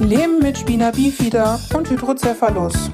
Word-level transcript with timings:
Leben 0.00 0.38
mit 0.38 0.56
Spina 0.56 0.92
bifida 0.92 1.58
und 1.74 1.90
Hydrocephalus. 1.90 2.90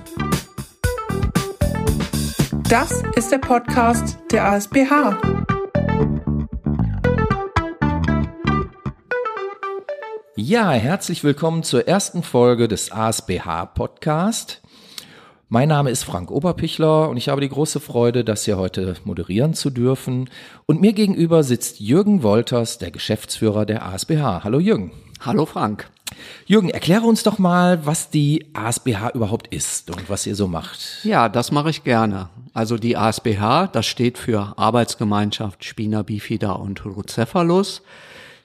Das 2.68 3.02
ist 3.14 3.30
der 3.30 3.38
Podcast 3.38 4.18
der 4.32 4.46
ASBH. 4.46 5.18
Ja, 10.36 10.70
herzlich 10.72 11.22
willkommen 11.22 11.62
zur 11.62 11.86
ersten 11.86 12.22
Folge 12.22 12.68
des 12.68 12.90
ASBH 12.90 13.66
Podcast. 13.66 14.62
Mein 15.48 15.68
Name 15.68 15.90
ist 15.90 16.04
Frank 16.04 16.30
Oberpichler 16.30 17.10
und 17.10 17.18
ich 17.18 17.28
habe 17.28 17.42
die 17.42 17.50
große 17.50 17.80
Freude, 17.80 18.24
das 18.24 18.46
hier 18.46 18.56
heute 18.56 18.94
moderieren 19.04 19.52
zu 19.52 19.68
dürfen. 19.68 20.30
Und 20.66 20.80
mir 20.80 20.94
gegenüber 20.94 21.44
sitzt 21.44 21.80
Jürgen 21.80 22.22
Wolters, 22.22 22.78
der 22.78 22.90
Geschäftsführer 22.90 23.66
der 23.66 23.84
ASBH. 23.84 24.42
Hallo 24.42 24.58
Jürgen. 24.58 24.90
Hallo 25.20 25.44
Frank. 25.46 25.90
Jürgen, 26.46 26.70
erkläre 26.70 27.02
uns 27.02 27.22
doch 27.22 27.38
mal, 27.38 27.86
was 27.86 28.10
die 28.10 28.46
ASBH 28.52 29.10
überhaupt 29.14 29.54
ist 29.54 29.90
und 29.90 30.08
was 30.08 30.26
ihr 30.26 30.34
so 30.34 30.48
macht. 30.48 31.04
Ja, 31.04 31.28
das 31.28 31.52
mache 31.52 31.70
ich 31.70 31.84
gerne. 31.84 32.28
Also 32.52 32.76
die 32.76 32.96
ASBH, 32.96 33.68
das 33.68 33.86
steht 33.86 34.18
für 34.18 34.58
Arbeitsgemeinschaft 34.58 35.64
Spina 35.64 36.02
bifida 36.02 36.52
und 36.52 36.84
Hydrocephalus. 36.84 37.82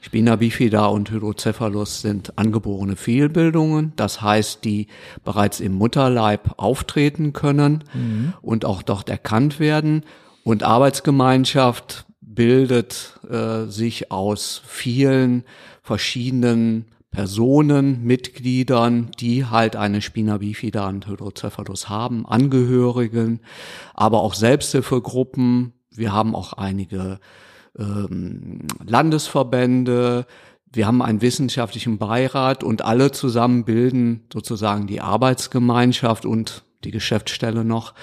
Spina 0.02 0.38
bifida 0.38 0.86
und 0.86 1.12
Hydrocephalus 1.12 2.02
sind 2.02 2.38
angeborene 2.38 2.96
Fehlbildungen, 2.96 3.92
das 3.98 4.22
heißt, 4.22 4.64
die 4.64 4.88
bereits 5.26 5.60
im 5.60 5.74
Mutterleib 5.74 6.54
auftreten 6.56 7.34
können 7.34 7.84
mhm. 7.94 8.34
und 8.42 8.64
auch 8.64 8.82
dort 8.82 9.10
erkannt 9.10 9.60
werden. 9.60 10.06
Und 10.44 10.64
Arbeitsgemeinschaft 10.64 12.06
bildet 12.22 13.20
äh, 13.30 13.66
sich 13.66 14.12
aus 14.12 14.62
vielen 14.66 15.44
verschiedenen 15.84 16.86
Personen, 17.12 18.04
Mitgliedern, 18.04 19.10
die 19.20 19.46
halt 19.46 19.76
eine 19.76 20.02
Spina 20.02 20.38
bifida 20.38 20.88
und 20.88 21.08
Hydrocephalus 21.08 21.90
haben, 21.90 22.26
Angehörigen, 22.26 23.40
aber 23.94 24.22
auch 24.22 24.36
Selbsthilfegruppen. 24.36 25.74
Wir 25.90 26.14
haben 26.14 26.36
auch 26.36 26.54
einige 26.54 27.20
ähm, 27.78 28.68
Landesverbände, 28.86 30.28
wir 30.72 30.86
haben 30.86 31.02
einen 31.02 31.22
wissenschaftlichen 31.22 31.98
Beirat 31.98 32.64
und 32.64 32.84
alle 32.84 33.12
zusammen 33.12 33.66
bilden 33.66 34.26
sozusagen 34.32 34.86
die 34.86 35.02
Arbeitsgemeinschaft 35.02 36.26
und 36.26 36.64
die 36.84 36.92
Geschäftsstelle 36.92 37.66
noch, 37.66 37.94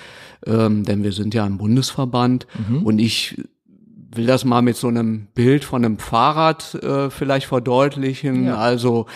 ähm, 0.44 0.84
denn 0.84 1.04
wir 1.04 1.12
sind 1.12 1.32
ja 1.32 1.44
ein 1.44 1.58
Bundesverband 1.58 2.46
mhm. 2.68 2.82
und 2.82 2.98
ich 2.98 3.40
will 4.16 4.26
das 4.26 4.44
mal 4.44 4.62
mit 4.62 4.76
so 4.76 4.88
einem 4.88 5.28
Bild 5.34 5.64
von 5.64 5.84
einem 5.84 5.98
Fahrrad 5.98 6.74
äh, 6.74 7.10
vielleicht 7.10 7.46
verdeutlichen. 7.46 8.46
Ja. 8.46 8.56
Also 8.56 9.06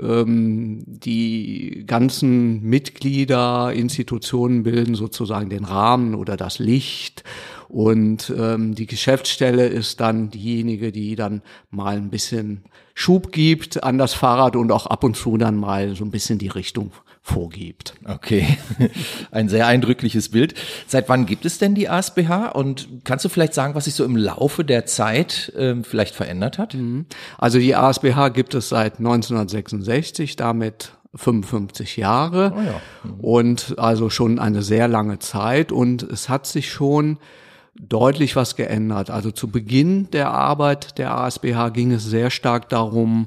ähm, 0.00 0.84
die 0.86 1.84
ganzen 1.86 2.62
Mitglieder, 2.62 3.72
Institutionen 3.72 4.62
bilden 4.62 4.94
sozusagen 4.94 5.50
den 5.50 5.64
Rahmen 5.64 6.14
oder 6.14 6.36
das 6.36 6.58
Licht 6.58 7.24
und 7.68 8.32
ähm, 8.36 8.74
die 8.74 8.86
Geschäftsstelle 8.86 9.66
ist 9.66 10.00
dann 10.00 10.30
diejenige, 10.30 10.92
die 10.92 11.16
dann 11.16 11.42
mal 11.70 11.96
ein 11.96 12.10
bisschen 12.10 12.64
Schub 12.94 13.32
gibt 13.32 13.82
an 13.82 13.98
das 13.98 14.14
Fahrrad 14.14 14.56
und 14.56 14.70
auch 14.72 14.86
ab 14.86 15.04
und 15.04 15.16
zu 15.16 15.36
dann 15.36 15.56
mal 15.56 15.94
so 15.94 16.04
ein 16.04 16.10
bisschen 16.10 16.38
die 16.38 16.48
Richtung 16.48 16.92
vorgibt. 17.26 17.94
Okay, 18.04 18.56
ein 19.32 19.48
sehr 19.48 19.66
eindrückliches 19.66 20.28
Bild. 20.28 20.54
Seit 20.86 21.08
wann 21.08 21.26
gibt 21.26 21.44
es 21.44 21.58
denn 21.58 21.74
die 21.74 21.88
ASBH 21.88 22.50
und 22.50 22.88
kannst 23.02 23.24
du 23.24 23.28
vielleicht 23.28 23.52
sagen, 23.52 23.74
was 23.74 23.86
sich 23.86 23.94
so 23.94 24.04
im 24.04 24.16
Laufe 24.16 24.64
der 24.64 24.86
Zeit 24.86 25.52
ähm, 25.58 25.82
vielleicht 25.82 26.14
verändert 26.14 26.58
hat? 26.58 26.74
Mhm. 26.74 27.06
Also 27.36 27.58
die 27.58 27.74
ASBH 27.74 28.28
gibt 28.28 28.54
es 28.54 28.68
seit 28.68 28.98
1966, 28.98 30.36
damit 30.36 30.92
55 31.16 31.96
Jahre 31.96 32.52
oh 32.54 32.60
ja. 32.60 32.80
mhm. 33.02 33.20
und 33.20 33.74
also 33.76 34.08
schon 34.08 34.38
eine 34.38 34.62
sehr 34.62 34.86
lange 34.86 35.18
Zeit 35.18 35.72
und 35.72 36.04
es 36.04 36.28
hat 36.28 36.46
sich 36.46 36.70
schon 36.70 37.18
deutlich 37.74 38.36
was 38.36 38.54
geändert. 38.54 39.10
Also 39.10 39.32
zu 39.32 39.48
Beginn 39.48 40.12
der 40.12 40.30
Arbeit 40.30 40.96
der 40.96 41.10
ASBH 41.18 41.70
ging 41.70 41.90
es 41.90 42.04
sehr 42.04 42.30
stark 42.30 42.68
darum, 42.68 43.26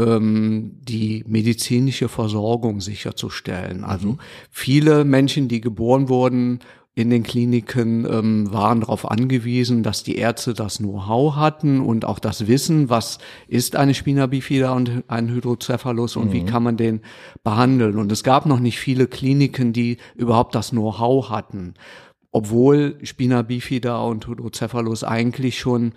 die 0.00 1.24
medizinische 1.26 2.08
Versorgung 2.08 2.80
sicherzustellen. 2.80 3.84
Also 3.84 4.08
mhm. 4.08 4.18
viele 4.50 5.04
Menschen, 5.04 5.48
die 5.48 5.60
geboren 5.60 6.08
wurden 6.08 6.60
in 6.94 7.10
den 7.10 7.22
Kliniken, 7.22 8.04
ähm, 8.10 8.52
waren 8.52 8.80
darauf 8.80 9.08
angewiesen, 9.08 9.84
dass 9.84 10.02
die 10.02 10.16
Ärzte 10.16 10.52
das 10.52 10.78
Know-how 10.78 11.36
hatten 11.36 11.80
und 11.80 12.04
auch 12.04 12.18
das 12.18 12.48
Wissen, 12.48 12.90
was 12.90 13.18
ist 13.46 13.76
eine 13.76 13.94
Spina 13.94 14.26
bifida 14.26 14.72
und 14.72 15.04
ein 15.06 15.28
Hydrocephalus 15.28 16.16
und 16.16 16.28
mhm. 16.28 16.32
wie 16.32 16.44
kann 16.44 16.64
man 16.64 16.76
den 16.76 17.02
behandeln. 17.44 17.98
Und 17.98 18.10
es 18.10 18.24
gab 18.24 18.46
noch 18.46 18.58
nicht 18.58 18.80
viele 18.80 19.06
Kliniken, 19.06 19.72
die 19.72 19.98
überhaupt 20.16 20.54
das 20.54 20.70
Know-how 20.70 21.30
hatten 21.30 21.74
obwohl 22.30 22.98
Spina 23.02 23.42
bifida 23.42 24.02
und 24.02 24.26
Hydrocephalus 24.26 25.02
eigentlich 25.02 25.58
schon, 25.58 25.92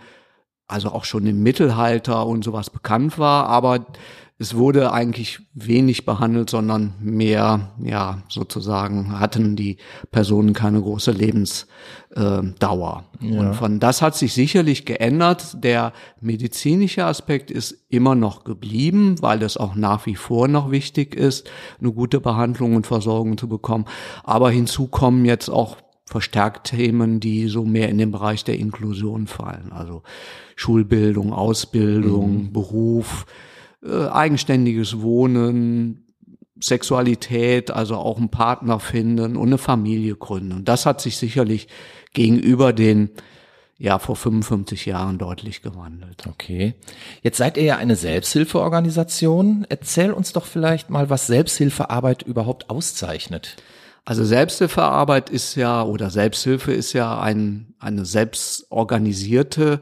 also 0.71 0.89
auch 0.89 1.05
schon 1.05 1.25
im 1.27 1.43
Mittelalter 1.43 2.25
und 2.25 2.43
sowas 2.43 2.69
bekannt 2.69 3.19
war, 3.19 3.47
aber 3.47 3.85
es 4.41 4.55
wurde 4.55 4.91
eigentlich 4.91 5.39
wenig 5.53 6.03
behandelt, 6.03 6.49
sondern 6.49 6.95
mehr, 6.99 7.73
ja, 7.77 8.23
sozusagen 8.27 9.19
hatten 9.19 9.55
die 9.55 9.77
Personen 10.09 10.53
keine 10.53 10.81
große 10.81 11.11
Lebensdauer. 11.11 13.03
Ja. 13.19 13.39
Und 13.39 13.53
von 13.53 13.79
das 13.79 14.01
hat 14.01 14.15
sich 14.15 14.33
sicherlich 14.33 14.85
geändert. 14.85 15.63
Der 15.63 15.93
medizinische 16.21 17.05
Aspekt 17.05 17.51
ist 17.51 17.85
immer 17.89 18.15
noch 18.15 18.43
geblieben, 18.43 19.21
weil 19.21 19.43
es 19.43 19.57
auch 19.57 19.75
nach 19.75 20.07
wie 20.07 20.15
vor 20.15 20.47
noch 20.47 20.71
wichtig 20.71 21.13
ist, 21.13 21.47
eine 21.79 21.91
gute 21.91 22.19
Behandlung 22.19 22.75
und 22.75 22.87
Versorgung 22.87 23.37
zu 23.37 23.47
bekommen. 23.47 23.85
Aber 24.23 24.49
hinzu 24.49 24.87
kommen 24.87 25.23
jetzt 25.23 25.49
auch 25.49 25.77
verstärkt 26.11 26.67
Themen, 26.67 27.21
die 27.21 27.47
so 27.47 27.63
mehr 27.63 27.87
in 27.87 27.97
den 27.97 28.11
Bereich 28.11 28.43
der 28.43 28.59
Inklusion 28.59 29.27
fallen. 29.27 29.71
Also 29.71 30.03
Schulbildung, 30.57 31.31
Ausbildung, 31.31 32.43
mhm. 32.43 32.53
Beruf, 32.53 33.25
äh, 33.81 34.07
eigenständiges 34.07 35.01
Wohnen, 35.01 36.05
Sexualität, 36.59 37.71
also 37.71 37.95
auch 37.95 38.17
einen 38.17 38.29
Partner 38.29 38.81
finden 38.81 39.37
und 39.37 39.47
eine 39.47 39.57
Familie 39.57 40.15
gründen. 40.15 40.51
Und 40.51 40.67
das 40.67 40.85
hat 40.85 40.99
sich 40.99 41.15
sicherlich 41.17 41.69
gegenüber 42.13 42.73
den 42.73 43.11
ja 43.77 43.97
vor 43.97 44.17
55 44.17 44.85
Jahren 44.85 45.17
deutlich 45.17 45.61
gewandelt. 45.63 46.27
Okay. 46.27 46.75
Jetzt 47.23 47.37
seid 47.37 47.55
ihr 47.57 47.63
ja 47.63 47.77
eine 47.77 47.95
Selbsthilfeorganisation. 47.95 49.65
Erzähl 49.69 50.11
uns 50.11 50.33
doch 50.33 50.45
vielleicht 50.45 50.89
mal, 50.89 51.09
was 51.09 51.25
Selbsthilfearbeit 51.25 52.21
überhaupt 52.21 52.69
auszeichnet. 52.69 53.55
Also 54.03 54.23
Selbsthilfearbeit 54.23 55.29
ist 55.29 55.55
ja 55.55 55.83
oder 55.83 56.09
Selbsthilfe 56.09 56.73
ist 56.73 56.93
ja 56.93 57.19
ein, 57.19 57.75
eine 57.79 58.05
selbstorganisierte 58.05 59.81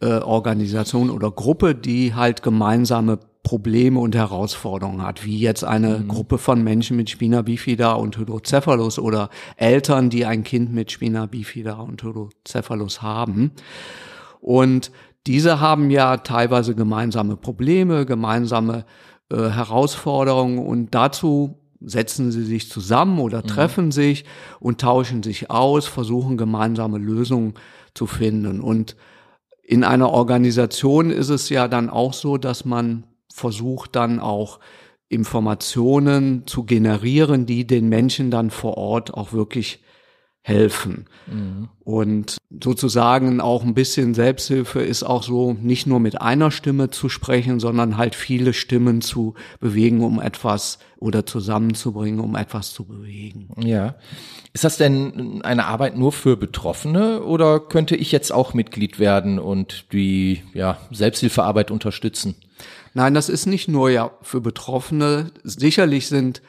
äh, 0.00 0.18
Organisation 0.18 1.10
oder 1.10 1.30
Gruppe, 1.30 1.74
die 1.74 2.14
halt 2.14 2.42
gemeinsame 2.42 3.20
Probleme 3.44 3.98
und 3.98 4.14
Herausforderungen 4.14 5.02
hat, 5.02 5.24
wie 5.24 5.38
jetzt 5.38 5.64
eine 5.64 5.98
mhm. 5.98 6.08
Gruppe 6.08 6.38
von 6.38 6.62
Menschen 6.62 6.96
mit 6.96 7.10
Spina 7.10 7.42
bifida 7.42 7.92
und 7.92 8.16
Hydrocephalus 8.16 8.98
oder 8.98 9.30
Eltern, 9.56 10.10
die 10.10 10.26
ein 10.26 10.44
Kind 10.44 10.72
mit 10.72 10.92
Spina 10.92 11.26
bifida 11.26 11.74
und 11.74 12.02
Hydrocephalus 12.02 13.02
haben. 13.02 13.52
Und 14.40 14.90
diese 15.26 15.60
haben 15.60 15.90
ja 15.90 16.18
teilweise 16.18 16.74
gemeinsame 16.74 17.36
Probleme, 17.36 18.06
gemeinsame 18.06 18.84
äh, 19.30 19.36
Herausforderungen 19.36 20.58
und 20.58 20.94
dazu 20.94 21.61
setzen 21.84 22.32
sie 22.32 22.44
sich 22.44 22.70
zusammen 22.70 23.18
oder 23.18 23.38
mhm. 23.38 23.46
treffen 23.46 23.84
mhm. 23.86 23.92
sich 23.92 24.24
und 24.60 24.80
tauschen 24.80 25.22
sich 25.22 25.50
aus, 25.50 25.86
versuchen 25.86 26.36
gemeinsame 26.36 26.98
Lösungen 26.98 27.54
zu 27.94 28.06
finden. 28.06 28.60
Und 28.60 28.96
in 29.62 29.84
einer 29.84 30.10
Organisation 30.10 31.10
ist 31.10 31.28
es 31.28 31.48
ja 31.48 31.68
dann 31.68 31.90
auch 31.90 32.12
so, 32.12 32.36
dass 32.36 32.64
man 32.64 33.04
versucht 33.32 33.96
dann 33.96 34.20
auch 34.20 34.58
Informationen 35.08 36.46
zu 36.46 36.64
generieren, 36.64 37.46
die 37.46 37.66
den 37.66 37.88
Menschen 37.88 38.30
dann 38.30 38.50
vor 38.50 38.76
Ort 38.76 39.14
auch 39.14 39.32
wirklich 39.32 39.82
helfen. 40.42 41.06
Mhm. 41.28 41.68
Und 41.84 42.36
sozusagen 42.60 43.40
auch 43.40 43.62
ein 43.62 43.74
bisschen 43.74 44.14
Selbsthilfe 44.14 44.80
ist 44.82 45.04
auch 45.04 45.22
so, 45.22 45.52
nicht 45.52 45.86
nur 45.86 46.00
mit 46.00 46.20
einer 46.20 46.50
Stimme 46.50 46.90
zu 46.90 47.08
sprechen, 47.08 47.60
sondern 47.60 47.96
halt 47.96 48.16
viele 48.16 48.52
Stimmen 48.52 49.00
zu 49.00 49.34
bewegen, 49.60 50.02
um 50.02 50.20
etwas 50.20 50.78
oder 50.98 51.24
zusammenzubringen, 51.26 52.20
um 52.20 52.34
etwas 52.34 52.72
zu 52.72 52.84
bewegen. 52.84 53.48
Ja. 53.56 53.94
Ist 54.52 54.64
das 54.64 54.76
denn 54.76 55.42
eine 55.42 55.66
Arbeit 55.66 55.96
nur 55.96 56.12
für 56.12 56.36
Betroffene 56.36 57.22
oder 57.22 57.60
könnte 57.60 57.96
ich 57.96 58.10
jetzt 58.10 58.32
auch 58.32 58.52
Mitglied 58.52 58.98
werden 58.98 59.38
und 59.38 59.86
die 59.92 60.42
ja, 60.54 60.78
Selbsthilfearbeit 60.90 61.70
unterstützen? 61.70 62.34
Nein, 62.94 63.14
das 63.14 63.28
ist 63.28 63.46
nicht 63.46 63.68
nur 63.68 63.90
ja 63.90 64.10
für 64.22 64.40
Betroffene. 64.40 65.30
Sicherlich 65.44 66.08
sind 66.08 66.42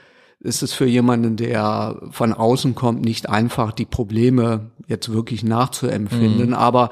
ist 0.43 0.61
es 0.61 0.73
für 0.73 0.85
jemanden, 0.85 1.37
der 1.37 1.99
von 2.11 2.33
außen 2.33 2.75
kommt, 2.75 3.03
nicht 3.03 3.29
einfach, 3.29 3.71
die 3.71 3.85
Probleme 3.85 4.71
jetzt 4.87 5.11
wirklich 5.11 5.43
nachzuempfinden. 5.43 6.49
Mhm. 6.49 6.53
Aber 6.53 6.89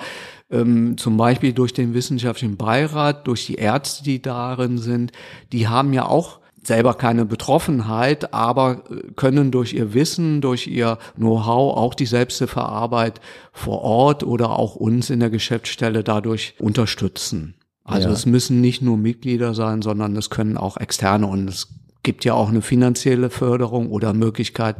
ähm, 0.49 0.97
zum 0.97 1.17
Beispiel 1.17 1.53
durch 1.53 1.73
den 1.73 1.93
wissenschaftlichen 1.93 2.57
Beirat, 2.57 3.27
durch 3.27 3.45
die 3.45 3.55
Ärzte, 3.55 4.03
die 4.03 4.21
darin 4.21 4.77
sind, 4.77 5.11
die 5.51 5.67
haben 5.67 5.93
ja 5.93 6.05
auch 6.05 6.39
selber 6.63 6.93
keine 6.93 7.25
Betroffenheit, 7.25 8.33
aber 8.33 8.83
äh, 8.89 9.11
können 9.15 9.51
durch 9.51 9.73
ihr 9.73 9.93
Wissen, 9.93 10.41
durch 10.41 10.67
ihr 10.67 10.97
Know-how 11.15 11.77
auch 11.77 11.93
die 11.93 12.05
Selbsthilfearbeit 12.05 13.19
vor 13.51 13.81
Ort 13.81 14.23
oder 14.23 14.57
auch 14.57 14.75
uns 14.75 15.09
in 15.09 15.19
der 15.19 15.29
Geschäftsstelle 15.29 16.03
dadurch 16.03 16.55
unterstützen. 16.59 17.55
Also 17.83 18.07
ja. 18.07 18.13
es 18.13 18.25
müssen 18.25 18.61
nicht 18.61 18.81
nur 18.81 18.97
Mitglieder 18.97 19.53
sein, 19.53 19.81
sondern 19.81 20.15
es 20.15 20.29
können 20.29 20.55
auch 20.55 20.77
externe 20.77 21.27
und 21.27 21.49
es 21.49 21.67
gibt 22.03 22.25
ja 22.25 22.33
auch 22.33 22.49
eine 22.49 22.61
finanzielle 22.61 23.29
Förderung 23.29 23.91
oder 23.91 24.13
Möglichkeit 24.13 24.77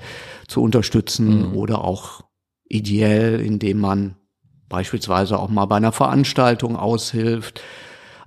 zu 0.48 0.62
unterstützen 0.62 1.50
mhm. 1.50 1.56
oder 1.56 1.84
auch 1.84 2.24
ideell, 2.66 3.40
indem 3.40 3.80
man 3.80 4.16
beispielsweise 4.70 5.38
auch 5.38 5.50
mal 5.50 5.66
bei 5.66 5.76
einer 5.76 5.92
Veranstaltung 5.92 6.76
aushilft 6.76 7.62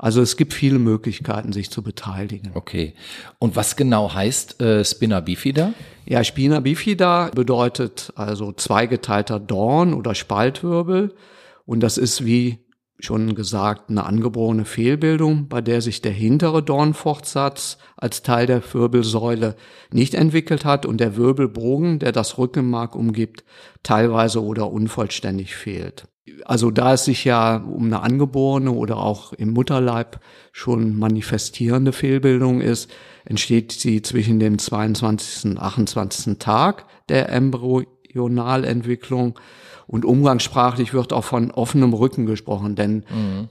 also 0.05 0.21
es 0.21 0.37
gibt 0.37 0.53
viele 0.53 0.79
Möglichkeiten, 0.79 1.55
sich 1.55 1.71
zu 1.71 1.83
beteiligen. 1.83 2.51
Okay. 2.53 2.95
Und 3.39 3.57
was 3.57 3.75
genau 3.75 4.13
heißt 4.13 4.61
äh, 4.61 4.85
Spina 4.85 5.21
bifida? 5.21 5.73
Ja, 6.05 6.23
Spina 6.25 6.61
bifida 6.61 7.31
bedeutet 7.35 8.13
also 8.15 8.53
zweigeteilter 8.53 9.41
Dorn 9.41 9.95
oder 9.95 10.15
Spaltwirbel. 10.15 11.15
Und 11.65 11.81
das 11.81 11.97
ist 11.97 12.25
wie 12.25 12.64
schon 12.99 13.35
gesagt 13.35 13.91
eine 13.91 14.05
angeborene 14.05 14.65
Fehlbildung, 14.65 15.49
bei 15.49 15.61
der 15.61 15.81
sich 15.81 16.01
der 16.01 16.13
hintere 16.13 16.63
Dornfortsatz 16.63 17.79
als 17.97 18.23
Teil 18.23 18.47
der 18.47 18.63
Wirbelsäule 18.73 19.57
nicht 19.91 20.15
entwickelt 20.15 20.65
hat 20.65 20.87
und 20.87 20.99
der 20.99 21.17
Wirbelbogen, 21.17 21.99
der 21.99 22.13
das 22.13 22.39
Rückenmark 22.39 22.95
umgibt, 22.95 23.45
teilweise 23.83 24.43
oder 24.43 24.71
unvollständig 24.71 25.57
fehlt. 25.57 26.07
Also 26.45 26.71
da 26.71 26.95
es 26.95 27.05
sich 27.05 27.25
ja 27.25 27.57
um 27.57 27.87
eine 27.87 28.01
angeborene 28.01 28.71
oder 28.71 28.97
auch 28.97 29.33
im 29.35 29.53
Mutterleib 29.53 30.21
schon 30.53 30.99
manifestierende 30.99 31.93
Fehlbildung 31.93 32.61
ist, 32.61 32.91
entsteht 33.25 33.73
sie 33.73 34.03
zwischen 34.03 34.41
dem 34.41 34.59
22. 34.59 35.53
und 35.53 35.59
28. 35.59 36.39
Tag 36.39 36.87
der 37.09 37.31
Embryonalentwicklung 37.31 39.39
und 39.87 40.05
umgangssprachlich 40.05 40.95
wird 40.95 41.13
auch 41.13 41.25
von 41.25 41.51
offenem 41.51 41.93
Rücken 41.93 42.27
gesprochen, 42.27 42.77
denn 42.77 43.05
mhm. 43.11 43.49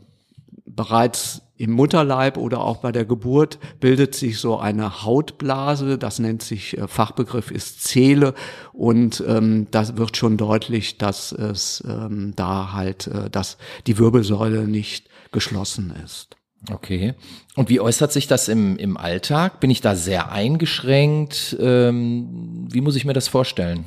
bereits 0.66 1.42
im 1.56 1.72
Mutterleib 1.72 2.38
oder 2.38 2.62
auch 2.62 2.78
bei 2.78 2.92
der 2.92 3.06
Geburt 3.06 3.60
bildet 3.80 4.16
sich 4.16 4.40
so 4.40 4.58
eine 4.58 5.04
Hautblase, 5.04 5.98
das 5.98 6.20
nennt 6.20 6.42
sich 6.42 6.78
äh, 6.78 6.88
Fachbegriff 6.88 7.52
ist 7.52 7.84
Zähle 7.84 8.34
und 8.74 9.24
ähm, 9.28 9.68
das 9.72 9.96
wird 9.96 10.18
schon 10.18 10.38
deutlich, 10.38 10.98
dass 10.98 11.32
es 11.32 11.84
ähm, 11.88 12.34
da 12.36 12.74
halt, 12.74 13.08
äh, 13.08 13.30
dass 13.30 13.58
die 13.88 13.98
Wirbelsäule 13.98 14.68
nicht 14.68 15.08
geschlossen 15.32 15.94
ist. 16.04 16.36
Okay. 16.72 17.14
Und 17.56 17.70
wie 17.70 17.80
äußert 17.80 18.12
sich 18.12 18.28
das 18.28 18.48
im, 18.48 18.78
im 18.78 18.98
Alltag? 18.98 19.60
Bin 19.60 19.70
ich 19.70 19.82
da 19.82 19.96
sehr 19.96 20.32
eingeschränkt? 20.32 21.58
Ähm, 21.60 22.68
wie 22.72 22.82
muss 22.82 22.96
ich 22.96 23.06
mir 23.06 23.14
das 23.14 23.28
vorstellen? 23.28 23.86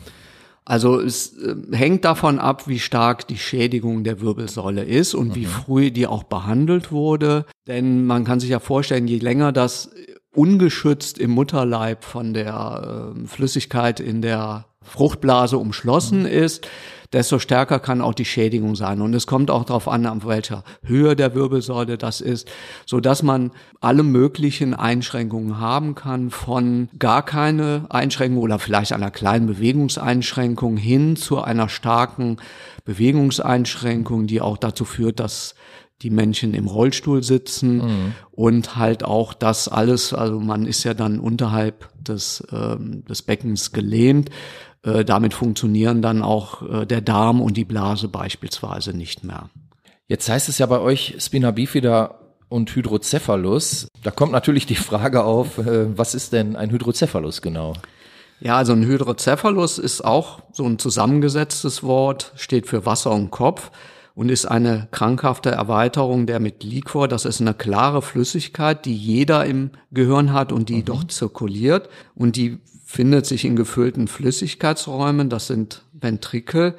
Also 0.66 1.00
es 1.00 1.38
äh, 1.38 1.54
hängt 1.72 2.04
davon 2.04 2.40
ab, 2.40 2.66
wie 2.66 2.80
stark 2.80 3.26
die 3.28 3.38
Schädigung 3.38 4.02
der 4.02 4.20
Wirbelsäule 4.20 4.84
ist 4.84 5.14
und 5.14 5.28
mhm. 5.28 5.34
wie 5.36 5.44
früh 5.46 5.90
die 5.92 6.08
auch 6.08 6.24
behandelt 6.24 6.90
wurde. 6.90 7.46
Denn 7.68 8.04
man 8.04 8.24
kann 8.24 8.40
sich 8.40 8.50
ja 8.50 8.58
vorstellen, 8.58 9.06
je 9.06 9.18
länger 9.18 9.52
das 9.52 9.90
ungeschützt 10.34 11.18
im 11.18 11.30
Mutterleib 11.30 12.04
von 12.04 12.34
der 12.34 13.14
äh, 13.16 13.26
Flüssigkeit 13.26 14.00
in 14.00 14.20
der 14.22 14.66
Fruchtblase 14.82 15.56
umschlossen 15.56 16.20
mhm. 16.20 16.26
ist, 16.26 16.68
desto 17.12 17.38
stärker 17.38 17.78
kann 17.78 18.00
auch 18.00 18.14
die 18.14 18.24
Schädigung 18.24 18.76
sein. 18.76 19.00
Und 19.00 19.14
es 19.14 19.26
kommt 19.26 19.50
auch 19.50 19.64
darauf 19.64 19.88
an, 19.88 20.06
auf 20.06 20.26
welcher 20.26 20.64
Höhe 20.82 21.16
der 21.16 21.34
Wirbelsäule 21.34 21.98
das 21.98 22.20
ist, 22.20 22.48
so 22.84 23.00
dass 23.00 23.22
man 23.22 23.52
alle 23.80 24.02
möglichen 24.02 24.74
Einschränkungen 24.74 25.60
haben 25.60 25.94
kann, 25.94 26.30
von 26.30 26.88
gar 26.98 27.24
keine 27.24 27.86
Einschränkung 27.90 28.42
oder 28.42 28.58
vielleicht 28.58 28.92
einer 28.92 29.10
kleinen 29.10 29.46
Bewegungseinschränkung 29.46 30.76
hin 30.76 31.16
zu 31.16 31.40
einer 31.40 31.68
starken 31.68 32.38
Bewegungseinschränkung, 32.84 34.26
die 34.26 34.40
auch 34.40 34.56
dazu 34.56 34.84
führt, 34.84 35.20
dass 35.20 35.54
die 36.02 36.10
Menschen 36.10 36.52
im 36.52 36.66
Rollstuhl 36.66 37.22
sitzen 37.22 37.78
mhm. 37.78 38.12
und 38.30 38.76
halt 38.76 39.02
auch 39.02 39.32
das 39.32 39.68
alles, 39.68 40.12
also 40.12 40.38
man 40.40 40.66
ist 40.66 40.84
ja 40.84 40.92
dann 40.92 41.18
unterhalb 41.18 41.88
des, 42.02 42.46
ähm, 42.52 43.04
des 43.06 43.22
Beckens 43.22 43.72
gelähmt, 43.72 44.30
äh, 44.82 45.04
damit 45.04 45.34
funktionieren 45.34 46.02
dann 46.02 46.22
auch 46.22 46.62
äh, 46.62 46.86
der 46.86 47.00
Darm 47.00 47.40
und 47.40 47.56
die 47.56 47.64
Blase 47.64 48.08
beispielsweise 48.08 48.96
nicht 48.96 49.24
mehr. 49.24 49.50
Jetzt 50.08 50.28
heißt 50.28 50.48
es 50.48 50.58
ja 50.58 50.66
bei 50.66 50.78
euch 50.78 51.16
Spina 51.18 51.50
bifida 51.50 52.14
und 52.48 52.74
Hydrocephalus. 52.74 53.88
Da 54.02 54.10
kommt 54.10 54.32
natürlich 54.32 54.66
die 54.66 54.76
Frage 54.76 55.24
auf, 55.24 55.58
äh, 55.58 55.96
was 55.96 56.14
ist 56.14 56.32
denn 56.32 56.56
ein 56.56 56.70
Hydrocephalus 56.70 57.42
genau? 57.42 57.74
Ja, 58.40 58.56
also 58.56 58.72
ein 58.72 58.84
Hydrocephalus 58.84 59.78
ist 59.78 60.04
auch 60.04 60.40
so 60.52 60.64
ein 60.64 60.78
zusammengesetztes 60.78 61.82
Wort, 61.82 62.32
steht 62.36 62.66
für 62.66 62.84
Wasser 62.84 63.12
und 63.12 63.30
Kopf 63.30 63.70
und 64.14 64.28
ist 64.28 64.46
eine 64.46 64.88
krankhafte 64.90 65.50
Erweiterung 65.50 66.26
der 66.26 66.38
mit 66.38 66.62
Liquor. 66.62 67.08
Das 67.08 67.24
ist 67.24 67.40
eine 67.40 67.54
klare 67.54 68.02
Flüssigkeit, 68.02 68.84
die 68.84 68.94
jeder 68.94 69.44
im 69.46 69.70
Gehirn 69.90 70.32
hat 70.32 70.52
und 70.52 70.68
die 70.68 70.76
mhm. 70.76 70.84
dort 70.84 71.12
zirkuliert 71.12 71.88
und 72.14 72.36
die 72.36 72.60
findet 72.86 73.26
sich 73.26 73.44
in 73.44 73.56
gefüllten 73.56 74.06
Flüssigkeitsräumen, 74.06 75.28
das 75.28 75.48
sind 75.48 75.82
Ventrikel. 75.92 76.76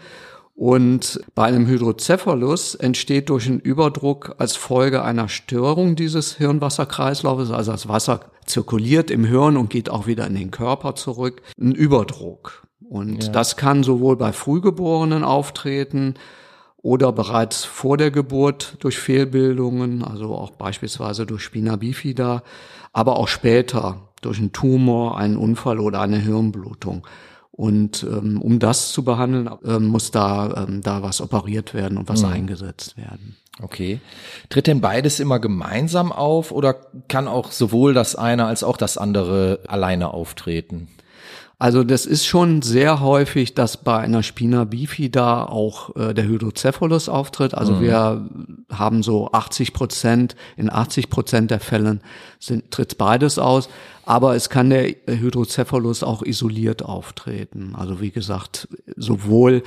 Und 0.56 1.20
bei 1.36 1.44
einem 1.44 1.68
Hydrocephalus 1.68 2.74
entsteht 2.74 3.30
durch 3.30 3.46
einen 3.46 3.60
Überdruck 3.60 4.34
als 4.40 4.56
Folge 4.56 5.04
einer 5.04 5.30
Störung 5.30 5.96
dieses 5.96 6.38
Hirnwasserkreislaufes, 6.38 7.52
also 7.52 7.74
das 7.74 7.88
Wasser 7.88 8.22
zirkuliert 8.46 9.12
im 9.12 9.26
Hirn 9.26 9.58
und 9.58 9.70
geht 9.70 9.90
auch 9.92 10.08
wieder 10.08 10.26
in 10.26 10.34
den 10.34 10.50
Körper 10.50 10.96
zurück, 10.96 11.44
ein 11.60 11.74
Überdruck. 11.74 12.64
Und 12.90 13.26
ja. 13.26 13.32
das 13.32 13.58
kann 13.58 13.84
sowohl 13.84 14.16
bei 14.16 14.32
Frühgeborenen 14.32 15.24
auftreten 15.24 16.16
oder 16.78 17.12
bereits 17.12 17.66
vor 17.66 17.98
der 17.98 18.12
Geburt 18.12 18.78
durch 18.80 18.98
Fehlbildungen, 18.98 20.04
also 20.04 20.34
auch 20.34 20.52
beispielsweise 20.52 21.26
durch 21.26 21.44
Spina 21.44 21.76
bifida, 21.76 22.44
aber 22.94 23.18
auch 23.18 23.28
später 23.28 24.07
durch 24.22 24.40
einen 24.40 24.52
Tumor, 24.52 25.18
einen 25.18 25.38
Unfall 25.38 25.80
oder 25.80 26.02
eine 26.02 26.18
Hirnblutung. 26.18 27.06
Und 27.52 28.04
ähm, 28.04 28.40
um 28.42 28.60
das 28.60 28.92
zu 28.92 29.04
behandeln, 29.04 29.50
ähm, 29.66 29.88
muss 29.88 30.12
da, 30.12 30.66
ähm, 30.68 30.82
da 30.82 31.02
was 31.02 31.22
operiert 31.22 31.74
werden 31.74 31.98
und 31.98 32.08
was 32.08 32.22
mhm. 32.22 32.30
eingesetzt 32.30 32.98
werden. 32.98 33.36
Okay. 33.62 34.00
Tritt 34.50 34.68
denn 34.68 34.82
beides 34.82 35.20
immer 35.20 35.40
gemeinsam 35.40 36.12
auf 36.12 36.52
oder 36.52 36.76
kann 37.08 37.28
auch 37.28 37.52
sowohl 37.52 37.96
das 37.96 38.16
eine 38.16 38.46
als 38.46 38.64
auch 38.64 38.78
das 38.78 39.00
andere 39.00 39.62
alleine 39.68 40.14
auftreten? 40.14 40.90
Also 41.60 41.84
das 41.84 42.06
ist 42.06 42.28
schon 42.28 42.62
sehr 42.62 43.00
häufig, 43.00 43.56
dass 43.56 43.78
bei 43.78 43.98
einer 43.98 44.22
Spina 44.22 44.64
bifida 44.66 45.46
auch 45.46 45.96
äh, 45.96 46.14
der 46.14 46.26
Hydrocephalus 46.26 47.10
auftritt. 47.10 47.56
Also 47.56 47.74
mhm. 47.74 47.82
wir 47.82 48.30
haben 48.72 49.02
so 49.02 49.32
80 49.32 49.74
Prozent, 49.74 50.36
in 50.56 50.70
80 50.70 51.10
Prozent 51.10 51.50
der 51.50 51.60
Fällen 51.60 52.02
sind, 52.40 52.70
tritt 52.70 53.00
beides 53.00 53.40
aus. 53.40 53.70
Aber 54.06 54.36
es 54.36 54.50
kann 54.50 54.70
der 54.70 54.88
Hydrocephalus 55.08 56.04
auch 56.04 56.22
isoliert 56.22 56.84
auftreten. 56.84 57.74
Also 57.76 58.02
wie 58.02 58.12
gesagt, 58.12 58.68
sowohl 58.96 59.64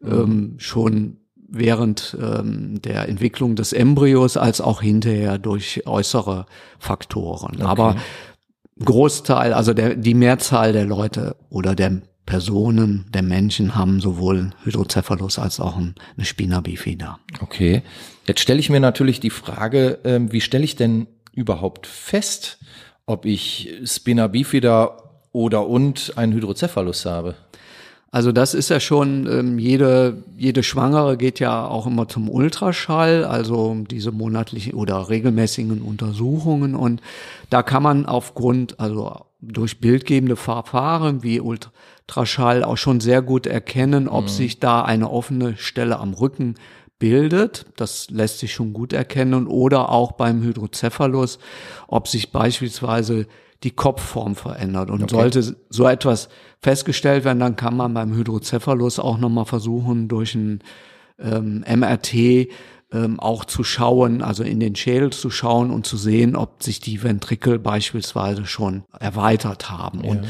mhm. 0.00 0.12
ähm, 0.12 0.54
schon 0.58 1.16
während 1.50 2.16
ähm, 2.20 2.80
der 2.82 3.08
Entwicklung 3.08 3.56
des 3.56 3.72
Embryos 3.72 4.36
als 4.36 4.60
auch 4.60 4.82
hinterher 4.82 5.38
durch 5.38 5.86
äußere 5.86 6.46
Faktoren. 6.78 7.56
Okay. 7.56 7.64
Aber 7.64 7.96
Großteil, 8.84 9.52
also 9.52 9.74
der, 9.74 9.94
die 9.94 10.14
Mehrzahl 10.14 10.72
der 10.72 10.84
Leute 10.84 11.36
oder 11.50 11.74
der 11.74 12.00
Personen, 12.26 13.06
der 13.12 13.22
Menschen 13.22 13.74
haben 13.74 14.00
sowohl 14.00 14.50
Hydrocephalus 14.64 15.38
als 15.38 15.58
auch 15.58 15.76
eine 15.76 16.24
Spina 16.24 16.60
bifida. 16.60 17.18
Okay. 17.40 17.82
Jetzt 18.26 18.40
stelle 18.40 18.60
ich 18.60 18.70
mir 18.70 18.80
natürlich 18.80 19.20
die 19.20 19.30
Frage, 19.30 19.98
ähm, 20.04 20.32
wie 20.32 20.40
stelle 20.40 20.64
ich 20.64 20.76
denn 20.76 21.08
überhaupt 21.32 21.86
fest, 21.86 22.58
ob 23.06 23.24
ich 23.24 23.74
Spina 23.84 24.28
bifida 24.28 24.96
oder 25.32 25.66
und 25.66 26.12
einen 26.16 26.32
Hydrocephalus 26.32 27.04
habe? 27.04 27.34
Also 28.12 28.32
das 28.32 28.54
ist 28.54 28.70
ja 28.70 28.80
schon, 28.80 29.28
ähm, 29.30 29.58
jede, 29.58 30.24
jede 30.36 30.64
Schwangere 30.64 31.16
geht 31.16 31.38
ja 31.38 31.66
auch 31.66 31.86
immer 31.86 32.08
zum 32.08 32.28
Ultraschall, 32.28 33.24
also 33.24 33.76
diese 33.88 34.10
monatlichen 34.10 34.74
oder 34.74 35.08
regelmäßigen 35.08 35.80
Untersuchungen. 35.80 36.74
Und 36.74 37.00
da 37.50 37.62
kann 37.62 37.84
man 37.84 38.06
aufgrund, 38.06 38.80
also 38.80 39.26
durch 39.40 39.80
bildgebende 39.80 40.34
Verfahren 40.34 41.22
wie 41.22 41.40
Ultraschall 41.40 42.64
auch 42.64 42.76
schon 42.76 43.00
sehr 43.00 43.22
gut 43.22 43.46
erkennen, 43.46 44.08
ob 44.08 44.24
mhm. 44.24 44.28
sich 44.28 44.58
da 44.58 44.82
eine 44.82 45.08
offene 45.08 45.56
Stelle 45.56 46.00
am 46.00 46.12
Rücken 46.12 46.56
bildet. 46.98 47.66
Das 47.76 48.10
lässt 48.10 48.40
sich 48.40 48.52
schon 48.52 48.72
gut 48.72 48.92
erkennen. 48.92 49.46
Oder 49.46 49.88
auch 49.90 50.12
beim 50.12 50.42
Hydrocephalus, 50.42 51.38
ob 51.86 52.08
sich 52.08 52.32
beispielsweise 52.32 53.28
die 53.62 53.70
Kopfform 53.70 54.34
verändert. 54.34 54.90
Und 54.90 55.02
okay. 55.02 55.14
sollte 55.14 55.56
so 55.68 55.86
etwas 55.86 56.28
festgestellt 56.60 57.24
werden, 57.24 57.40
dann 57.40 57.56
kann 57.56 57.76
man 57.76 57.94
beim 57.94 58.14
Hydrocephalus 58.14 58.98
auch 58.98 59.18
nochmal 59.18 59.44
versuchen, 59.44 60.08
durch 60.08 60.34
ein 60.34 60.62
ähm, 61.18 61.64
MRT 61.68 62.14
ähm, 62.92 63.20
auch 63.20 63.44
zu 63.44 63.62
schauen, 63.62 64.22
also 64.22 64.42
in 64.42 64.60
den 64.60 64.74
Schädel 64.74 65.10
zu 65.10 65.30
schauen 65.30 65.70
und 65.70 65.86
zu 65.86 65.96
sehen, 65.96 66.36
ob 66.36 66.62
sich 66.62 66.80
die 66.80 67.02
Ventrikel 67.02 67.58
beispielsweise 67.58 68.46
schon 68.46 68.84
erweitert 68.98 69.70
haben. 69.70 70.02
Ja. 70.04 70.10
Und 70.10 70.26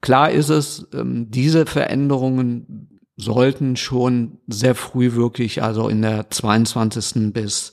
klar 0.00 0.30
ist 0.30 0.50
es, 0.50 0.86
ähm, 0.94 1.30
diese 1.30 1.66
Veränderungen 1.66 3.00
sollten 3.16 3.76
schon 3.76 4.38
sehr 4.46 4.74
früh 4.74 5.14
wirklich, 5.14 5.62
also 5.62 5.88
in 5.88 6.02
der 6.02 6.30
22. 6.30 7.32
bis 7.32 7.72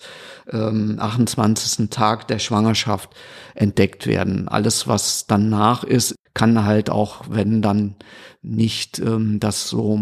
ähm, 0.51 0.97
28. 0.99 1.89
Tag 1.89 2.27
der 2.27 2.39
Schwangerschaft 2.39 3.09
entdeckt 3.55 4.07
werden. 4.07 4.47
Alles, 4.47 4.87
was 4.87 5.27
danach 5.27 5.83
ist, 5.83 6.15
kann 6.33 6.65
halt 6.65 6.89
auch, 6.89 7.25
wenn 7.29 7.61
dann 7.61 7.95
nicht 8.41 8.99
ähm, 8.99 9.39
das 9.39 9.69
so 9.69 9.99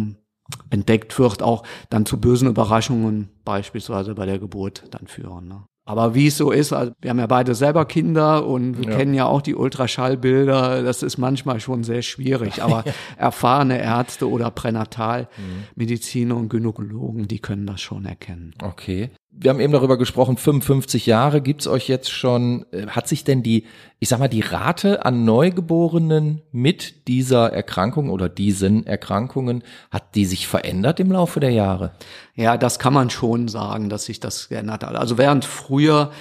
entdeckt 0.70 1.18
wird, 1.20 1.44
auch 1.44 1.64
dann 1.90 2.06
zu 2.06 2.20
bösen 2.20 2.48
Überraschungen 2.48 3.30
beispielsweise 3.46 4.16
bei 4.16 4.26
der 4.26 4.40
Geburt 4.40 4.84
dann 4.92 5.08
führen. 5.08 5.48
Ne? 5.48 5.64
Aber 5.86 6.14
wie 6.14 6.28
es 6.28 6.38
so 6.38 6.52
ist, 6.52 6.74
also 6.74 6.94
wir 7.02 7.10
haben 7.10 7.20
ja 7.20 7.28
beide 7.28 7.56
selber 7.56 7.86
Kinder 7.86 8.46
und 8.46 8.78
wir 8.78 8.92
ja. 8.92 8.98
kennen 8.98 9.14
ja 9.14 9.26
auch 9.26 9.42
die 9.42 9.56
Ultraschallbilder. 9.56 10.84
Das 10.84 11.04
ist 11.04 11.18
manchmal 11.18 11.60
schon 11.60 11.84
sehr 11.84 12.02
schwierig. 12.02 12.62
Aber 12.62 12.84
erfahrene 13.18 13.82
Ärzte 13.82 14.30
oder 14.30 14.52
Pränatalmediziner 14.52 16.36
und 16.36 16.50
Gynäkologen, 16.50 17.28
die 17.28 17.40
können 17.40 17.66
das 17.66 17.82
schon 17.82 18.06
erkennen. 18.06 18.54
Okay 18.62 19.10
wir 19.34 19.50
haben 19.50 19.62
eben 19.62 19.72
darüber 19.72 19.98
gesprochen, 19.98 20.36
55 20.36 21.06
Jahre 21.06 21.42
gibt's 21.42 21.66
euch 21.66 21.88
jetzt 21.88 22.12
schon. 22.12 22.66
Äh, 22.72 22.88
hat 22.88 23.08
sich 23.08 23.24
denn 23.24 23.44
die, 23.44 23.66
ich 24.00 24.10
sag 24.10 24.20
mal, 24.20 24.28
die 24.28 24.42
Rate 24.42 25.06
an 25.06 25.24
Neugeborenen 25.24 26.42
mit 26.52 27.08
dieser 27.08 27.52
Erkrankung 27.52 28.10
oder 28.10 28.28
diesen 28.28 28.86
Erkrankungen, 28.86 29.64
hat 29.90 30.16
die 30.16 30.26
sich 30.26 30.48
verändert 30.48 31.00
im 31.00 31.12
Laufe 31.12 31.40
der 31.40 31.52
Jahre? 31.52 31.92
Ja, 32.36 32.58
das 32.58 32.78
kann 32.78 32.94
man 32.94 33.10
schon 33.10 33.48
sagen, 33.48 33.90
dass 33.90 34.06
sich 34.06 34.20
das 34.20 34.50
geändert 34.50 34.84
hat. 34.84 34.96
Also 34.96 35.18
während 35.18 35.46
früher 35.46 36.12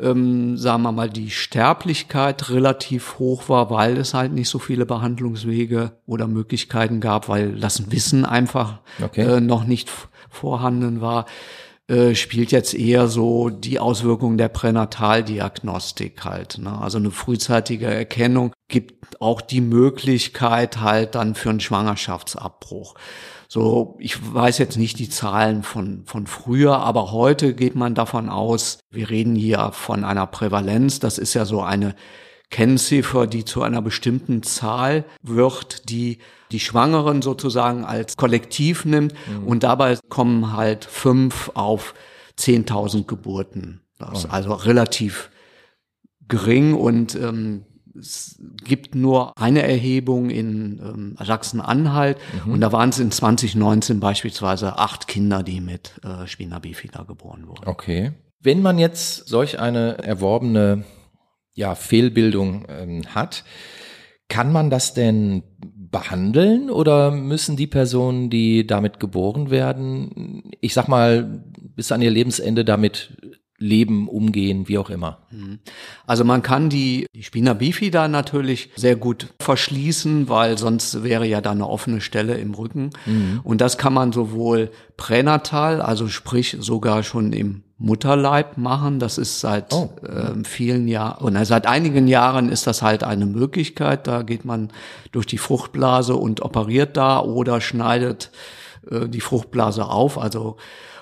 ähm, 0.00 0.56
sagen 0.56 0.82
wir 0.82 0.92
mal, 0.92 1.10
die 1.10 1.30
Sterblichkeit 1.30 2.50
relativ 2.50 3.18
hoch 3.18 3.48
war, 3.48 3.70
weil 3.70 3.96
es 3.96 4.14
halt 4.14 4.32
nicht 4.32 4.48
so 4.48 4.60
viele 4.60 4.86
Behandlungswege 4.86 5.92
oder 6.06 6.28
Möglichkeiten 6.28 7.00
gab, 7.00 7.28
weil 7.28 7.58
das 7.58 7.90
Wissen 7.90 8.24
einfach 8.24 8.78
okay. 9.02 9.22
äh, 9.22 9.40
noch 9.40 9.64
nicht 9.64 9.90
vorhanden 10.30 11.00
war 11.00 11.26
äh, 11.88 12.14
spielt 12.14 12.52
jetzt 12.52 12.74
eher 12.74 13.08
so 13.08 13.48
die 13.48 13.80
Auswirkungen 13.80 14.36
der 14.36 14.48
Pränataldiagnostik 14.48 16.24
halt. 16.24 16.58
Ne? 16.58 16.78
Also 16.78 16.98
eine 16.98 17.10
frühzeitige 17.10 17.86
Erkennung 17.86 18.52
gibt 18.68 19.20
auch 19.22 19.40
die 19.40 19.62
Möglichkeit 19.62 20.80
halt 20.80 21.14
dann 21.14 21.34
für 21.34 21.48
einen 21.48 21.60
Schwangerschaftsabbruch. 21.60 22.94
So, 23.48 23.96
ich 23.98 24.34
weiß 24.34 24.58
jetzt 24.58 24.76
nicht 24.76 24.98
die 24.98 25.08
Zahlen 25.08 25.62
von, 25.62 26.04
von 26.04 26.26
früher, 26.26 26.76
aber 26.76 27.10
heute 27.12 27.54
geht 27.54 27.74
man 27.74 27.94
davon 27.94 28.28
aus, 28.28 28.80
wir 28.90 29.08
reden 29.08 29.34
hier 29.34 29.70
von 29.72 30.04
einer 30.04 30.26
Prävalenz, 30.26 31.00
das 31.00 31.16
ist 31.16 31.32
ja 31.32 31.46
so 31.46 31.62
eine 31.62 31.94
Kennziffer, 32.50 33.26
die 33.26 33.44
zu 33.44 33.62
einer 33.62 33.82
bestimmten 33.82 34.42
Zahl 34.42 35.04
wird, 35.22 35.88
die 35.90 36.18
die 36.50 36.60
Schwangeren 36.60 37.20
sozusagen 37.20 37.84
als 37.84 38.16
Kollektiv 38.16 38.84
nimmt 38.84 39.14
mhm. 39.28 39.46
und 39.46 39.62
dabei 39.62 39.98
kommen 40.08 40.56
halt 40.56 40.84
fünf 40.84 41.50
auf 41.54 41.94
10.000 42.38 43.04
Geburten. 43.06 43.80
Das 43.98 44.20
ist 44.20 44.26
oh. 44.26 44.32
also 44.32 44.54
relativ 44.54 45.30
gering 46.28 46.74
und 46.74 47.14
ähm, 47.16 47.64
es 47.98 48.40
gibt 48.64 48.94
nur 48.94 49.36
eine 49.36 49.62
Erhebung 49.62 50.30
in 50.30 50.78
ähm, 50.78 51.16
Sachsen-Anhalt 51.22 52.18
mhm. 52.44 52.52
und 52.52 52.60
da 52.60 52.72
waren 52.72 52.90
es 52.90 52.98
in 52.98 53.10
2019 53.10 54.00
beispielsweise 54.00 54.78
acht 54.78 55.08
Kinder, 55.08 55.42
die 55.42 55.60
mit 55.60 56.00
äh, 56.04 56.26
Spina 56.26 56.60
bifida 56.60 57.02
geboren 57.02 57.48
wurden. 57.48 57.66
Okay. 57.66 58.12
Wenn 58.40 58.62
man 58.62 58.78
jetzt 58.78 59.26
solch 59.28 59.58
eine 59.58 59.98
erworbene 59.98 60.84
ja, 61.58 61.74
Fehlbildung 61.74 62.66
ähm, 62.68 63.02
hat, 63.14 63.44
kann 64.28 64.52
man 64.52 64.70
das 64.70 64.94
denn 64.94 65.42
behandeln 65.58 66.70
oder 66.70 67.10
müssen 67.10 67.56
die 67.56 67.66
Personen, 67.66 68.30
die 68.30 68.66
damit 68.66 69.00
geboren 69.00 69.50
werden, 69.50 70.52
ich 70.60 70.72
sag 70.72 70.86
mal, 70.86 71.42
bis 71.74 71.90
an 71.90 72.00
ihr 72.00 72.10
Lebensende 72.10 72.64
damit 72.64 73.16
leben, 73.60 74.08
umgehen, 74.08 74.68
wie 74.68 74.78
auch 74.78 74.88
immer. 74.88 75.26
Mhm. 75.32 75.58
Also 76.06 76.22
man 76.22 76.42
kann 76.42 76.70
die, 76.70 77.06
die 77.12 77.24
Spina 77.24 77.54
bifida 77.54 78.06
natürlich 78.06 78.70
sehr 78.76 78.94
gut 78.94 79.34
verschließen, 79.40 80.28
weil 80.28 80.58
sonst 80.58 81.02
wäre 81.02 81.26
ja 81.26 81.40
da 81.40 81.50
eine 81.50 81.68
offene 81.68 82.00
Stelle 82.00 82.38
im 82.38 82.54
Rücken. 82.54 82.90
Mhm. 83.04 83.40
Und 83.42 83.60
das 83.60 83.76
kann 83.76 83.92
man 83.92 84.12
sowohl 84.12 84.70
pränatal, 84.96 85.80
also 85.82 86.06
sprich 86.06 86.56
sogar 86.60 87.02
schon 87.02 87.32
im 87.32 87.64
Mutterleib 87.78 88.58
machen. 88.58 88.98
Das 88.98 89.18
ist 89.18 89.40
seit 89.40 89.72
oh. 89.72 89.90
äh, 90.02 90.44
vielen 90.44 90.88
Jahren, 90.88 91.24
oder 91.24 91.44
seit 91.44 91.66
einigen 91.66 92.08
Jahren 92.08 92.50
ist 92.50 92.66
das 92.66 92.82
halt 92.82 93.04
eine 93.04 93.26
Möglichkeit. 93.26 94.06
Da 94.06 94.22
geht 94.22 94.44
man 94.44 94.70
durch 95.12 95.26
die 95.26 95.38
Fruchtblase 95.38 96.16
und 96.16 96.42
operiert 96.42 96.96
da 96.96 97.20
oder 97.20 97.60
schneidet 97.60 98.30
äh, 98.90 99.08
die 99.08 99.20
Fruchtblase 99.20 99.86
auf. 99.86 100.18
Also 100.18 100.56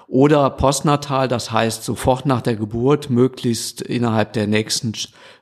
oder 0.08 0.50
postnatal, 0.50 1.26
das 1.26 1.50
heißt 1.50 1.82
sofort 1.82 2.26
nach 2.26 2.40
der 2.40 2.54
Geburt, 2.54 3.10
möglichst 3.10 3.80
innerhalb 3.80 4.34
der 4.34 4.46
nächsten 4.46 4.92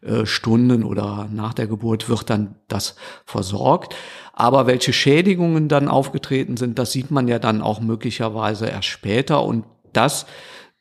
äh, 0.01 0.25
Stunden 0.25 0.85
oder 0.85 1.29
nach 1.31 1.53
der 1.53 1.67
Geburt 1.67 2.09
wird 2.09 2.31
dann 2.31 2.55
das 2.69 2.95
versorgt. 3.27 3.95
Aber 4.33 4.67
welche 4.67 4.95
Schädigungen 4.95 5.69
dann 5.69 5.89
aufgetreten 5.89 6.57
sind, 6.57 6.79
das 6.79 6.93
sieht 6.93 7.11
man 7.11 7.29
ja 7.29 7.39
dann 7.39 7.61
auch 7.61 7.81
möglicherweise 7.81 8.67
erst 8.67 8.89
später 8.89 9.43
und 9.45 9.65
das 9.93 10.25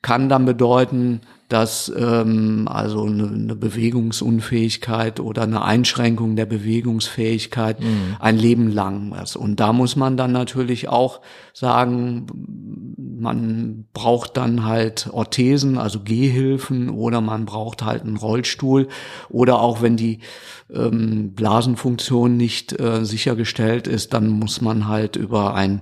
kann 0.04 0.30
dann 0.30 0.46
bedeuten, 0.46 1.22
dass 1.50 1.92
ähm, 1.96 2.68
also 2.68 3.06
eine, 3.06 3.28
eine 3.28 3.56
Bewegungsunfähigkeit 3.56 5.20
oder 5.20 5.44
eine 5.44 5.64
Einschränkung 5.64 6.36
der 6.36 6.46
Bewegungsfähigkeit 6.46 7.80
mhm. 7.80 8.18
ein 8.20 8.38
Leben 8.38 8.72
lang 8.72 9.14
ist. 9.22 9.36
Und 9.36 9.60
da 9.60 9.72
muss 9.72 9.96
man 9.96 10.18
dann 10.18 10.32
natürlich 10.32 10.90
auch 10.90 11.22
sagen, 11.54 12.26
man 12.98 13.86
braucht 13.94 14.36
dann 14.38 14.66
halt 14.66 15.10
Orthesen, 15.12 15.78
also 15.78 16.02
Gehhilfen 16.02 16.90
oder 16.90 17.22
man 17.22 17.46
braucht 17.46 17.84
halt 17.84 18.04
einen 18.04 18.18
Rollstuhl 18.18 18.88
oder 19.30 19.62
auch 19.62 19.82
wenn 19.82 19.96
die 19.96 20.20
ähm, 20.74 21.34
Blasenfunktion 21.34 22.36
nicht 22.36 22.80
äh, 22.80 23.06
sichergestellt 23.06 23.88
ist, 23.88 24.14
dann 24.14 24.28
muss 24.28 24.60
man 24.60 24.88
halt 24.88 25.16
über 25.16 25.54
ein 25.54 25.82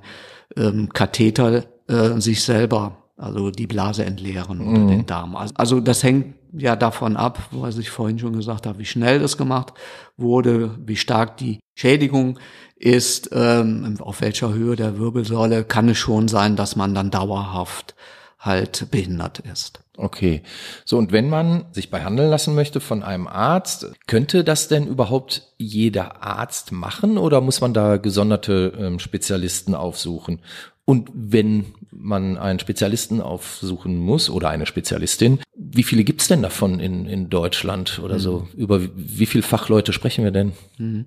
ähm, 0.58 0.90
Katheter 0.94 1.64
äh, 1.88 2.20
sich 2.20 2.44
selber 2.44 3.01
also 3.22 3.52
die 3.52 3.68
Blase 3.68 4.04
entleeren 4.04 4.62
oder 4.62 4.80
mhm. 4.80 4.88
den 4.88 5.06
Darm. 5.06 5.36
Also, 5.36 5.54
also 5.58 5.80
das 5.80 6.04
hängt 6.04 6.36
ja 6.54 6.76
davon 6.76 7.16
ab, 7.16 7.40
was 7.52 7.78
ich 7.78 7.90
vorhin 7.90 8.20
schon 8.20 8.34
gesagt 8.34 8.66
habe, 8.66 8.80
wie 8.80 8.86
schnell 8.86 9.20
das 9.20 9.38
gemacht 9.38 9.74
wurde, 10.18 10.72
wie 10.86 10.98
stark 10.98 11.38
die 11.38 11.60
Schädigung 11.76 12.40
ist, 12.76 13.30
ähm, 13.32 13.98
auf 14.00 14.22
welcher 14.22 14.54
Höhe 14.54 14.76
der 14.76 14.98
Wirbelsäule, 14.98 15.64
kann 15.64 15.90
es 15.90 15.98
schon 15.98 16.28
sein, 16.28 16.56
dass 16.56 16.76
man 16.76 16.96
dann 16.96 17.12
dauerhaft 17.12 17.96
halt 18.40 18.90
behindert 18.90 19.40
ist. 19.40 19.82
Okay. 19.98 20.42
So, 20.84 20.98
und 20.98 21.12
wenn 21.12 21.30
man 21.30 21.66
sich 21.74 21.92
behandeln 21.92 22.32
lassen 22.32 22.56
möchte 22.56 22.80
von 22.80 23.04
einem 23.04 23.28
Arzt, 23.28 23.92
könnte 24.08 24.44
das 24.44 24.68
denn 24.68 24.88
überhaupt 24.88 25.54
jeder 25.58 26.24
Arzt 26.24 26.72
machen 26.72 27.20
oder 27.20 27.40
muss 27.40 27.62
man 27.62 27.76
da 27.76 27.98
gesonderte 27.98 28.74
ähm, 28.80 28.98
Spezialisten 28.98 29.76
aufsuchen? 29.76 30.40
Und 30.86 31.12
wenn 31.14 31.74
man 31.92 32.38
einen 32.38 32.60
Spezialisten 32.60 33.22
aufsuchen 33.22 33.98
muss 33.98 34.30
oder 34.30 34.50
eine 34.50 34.66
Spezialistin, 34.66 35.40
wie 35.56 35.84
viele 35.84 36.04
gibt's 36.04 36.28
denn 36.28 36.42
davon 36.42 36.80
in, 36.80 37.06
in 37.06 37.30
Deutschland 37.30 38.00
oder 38.04 38.16
mhm. 38.16 38.20
so? 38.20 38.48
Über 38.56 38.82
wie 38.96 39.26
viele 39.26 39.44
Fachleute 39.44 39.94
sprechen 39.94 40.24
wir 40.24 40.32
denn? 40.32 40.54
Mhm. 40.78 41.06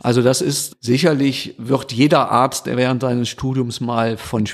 Also 0.00 0.22
das 0.22 0.40
ist 0.40 0.76
sicherlich, 0.80 1.54
wird 1.58 1.92
jeder 1.92 2.30
Arzt, 2.30 2.66
der 2.66 2.76
während 2.76 3.02
seines 3.02 3.28
Studiums 3.28 3.80
mal 3.80 4.16
von 4.16 4.46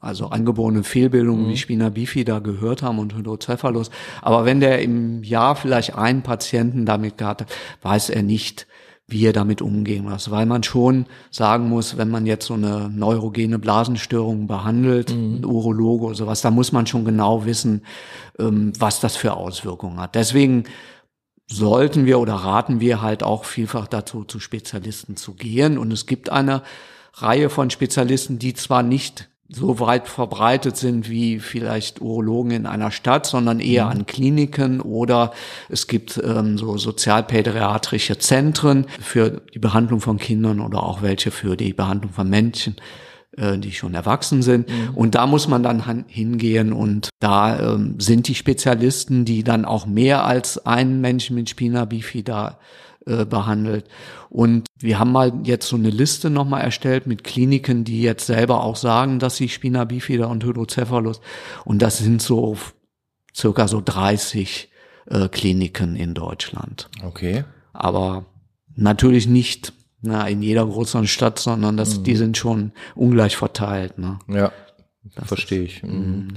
also 0.00 0.26
angeborene 0.26 0.84
Fehlbildungen 0.84 1.46
mhm. 1.46 1.50
wie 1.50 1.56
Spina 1.56 1.88
bifida 1.88 2.38
gehört 2.40 2.82
haben 2.82 2.98
und 2.98 3.14
Hydrocephalus. 3.14 3.90
Aber 4.20 4.44
wenn 4.44 4.60
der 4.60 4.82
im 4.82 5.24
Jahr 5.24 5.56
vielleicht 5.56 5.96
einen 5.96 6.22
Patienten 6.22 6.84
damit 6.84 7.16
gehabt 7.16 7.42
hat, 7.42 7.52
weiß 7.82 8.10
er 8.10 8.22
nicht, 8.22 8.66
wie 9.06 9.26
er 9.26 9.32
damit 9.32 9.60
umgehen 9.60 10.04
muss. 10.04 10.30
Weil 10.30 10.46
man 10.46 10.62
schon 10.62 11.06
sagen 11.30 11.68
muss, 11.68 11.96
wenn 11.98 12.10
man 12.10 12.26
jetzt 12.26 12.46
so 12.46 12.54
eine 12.54 12.88
neurogene 12.88 13.58
Blasenstörung 13.58 14.46
behandelt, 14.46 15.14
mhm. 15.14 15.36
ein 15.36 15.44
Urologe 15.44 16.06
oder 16.06 16.14
sowas, 16.14 16.40
da 16.40 16.50
muss 16.50 16.72
man 16.72 16.86
schon 16.86 17.04
genau 17.04 17.44
wissen, 17.44 17.82
ähm, 18.38 18.72
was 18.78 19.00
das 19.00 19.16
für 19.16 19.34
Auswirkungen 19.34 20.00
hat. 20.00 20.14
Deswegen 20.14 20.64
sollten 21.46 22.06
wir 22.06 22.18
oder 22.18 22.34
raten 22.34 22.80
wir 22.80 23.02
halt 23.02 23.22
auch 23.22 23.44
vielfach 23.44 23.86
dazu, 23.86 24.24
zu 24.24 24.40
Spezialisten 24.40 25.16
zu 25.16 25.34
gehen. 25.34 25.76
Und 25.76 25.92
es 25.92 26.06
gibt 26.06 26.30
eine 26.30 26.62
Reihe 27.12 27.50
von 27.50 27.70
Spezialisten, 27.70 28.38
die 28.38 28.54
zwar 28.54 28.82
nicht 28.82 29.28
so 29.54 29.80
weit 29.80 30.08
verbreitet 30.08 30.76
sind 30.76 31.08
wie 31.08 31.38
vielleicht 31.38 32.00
Urologen 32.00 32.50
in 32.52 32.66
einer 32.66 32.90
Stadt, 32.90 33.26
sondern 33.26 33.60
eher 33.60 33.86
mhm. 33.86 33.90
an 33.90 34.06
Kliniken 34.06 34.80
oder 34.80 35.32
es 35.68 35.86
gibt 35.86 36.20
ähm, 36.22 36.58
so 36.58 36.76
sozialpädiatrische 36.76 38.18
Zentren 38.18 38.86
für 39.00 39.42
die 39.54 39.58
Behandlung 39.58 40.00
von 40.00 40.18
Kindern 40.18 40.60
oder 40.60 40.82
auch 40.82 41.02
welche 41.02 41.30
für 41.30 41.56
die 41.56 41.72
Behandlung 41.72 42.12
von 42.12 42.28
Männchen 42.28 42.76
äh, 43.36 43.58
die 43.58 43.72
schon 43.72 43.94
erwachsen 43.94 44.42
sind. 44.42 44.68
Mhm. 44.68 44.94
Und 44.94 45.14
da 45.14 45.26
muss 45.26 45.48
man 45.48 45.62
dann 45.62 46.04
hingehen 46.06 46.72
und 46.72 47.08
da 47.20 47.74
ähm, 47.74 47.96
sind 47.98 48.28
die 48.28 48.34
Spezialisten, 48.34 49.24
die 49.24 49.42
dann 49.42 49.64
auch 49.64 49.86
mehr 49.86 50.24
als 50.24 50.64
einen 50.66 51.00
Menschen 51.00 51.36
mit 51.36 51.50
Spina 51.50 51.84
bifida 51.84 52.58
äh, 53.06 53.24
behandelt. 53.24 53.86
Und 54.30 54.66
wir 54.78 54.98
haben 54.98 55.12
mal 55.12 55.32
jetzt 55.44 55.68
so 55.68 55.76
eine 55.76 55.90
Liste 55.90 56.30
nochmal 56.30 56.62
erstellt 56.62 57.06
mit 57.06 57.24
Kliniken, 57.24 57.84
die 57.84 58.02
jetzt 58.02 58.26
selber 58.26 58.62
auch 58.62 58.76
sagen, 58.76 59.18
dass 59.18 59.36
sie 59.36 59.48
Spina 59.48 59.84
bifida 59.84 60.26
und 60.26 60.44
Hydrocephalus 60.44 61.20
und 61.64 61.82
das 61.82 61.98
sind 61.98 62.22
so 62.22 62.56
circa 63.34 63.68
so 63.68 63.82
30 63.84 64.70
äh, 65.06 65.28
Kliniken 65.28 65.96
in 65.96 66.14
Deutschland. 66.14 66.88
Okay. 67.02 67.44
Aber 67.72 68.24
natürlich 68.74 69.26
nicht 69.26 69.72
na, 70.00 70.26
in 70.28 70.42
jeder 70.42 70.66
größeren 70.66 71.06
Stadt, 71.06 71.38
sondern 71.38 71.76
das, 71.76 71.98
mhm. 71.98 72.04
die 72.04 72.16
sind 72.16 72.36
schon 72.36 72.72
ungleich 72.94 73.36
verteilt. 73.36 73.98
Ne? 73.98 74.18
Ja, 74.28 74.52
das 75.14 75.28
verstehe 75.28 75.62
ich. 75.62 75.82
Mhm. 75.82 75.90
mhm. 75.90 76.28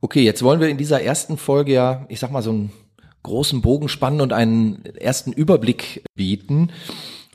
Okay, 0.00 0.22
jetzt 0.22 0.42
wollen 0.42 0.60
wir 0.60 0.68
in 0.68 0.76
dieser 0.76 1.00
ersten 1.00 1.38
Folge 1.38 1.72
ja, 1.72 2.04
ich 2.10 2.20
sag 2.20 2.30
mal, 2.30 2.42
so 2.42 2.50
einen 2.50 2.72
großen 3.24 3.60
Bogen 3.60 3.88
spannen 3.88 4.20
und 4.20 4.32
einen 4.32 4.84
ersten 4.84 5.32
Überblick 5.32 6.04
bieten. 6.14 6.70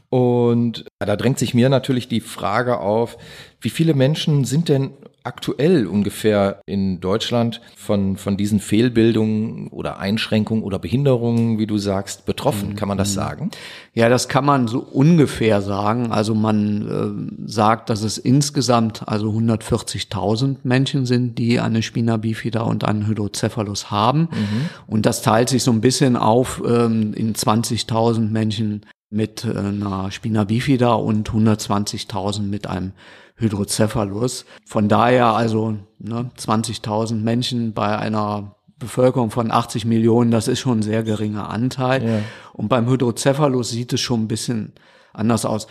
Und 0.10 0.86
da 1.00 1.16
drängt 1.16 1.38
sich 1.38 1.54
mir 1.54 1.70
natürlich 1.70 2.08
die 2.08 2.22
Frage 2.22 2.80
auf, 2.80 3.18
wie 3.62 3.70
viele 3.70 3.94
Menschen 3.94 4.46
sind 4.46 4.70
denn 4.70 4.92
aktuell 5.24 5.88
ungefähr 5.88 6.62
in 6.66 7.00
Deutschland 7.00 7.62
von, 7.76 8.18
von 8.18 8.38
diesen 8.38 8.60
Fehlbildungen 8.60 9.68
oder 9.68 10.00
Einschränkungen 10.00 10.64
oder 10.64 10.80
Behinderungen, 10.80 11.60
wie 11.60 11.68
du 11.68 11.78
sagst, 11.78 12.26
betroffen? 12.26 12.76
Kann 12.76 12.88
man 12.88 12.98
das 12.98 13.12
mhm. 13.12 13.16
sagen? 13.16 13.52
Ja, 13.94 14.10
das 14.10 14.28
kann 14.28 14.46
man 14.46 14.68
so 14.68 14.80
ungefähr 14.80 15.62
sagen. 15.62 16.12
Also 16.12 16.36
man 16.36 17.38
äh, 17.46 17.50
sagt, 17.50 17.90
dass 17.90 18.04
es 18.04 18.18
insgesamt 18.18 19.08
also 19.08 19.30
140.000 19.32 20.58
Menschen 20.64 21.06
sind, 21.06 21.38
die 21.38 21.60
eine 21.60 21.82
Spina 21.82 22.18
bifida 22.18 22.62
und 22.62 22.84
einen 22.84 23.08
Hydrocephalus 23.08 23.92
haben. 23.92 24.30
Mhm. 24.32 24.70
Und 24.88 25.06
das 25.06 25.22
teilt 25.22 25.50
sich 25.50 25.64
so 25.64 25.72
ein 25.72 25.82
bisschen 25.82 26.16
auf 26.16 26.62
ähm, 26.66 27.14
in 27.14 27.34
20.000 27.34 28.30
Menschen 28.30 28.86
mit 29.10 29.44
äh, 29.44 29.58
einer 29.58 30.12
Spina 30.12 30.44
bifida 30.44 30.94
und 30.94 31.30
120.000 31.30 32.42
mit 32.42 32.68
einem 32.68 32.94
Hydrocephalus. 33.40 34.46
Von 34.66 34.88
daher 34.88 35.28
also 35.28 35.78
ne, 35.98 36.30
20.000 36.38 37.16
Menschen 37.16 37.74
bei 37.74 37.98
einer 37.98 38.56
Bevölkerung 38.78 39.32
von 39.32 39.52
80 39.52 39.86
Millionen, 39.86 40.32
das 40.32 40.48
ist 40.48 40.60
schon 40.60 40.80
ein 40.80 40.84
sehr 40.84 41.04
geringer 41.04 41.50
Anteil. 41.50 42.08
Ja. 42.08 42.20
Und 42.54 42.70
beim 42.70 42.90
Hydrocephalus 42.90 43.70
sieht 43.70 43.94
es 43.94 44.02
schon 44.02 44.24
ein 44.24 44.28
bisschen 44.28 44.74
anders 45.14 45.46
aus. 45.46 45.68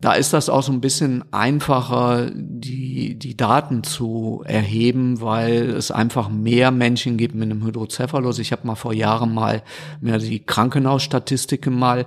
Da 0.00 0.12
ist 0.12 0.32
das 0.32 0.48
auch 0.48 0.62
so 0.62 0.70
ein 0.70 0.80
bisschen 0.80 1.24
einfacher, 1.32 2.30
die, 2.32 3.18
die 3.18 3.36
Daten 3.36 3.82
zu 3.82 4.44
erheben, 4.46 5.20
weil 5.20 5.70
es 5.70 5.90
einfach 5.90 6.28
mehr 6.28 6.70
Menschen 6.70 7.16
gibt 7.16 7.34
mit 7.34 7.50
einem 7.50 7.64
Hydrocephalus. 7.64 8.38
Ich 8.38 8.52
habe 8.52 8.64
mal 8.64 8.76
vor 8.76 8.92
Jahren 8.92 9.34
mal 9.34 9.64
mir 10.00 10.18
die 10.18 10.38
Krankenhausstatistiken 10.38 11.76
mal 11.76 12.06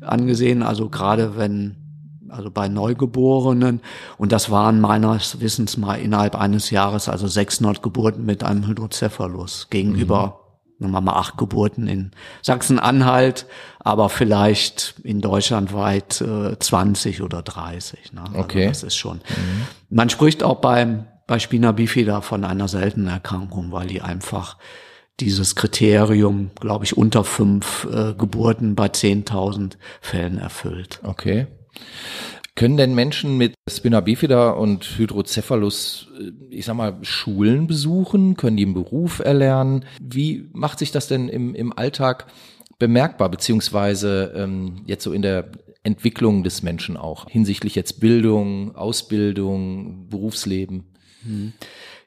angesehen. 0.00 0.62
Also 0.62 0.88
gerade 0.88 1.36
wenn 1.36 1.81
also 2.32 2.50
bei 2.50 2.68
Neugeborenen. 2.68 3.80
Und 4.18 4.32
das 4.32 4.50
waren 4.50 4.80
meines 4.80 5.40
Wissens 5.40 5.76
mal 5.76 5.96
innerhalb 5.96 6.34
eines 6.34 6.70
Jahres, 6.70 7.08
also 7.08 7.26
600 7.26 7.82
Geburten 7.82 8.24
mit 8.24 8.42
einem 8.42 8.66
Hydrocephalus 8.66 9.68
gegenüber, 9.70 10.40
mhm. 10.78 10.86
nehmen 10.86 10.92
wir 10.92 11.00
mal 11.00 11.16
acht 11.16 11.36
Geburten 11.36 11.86
in 11.86 12.12
Sachsen-Anhalt, 12.42 13.46
aber 13.80 14.08
vielleicht 14.08 14.94
in 15.02 15.20
Deutschland 15.20 15.74
weit 15.74 16.20
äh, 16.20 16.58
20 16.58 17.22
oder 17.22 17.42
30. 17.42 18.12
Ne? 18.12 18.22
Also 18.24 18.38
okay. 18.38 18.66
Das 18.66 18.82
ist 18.82 18.96
schon. 18.96 19.18
Mhm. 19.18 19.66
Man 19.90 20.10
spricht 20.10 20.42
auch 20.42 20.60
beim, 20.60 21.06
bei 21.26 21.38
Spina 21.38 21.72
bifida 21.72 22.20
von 22.20 22.44
einer 22.44 22.68
seltenen 22.68 23.08
Erkrankung, 23.08 23.72
weil 23.72 23.86
die 23.86 24.02
einfach 24.02 24.56
dieses 25.20 25.54
Kriterium, 25.54 26.50
glaube 26.58 26.84
ich, 26.84 26.96
unter 26.96 27.24
fünf 27.24 27.86
äh, 27.92 28.14
Geburten 28.14 28.74
bei 28.74 28.86
10.000 28.86 29.76
Fällen 30.00 30.38
erfüllt. 30.38 31.00
Okay. 31.02 31.46
Können 32.54 32.76
denn 32.76 32.94
Menschen 32.94 33.38
mit 33.38 33.54
Spina 33.68 34.00
bifida 34.00 34.50
und 34.50 34.98
Hydrocephalus, 34.98 36.08
äh, 36.20 36.32
ich 36.50 36.66
sag 36.66 36.74
mal, 36.74 36.98
Schulen 37.02 37.66
besuchen? 37.66 38.36
Können 38.36 38.56
die 38.56 38.64
einen 38.64 38.74
Beruf 38.74 39.20
erlernen? 39.20 39.84
Wie 40.00 40.48
macht 40.52 40.78
sich 40.78 40.92
das 40.92 41.08
denn 41.08 41.28
im, 41.28 41.54
im 41.54 41.76
Alltag 41.76 42.26
bemerkbar, 42.78 43.30
beziehungsweise 43.30 44.32
ähm, 44.36 44.82
jetzt 44.86 45.04
so 45.04 45.12
in 45.12 45.22
der 45.22 45.50
Entwicklung 45.82 46.44
des 46.44 46.62
Menschen 46.62 46.96
auch, 46.96 47.28
hinsichtlich 47.28 47.74
jetzt 47.74 48.00
Bildung, 48.00 48.76
Ausbildung, 48.76 50.08
Berufsleben? 50.08 50.84
Hm. 51.24 51.52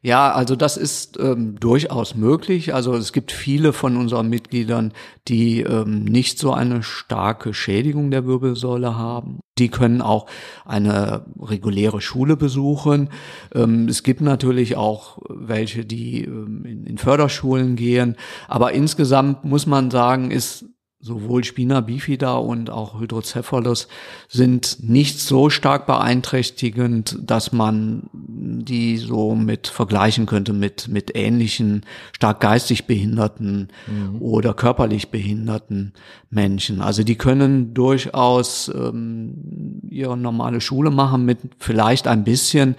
Ja, 0.05 0.33
also 0.33 0.55
das 0.55 0.77
ist 0.77 1.17
ähm, 1.19 1.59
durchaus 1.59 2.13
möglich. 2.13 2.75
Also 2.75 2.93
es 2.93 3.11
gibt 3.11 3.31
viele 3.31 3.73
von 3.73 3.97
unseren 3.97 4.29
Mitgliedern, 4.29 4.93
die 5.27 5.61
ähm, 5.61 6.03
nicht 6.03 6.37
so 6.37 6.53
eine 6.53 6.83
starke 6.83 7.55
Schädigung 7.55 8.11
der 8.11 8.27
Wirbelsäule 8.27 8.95
haben. 8.95 9.39
Die 9.57 9.69
können 9.69 10.03
auch 10.03 10.27
eine 10.63 11.25
reguläre 11.41 12.01
Schule 12.01 12.37
besuchen. 12.37 13.09
Ähm, 13.55 13.87
es 13.87 14.03
gibt 14.03 14.21
natürlich 14.21 14.77
auch 14.77 15.17
welche, 15.27 15.85
die 15.85 16.25
ähm, 16.25 16.65
in, 16.65 16.83
in 16.83 16.99
Förderschulen 16.99 17.75
gehen. 17.75 18.15
Aber 18.47 18.73
insgesamt 18.73 19.43
muss 19.43 19.65
man 19.65 19.89
sagen, 19.89 20.29
ist 20.29 20.65
sowohl 21.05 21.43
Spina 21.43 21.81
bifida 21.81 22.33
und 22.33 22.71
auch 22.71 22.99
Hydrocephalus 22.99 23.87
sind 24.27 24.77
nicht 24.81 25.19
so 25.19 25.51
stark 25.51 25.85
beeinträchtigend, 25.85 27.19
dass 27.21 27.51
man 27.51 28.09
die 28.11 28.97
so 28.97 29.35
mit 29.35 29.67
vergleichen 29.67 30.25
könnte 30.25 30.51
mit, 30.51 30.87
mit 30.87 31.15
ähnlichen 31.15 31.85
stark 32.11 32.39
geistig 32.39 32.87
behinderten 32.87 33.67
mhm. 33.85 34.19
oder 34.19 34.55
körperlich 34.55 35.09
behinderten 35.11 35.93
Menschen. 36.31 36.81
Also 36.81 37.03
die 37.03 37.17
können 37.17 37.75
durchaus 37.75 38.71
ähm, 38.73 39.81
ihre 39.87 40.17
normale 40.17 40.59
Schule 40.59 40.89
machen 40.89 41.23
mit 41.23 41.37
vielleicht 41.59 42.07
ein 42.07 42.23
bisschen 42.23 42.75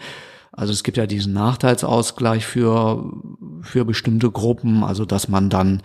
also 0.56 0.72
es 0.72 0.82
gibt 0.82 0.96
ja 0.96 1.06
diesen 1.06 1.34
Nachteilsausgleich 1.34 2.46
für, 2.46 3.12
für 3.60 3.84
bestimmte 3.84 4.30
Gruppen, 4.30 4.82
also 4.82 5.04
dass 5.04 5.28
man 5.28 5.50
dann, 5.50 5.82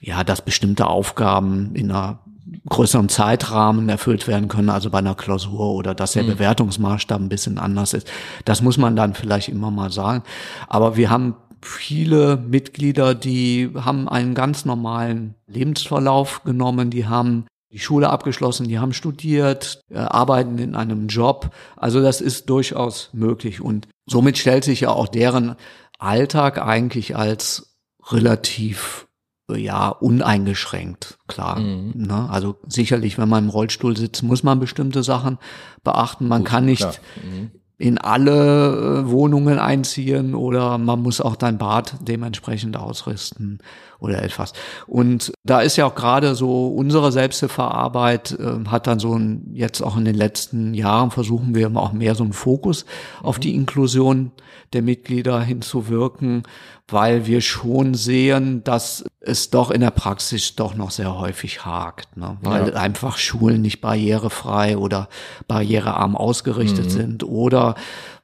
ja, 0.00 0.22
dass 0.22 0.44
bestimmte 0.44 0.86
Aufgaben 0.86 1.74
in 1.74 1.90
einer 1.90 2.20
größeren 2.68 3.08
Zeitrahmen 3.08 3.88
erfüllt 3.88 4.28
werden 4.28 4.48
können, 4.48 4.68
also 4.68 4.90
bei 4.90 4.98
einer 4.98 5.16
Klausur 5.16 5.74
oder 5.74 5.94
dass 5.94 6.12
der 6.12 6.22
mhm. 6.22 6.28
Bewertungsmaßstab 6.28 7.20
ein 7.20 7.28
bisschen 7.28 7.58
anders 7.58 7.94
ist. 7.94 8.10
Das 8.44 8.62
muss 8.62 8.78
man 8.78 8.94
dann 8.94 9.14
vielleicht 9.14 9.48
immer 9.48 9.70
mal 9.70 9.90
sagen. 9.90 10.22
Aber 10.68 10.96
wir 10.96 11.10
haben 11.10 11.34
viele 11.60 12.36
Mitglieder, 12.36 13.14
die 13.14 13.70
haben 13.74 14.08
einen 14.08 14.34
ganz 14.34 14.64
normalen 14.64 15.34
Lebensverlauf 15.46 16.44
genommen, 16.44 16.90
die 16.90 17.06
haben 17.06 17.46
die 17.72 17.78
Schule 17.78 18.10
abgeschlossen, 18.10 18.68
die 18.68 18.78
haben 18.78 18.92
studiert, 18.92 19.80
äh, 19.88 19.98
arbeiten 19.98 20.58
in 20.58 20.74
einem 20.74 21.08
Job. 21.08 21.50
Also 21.76 22.02
das 22.02 22.20
ist 22.20 22.50
durchaus 22.50 23.10
möglich 23.12 23.60
und 23.60 23.88
somit 24.12 24.38
stellt 24.38 24.64
sich 24.64 24.82
ja 24.82 24.90
auch 24.90 25.08
deren 25.08 25.56
Alltag 25.98 26.58
eigentlich 26.58 27.16
als 27.16 27.76
relativ 28.10 29.08
ja 29.50 29.88
uneingeschränkt 29.88 31.18
klar. 31.26 31.58
Mhm. 31.58 31.92
Ne? 31.94 32.28
Also 32.30 32.56
sicherlich, 32.66 33.18
wenn 33.18 33.28
man 33.28 33.44
im 33.44 33.50
Rollstuhl 33.50 33.96
sitzt, 33.96 34.22
muss 34.22 34.42
man 34.42 34.60
bestimmte 34.60 35.02
Sachen 35.02 35.38
beachten. 35.82 36.28
Man 36.28 36.42
Gut, 36.42 36.50
kann 36.50 36.64
nicht 36.64 37.00
mhm 37.22 37.50
in 37.78 37.98
alle 37.98 39.02
äh, 39.06 39.10
Wohnungen 39.10 39.58
einziehen 39.58 40.34
oder 40.34 40.78
man 40.78 41.02
muss 41.02 41.20
auch 41.20 41.36
dein 41.36 41.58
Bad 41.58 41.96
dementsprechend 42.00 42.76
ausrüsten 42.76 43.58
oder 43.98 44.22
etwas. 44.22 44.52
Und 44.86 45.32
da 45.44 45.60
ist 45.60 45.76
ja 45.76 45.86
auch 45.86 45.94
gerade 45.94 46.34
so 46.34 46.68
unsere 46.68 47.10
Selbsthilfearbeit 47.12 48.38
äh, 48.38 48.68
hat 48.68 48.86
dann 48.86 48.98
so 48.98 49.14
ein, 49.14 49.50
jetzt 49.54 49.80
auch 49.80 49.96
in 49.96 50.04
den 50.04 50.14
letzten 50.14 50.74
Jahren 50.74 51.10
versuchen 51.10 51.54
wir 51.54 51.74
auch 51.76 51.92
mehr 51.92 52.14
so 52.14 52.24
einen 52.24 52.32
Fokus 52.32 52.84
auf 53.22 53.38
die 53.38 53.54
Inklusion 53.54 54.32
der 54.72 54.82
Mitglieder 54.82 55.40
hinzuwirken, 55.40 56.42
weil 56.88 57.26
wir 57.26 57.40
schon 57.40 57.94
sehen, 57.94 58.62
dass 58.64 59.04
es 59.24 59.50
doch 59.50 59.70
in 59.70 59.80
der 59.80 59.90
Praxis 59.90 60.56
doch 60.56 60.74
noch 60.74 60.90
sehr 60.90 61.16
häufig 61.18 61.64
hakt, 61.64 62.16
ne? 62.16 62.36
weil 62.42 62.70
ja. 62.70 62.74
einfach 62.74 63.18
Schulen 63.18 63.62
nicht 63.62 63.80
barrierefrei 63.80 64.76
oder 64.76 65.08
barrierearm 65.46 66.16
ausgerichtet 66.16 66.86
mhm. 66.86 66.90
sind 66.90 67.24
oder 67.24 67.76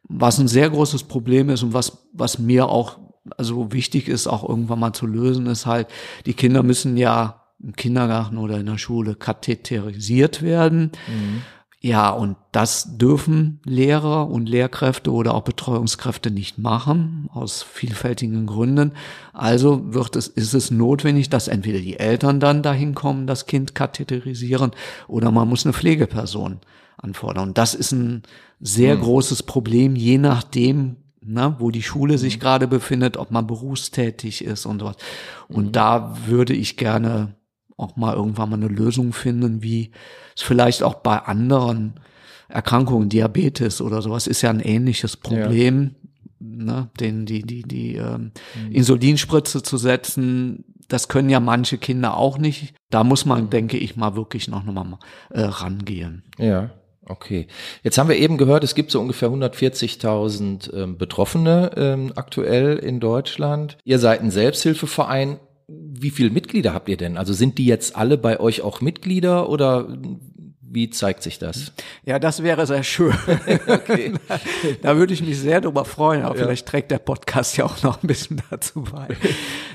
was 0.08 0.38
ein 0.38 0.48
sehr 0.48 0.70
großes 0.70 1.04
Problem 1.04 1.50
ist 1.50 1.62
und 1.62 1.74
was, 1.74 2.08
was 2.12 2.38
mir 2.38 2.68
auch 2.68 2.98
also 3.36 3.72
wichtig 3.72 4.08
ist, 4.08 4.26
auch 4.26 4.48
irgendwann 4.48 4.80
mal 4.80 4.92
zu 4.92 5.06
lösen, 5.06 5.46
ist 5.46 5.66
halt, 5.66 5.88
die 6.26 6.34
Kinder 6.34 6.62
müssen 6.62 6.96
ja 6.96 7.44
im 7.62 7.74
Kindergarten 7.76 8.38
oder 8.38 8.58
in 8.58 8.66
der 8.66 8.78
Schule 8.78 9.14
katheterisiert 9.14 10.42
werden. 10.42 10.92
Mhm. 11.06 11.42
Ja, 11.80 12.10
und 12.10 12.36
das 12.50 12.98
dürfen 12.98 13.60
Lehrer 13.64 14.28
und 14.28 14.48
Lehrkräfte 14.48 15.12
oder 15.12 15.34
auch 15.34 15.42
Betreuungskräfte 15.42 16.32
nicht 16.32 16.58
machen, 16.58 17.30
aus 17.32 17.62
vielfältigen 17.62 18.46
Gründen. 18.46 18.92
Also 19.32 19.94
wird 19.94 20.16
es, 20.16 20.26
ist 20.26 20.54
es 20.54 20.72
notwendig, 20.72 21.30
dass 21.30 21.46
entweder 21.46 21.78
die 21.78 21.98
Eltern 22.00 22.40
dann 22.40 22.64
dahin 22.64 22.96
kommen, 22.96 23.28
das 23.28 23.46
Kind 23.46 23.76
katheterisieren, 23.76 24.72
oder 25.06 25.30
man 25.30 25.48
muss 25.48 25.64
eine 25.64 25.72
Pflegeperson 25.72 26.58
anfordern. 26.96 27.50
Und 27.50 27.58
das 27.58 27.76
ist 27.76 27.92
ein 27.92 28.24
sehr 28.58 28.94
hm. 28.94 29.02
großes 29.02 29.44
Problem, 29.44 29.94
je 29.94 30.18
nachdem, 30.18 30.96
na, 31.20 31.60
wo 31.60 31.70
die 31.70 31.82
Schule 31.82 32.18
sich 32.18 32.36
mhm. 32.36 32.40
gerade 32.40 32.66
befindet, 32.66 33.16
ob 33.16 33.30
man 33.30 33.46
berufstätig 33.46 34.42
ist 34.42 34.66
und 34.66 34.82
was. 34.82 34.96
Und 35.46 35.66
mhm. 35.66 35.72
da 35.72 36.16
würde 36.26 36.54
ich 36.54 36.76
gerne 36.76 37.34
auch 37.78 37.96
mal 37.96 38.14
irgendwann 38.14 38.50
mal 38.50 38.56
eine 38.56 38.68
Lösung 38.68 39.14
finden, 39.14 39.62
wie 39.62 39.92
es 40.36 40.42
vielleicht 40.42 40.82
auch 40.82 40.96
bei 40.96 41.18
anderen 41.18 41.94
Erkrankungen, 42.48 43.08
Diabetes 43.08 43.80
oder 43.80 44.02
sowas, 44.02 44.26
ist 44.26 44.42
ja 44.42 44.50
ein 44.50 44.60
ähnliches 44.60 45.16
Problem, 45.16 45.94
ja. 46.40 46.46
ne, 46.46 46.90
den, 46.98 47.24
die, 47.24 47.42
die, 47.42 47.62
die 47.62 47.94
ähm, 47.94 48.32
mhm. 48.54 48.72
Insulinspritze 48.72 49.62
zu 49.62 49.76
setzen. 49.76 50.64
Das 50.88 51.08
können 51.08 51.30
ja 51.30 51.40
manche 51.40 51.78
Kinder 51.78 52.16
auch 52.16 52.38
nicht. 52.38 52.74
Da 52.90 53.04
muss 53.04 53.24
man, 53.24 53.44
mhm. 53.44 53.50
denke 53.50 53.78
ich, 53.78 53.96
mal 53.96 54.16
wirklich 54.16 54.48
noch 54.48 54.64
mal 54.64 54.98
äh, 55.30 55.42
rangehen. 55.42 56.24
Ja. 56.38 56.70
Okay. 57.04 57.46
Jetzt 57.82 57.96
haben 57.96 58.08
wir 58.08 58.16
eben 58.16 58.36
gehört, 58.36 58.64
es 58.64 58.74
gibt 58.74 58.90
so 58.90 59.00
ungefähr 59.00 59.30
140.000 59.30 60.74
ähm, 60.74 60.98
Betroffene 60.98 61.70
ähm, 61.76 62.12
aktuell 62.16 62.76
in 62.76 63.00
Deutschland. 63.00 63.78
Ihr 63.84 63.98
seid 63.98 64.20
ein 64.20 64.30
Selbsthilfeverein 64.30 65.38
wie 65.68 66.10
viele 66.10 66.30
Mitglieder 66.30 66.72
habt 66.72 66.88
ihr 66.88 66.96
denn? 66.96 67.18
Also 67.18 67.32
sind 67.32 67.58
die 67.58 67.66
jetzt 67.66 67.94
alle 67.94 68.16
bei 68.16 68.40
euch 68.40 68.62
auch 68.62 68.80
Mitglieder 68.80 69.48
oder 69.48 69.86
wie 70.70 70.90
zeigt 70.90 71.22
sich 71.22 71.38
das? 71.38 71.72
Ja, 72.04 72.18
das 72.18 72.42
wäre 72.42 72.66
sehr 72.66 72.82
schön. 72.82 73.14
okay. 73.66 74.14
da 74.82 74.96
würde 74.96 75.14
ich 75.14 75.22
mich 75.22 75.38
sehr 75.38 75.60
darüber 75.60 75.84
freuen, 75.84 76.22
aber 76.22 76.36
ja. 76.36 76.44
vielleicht 76.44 76.66
trägt 76.66 76.90
der 76.90 76.98
Podcast 76.98 77.56
ja 77.56 77.64
auch 77.64 77.82
noch 77.82 78.02
ein 78.02 78.06
bisschen 78.06 78.42
dazu 78.50 78.82
bei. 78.82 79.08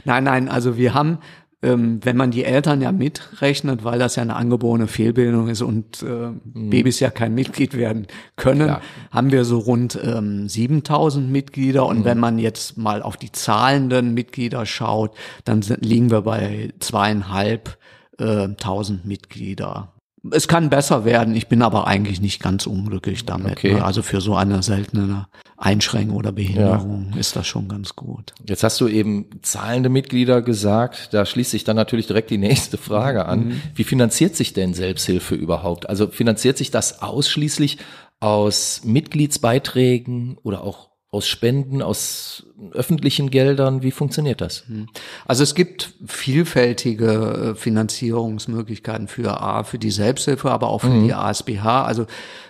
nein, 0.04 0.24
nein, 0.24 0.50
also 0.50 0.78
wir 0.78 0.94
haben 0.94 1.20
ähm, 1.64 2.00
wenn 2.04 2.18
man 2.18 2.32
die 2.32 2.44
Eltern 2.44 2.82
ja 2.82 2.92
mitrechnet, 2.92 3.84
weil 3.84 3.98
das 3.98 4.18
ja 4.18 4.22
eine 4.22 4.36
angeborene 4.36 4.88
Fehlbildung 4.88 5.48
ist 5.48 5.62
und 5.62 6.04
äh, 6.04 6.06
mhm. 6.06 6.70
Babys 6.70 7.00
ja 7.00 7.10
kein 7.10 7.34
Mitglied 7.34 7.76
werden 7.76 8.08
können, 8.36 8.68
Klar. 8.68 8.82
haben 9.12 9.32
wir 9.32 9.46
so 9.46 9.60
rund 9.60 9.98
ähm, 10.04 10.50
7000 10.50 11.32
Mitglieder. 11.32 11.86
Und 11.86 12.00
mhm. 12.00 12.06
wenn 12.06 12.20
man 12.20 12.38
jetzt 12.38 12.78
mal 12.78 13.02
auf 13.02 13.18
die 13.18 13.32
zahlenden 13.32 14.14
Mitglieder 14.14 14.66
schaut, 14.66 15.16
dann 15.46 15.62
sind, 15.62 15.86
liegen 15.86 16.12
wir 16.12 16.22
bei 16.22 16.74
zweieinhalb 16.80 17.78
äh, 18.20 18.50
tausend 18.58 19.06
Mitglieder 19.06 19.93
es 20.32 20.48
kann 20.48 20.70
besser 20.70 21.04
werden. 21.04 21.36
Ich 21.36 21.48
bin 21.48 21.62
aber 21.62 21.86
eigentlich 21.86 22.22
nicht 22.22 22.42
ganz 22.42 22.66
unglücklich 22.66 23.26
damit. 23.26 23.54
Okay. 23.54 23.74
Ne? 23.74 23.84
Also 23.84 24.02
für 24.02 24.22
so 24.22 24.36
eine 24.36 24.64
seltene 24.64 25.28
Einschränkung 25.58 26.16
oder 26.16 26.32
Behinderung 26.32 27.12
ja. 27.14 27.20
ist 27.20 27.36
das 27.36 27.46
schon 27.46 27.68
ganz 27.68 27.96
gut. 27.96 28.34
Jetzt 28.48 28.64
hast 28.64 28.80
du 28.80 28.88
eben 28.88 29.28
zahlende 29.42 29.90
Mitglieder 29.90 30.42
gesagt. 30.42 31.14
Da 31.14 31.26
schließt 31.26 31.52
sich 31.52 31.66
dann 31.66 31.76
natürlich 31.76 32.08
direkt 32.08 32.30
die 32.30 32.38
nächste 32.38 32.78
Frage 32.78 33.26
an. 33.26 33.48
Mhm. 33.48 33.62
Wie 33.76 33.84
finanziert 33.84 34.36
sich 34.36 34.54
denn 34.54 34.74
Selbsthilfe 34.74 35.36
überhaupt? 35.36 35.90
Also 35.90 36.08
finanziert 36.08 36.58
sich 36.58 36.72
das 36.72 37.02
ausschließlich 37.02 37.80
aus 38.22 38.82
Mitgliedsbeiträgen 38.86 40.38
oder 40.44 40.64
auch 40.64 40.93
aus 41.14 41.28
Spenden, 41.28 41.84
aus 41.84 42.48
öffentlichen 42.72 43.30
Geldern? 43.30 43.84
Wie 43.84 43.92
funktioniert 43.92 44.42
das? 44.42 44.64
Hm. 44.68 44.88
Also 45.26 45.44
es 45.44 45.54
gibt 45.54 45.94
vielfältige 46.08 47.52
äh, 47.52 47.56
Finanzierungsmöglichkeiten 47.56 49.08
für 49.08 49.40
A, 49.40 49.64
für 49.64 49.78
die 49.78 49.92
Selbsthilfe, 49.92 50.50
aber 50.50 50.70
auch 50.70 50.82
für 50.82 50.88
mhm. 50.88 51.04
die 51.04 51.14
ASBH. 51.14 51.86
Also 51.86 52.08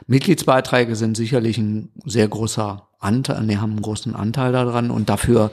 Mitgliedsbeiträge 0.08 0.95
sind 0.95 1.17
sicherlich 1.17 1.58
ein 1.58 1.89
sehr 2.06 2.30
großer 2.30 2.88
Anteil, 2.99 3.45
die 3.47 3.58
haben 3.58 3.71
einen 3.71 3.82
großen 3.82 4.15
Anteil 4.15 4.54
daran 4.54 4.91
und 4.91 5.10
dafür 5.10 5.52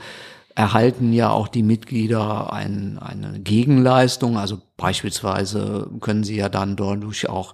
erhalten 0.54 1.12
ja 1.12 1.30
auch 1.30 1.48
die 1.48 1.62
Mitglieder 1.62 2.52
ein, 2.52 2.98
eine 2.98 3.40
Gegenleistung. 3.40 4.36
Also 4.36 4.58
beispielsweise 4.76 5.88
können 6.00 6.24
sie 6.24 6.36
ja 6.36 6.48
dann 6.48 6.76
dadurch 6.76 7.28
auch 7.28 7.52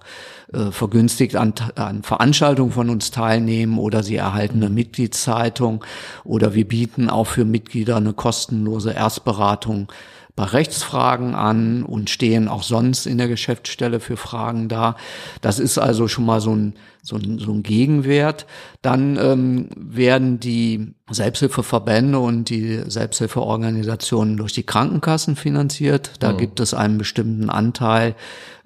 äh, 0.53 0.71
vergünstigt 0.71 1.35
an, 1.35 1.53
an 1.75 2.03
Veranstaltungen 2.03 2.71
von 2.71 2.89
uns 2.89 3.11
teilnehmen 3.11 3.77
oder 3.77 4.03
sie 4.03 4.15
erhalten 4.15 4.57
eine 4.57 4.69
Mitgliedszeitung 4.69 5.83
oder 6.23 6.53
wir 6.53 6.67
bieten 6.67 7.09
auch 7.09 7.27
für 7.27 7.45
Mitglieder 7.45 7.97
eine 7.97 8.13
kostenlose 8.13 8.91
Erstberatung 8.91 9.91
bei 10.37 10.43
Rechtsfragen 10.43 11.33
an 11.33 11.81
und 11.81 12.11
stehen 12.11 12.47
auch 12.47 12.61
sonst 12.61 13.07
in 13.07 13.17
der 13.17 13.27
Geschäftsstelle 13.27 13.99
für 13.99 14.17
Fragen 14.17 14.69
da. 14.69 14.95
Das 15.41 15.57
ist 15.57 15.79
also 15.79 16.07
schon 16.07 16.27
mal 16.27 16.41
so 16.41 16.55
ein, 16.55 16.75
so 17.01 17.15
ein, 17.15 17.39
so 17.39 17.51
ein 17.51 17.63
Gegenwert. 17.63 18.45
Dann 18.83 19.17
ähm, 19.17 19.69
werden 19.75 20.39
die 20.39 20.93
Selbsthilfeverbände 21.09 22.19
und 22.19 22.49
die 22.49 22.83
Selbsthilfeorganisationen 22.85 24.37
durch 24.37 24.53
die 24.53 24.61
Krankenkassen 24.61 25.35
finanziert. 25.35 26.11
Da 26.19 26.33
mhm. 26.33 26.37
gibt 26.37 26.59
es 26.59 26.75
einen 26.75 26.99
bestimmten 26.99 27.49
Anteil 27.49 28.13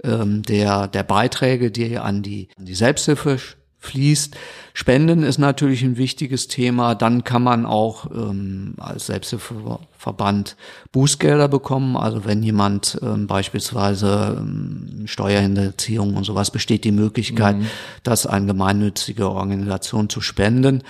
ähm, 0.04 0.44
der, 0.44 0.90
der 0.90 1.04
Beiträge, 1.04 1.72
die 1.72 1.98
an 1.98 2.22
die, 2.22 2.50
an 2.58 2.66
die 2.66 2.76
Selbsthilfe 2.76 3.38
fließt. 3.82 4.38
Spenden 4.74 5.24
ist 5.24 5.40
natürlich 5.40 5.84
ein 5.84 5.98
wichtiges 5.98 6.48
Thema. 6.48 6.96
Dann 6.96 7.24
kann 7.24 7.44
man 7.44 7.66
auch 7.66 8.10
ähm, 8.12 8.76
als 8.78 9.08
Selbsthilfeverband 9.08 10.56
Bußgelder 10.92 11.48
bekommen. 11.48 11.98
Also 11.98 12.24
wenn 12.24 12.44
jemand 12.44 13.00
ähm, 13.02 13.28
beispielsweise 13.28 14.38
ähm, 14.40 15.04
Steuerhinterziehung 15.06 16.16
und 16.16 16.24
sowas 16.24 16.52
besteht 16.52 16.84
die 16.84 16.92
Möglichkeit, 16.92 17.58
mhm. 17.58 17.68
das 18.04 18.26
an 18.26 18.48
gemeinnützige 18.48 19.30
Organisation 19.30 20.10
zu 20.10 20.22
spenden. 20.22 20.84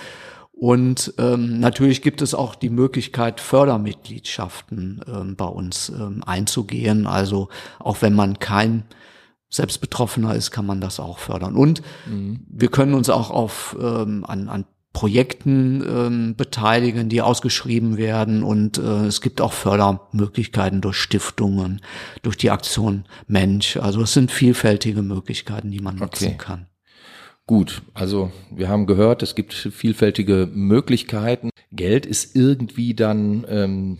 Und 0.52 1.14
ähm, 1.18 1.60
natürlich 1.60 2.04
gibt 2.04 2.22
es 2.22 2.36
auch 2.36 2.54
die 2.54 2.70
Möglichkeit, 2.70 3.40
Fördermitgliedschaften 3.40 5.02
ähm, 5.08 5.36
bei 5.36 5.46
uns 5.46 5.90
ähm, 5.90 6.24
einzugehen. 6.26 7.08
Also 7.08 7.50
auch 7.80 8.02
wenn 8.02 8.14
man 8.14 8.38
kein 8.38 8.84
selbst 9.52 9.80
Betroffener 9.82 10.34
ist, 10.34 10.50
kann 10.50 10.66
man 10.66 10.82
das 10.82 11.00
auch 11.00 11.20
fördern. 11.20 11.56
Und 11.56 11.84
mhm. 12.08 12.40
wir 12.48 12.70
können 12.70 12.96
uns 12.96 13.10
auch 13.10 13.30
auf 13.30 13.78
ähm, 13.80 14.26
an, 14.26 14.50
an 14.50 14.66
Projekten 14.94 15.84
ähm, 15.88 16.36
beteiligen, 16.36 17.08
die 17.08 17.22
ausgeschrieben 17.22 17.98
werden. 17.98 18.44
Und 18.44 18.78
äh, 18.78 19.06
es 19.06 19.22
gibt 19.22 19.40
auch 19.40 19.54
Fördermöglichkeiten 19.54 20.82
durch 20.82 20.98
Stiftungen, 20.98 21.82
durch 22.24 22.38
die 22.38 22.50
Aktion 22.50 23.06
Mensch. 23.28 23.78
Also 23.78 24.02
es 24.02 24.14
sind 24.14 24.32
vielfältige 24.32 25.02
Möglichkeiten, 25.02 25.72
die 25.72 25.80
man 25.80 25.98
nutzen 25.98 26.28
okay. 26.28 26.38
kann. 26.38 26.68
Gut, 27.48 27.82
also 27.94 28.32
wir 28.50 28.70
haben 28.70 28.86
gehört, 28.86 29.24
es 29.24 29.36
gibt 29.36 29.54
vielfältige 29.54 30.50
Möglichkeiten. 30.54 31.50
Geld 31.72 32.06
ist 32.06 32.36
irgendwie 32.36 32.94
dann 32.94 33.46
ähm, 33.50 33.98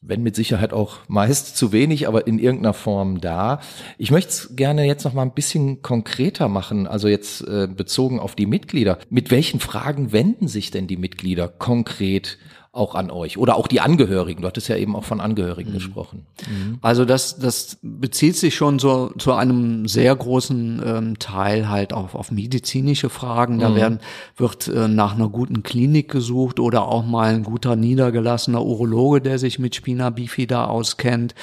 wenn 0.00 0.22
mit 0.22 0.34
Sicherheit 0.36 0.72
auch 0.72 0.98
meist 1.08 1.56
zu 1.56 1.72
wenig, 1.72 2.08
aber 2.08 2.26
in 2.26 2.38
irgendeiner 2.38 2.74
Form 2.74 3.20
da. 3.20 3.60
Ich 3.98 4.10
möchte 4.10 4.30
es 4.30 4.56
gerne 4.56 4.84
jetzt 4.84 5.04
noch 5.04 5.14
mal 5.14 5.22
ein 5.22 5.34
bisschen 5.34 5.82
konkreter 5.82 6.48
machen, 6.48 6.86
also 6.86 7.08
jetzt 7.08 7.42
äh, 7.42 7.66
bezogen 7.66 8.20
auf 8.20 8.34
die 8.34 8.46
Mitglieder. 8.46 8.98
Mit 9.10 9.30
welchen 9.30 9.60
Fragen 9.60 10.12
wenden 10.12 10.48
sich 10.48 10.70
denn 10.70 10.86
die 10.86 10.96
Mitglieder 10.96 11.48
konkret 11.48 12.38
auch 12.74 12.94
an 12.94 13.10
euch 13.10 13.38
oder 13.38 13.56
auch 13.56 13.68
die 13.68 13.80
Angehörigen. 13.80 14.42
Du 14.42 14.48
hattest 14.48 14.68
ja 14.68 14.76
eben 14.76 14.96
auch 14.96 15.04
von 15.04 15.20
Angehörigen 15.20 15.70
mhm. 15.70 15.74
gesprochen. 15.74 16.26
Mhm. 16.48 16.78
Also 16.82 17.04
das, 17.04 17.38
das 17.38 17.78
bezieht 17.82 18.36
sich 18.36 18.54
schon 18.54 18.78
so 18.78 19.12
zu 19.18 19.32
einem 19.32 19.86
sehr 19.86 20.14
großen 20.14 20.82
ähm, 20.84 21.18
Teil 21.18 21.68
halt 21.68 21.92
auf, 21.92 22.14
auf 22.14 22.30
medizinische 22.30 23.10
Fragen. 23.10 23.60
Da 23.60 23.70
mhm. 23.70 23.76
werden, 23.76 24.00
wird 24.36 24.68
äh, 24.68 24.88
nach 24.88 25.14
einer 25.14 25.28
guten 25.28 25.62
Klinik 25.62 26.10
gesucht 26.10 26.58
oder 26.60 26.88
auch 26.88 27.04
mal 27.04 27.34
ein 27.34 27.44
guter 27.44 27.76
niedergelassener 27.76 28.64
Urologe, 28.64 29.20
der 29.20 29.38
sich 29.38 29.58
mit 29.58 29.74
Spina 29.74 30.10
bifida 30.10 30.66
auskennt. 30.66 31.34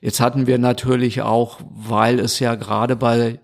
Jetzt 0.00 0.20
hatten 0.20 0.46
wir 0.46 0.58
natürlich 0.58 1.22
auch, 1.22 1.58
weil 1.68 2.20
es 2.20 2.38
ja 2.38 2.54
gerade 2.54 2.96
bei 2.96 3.40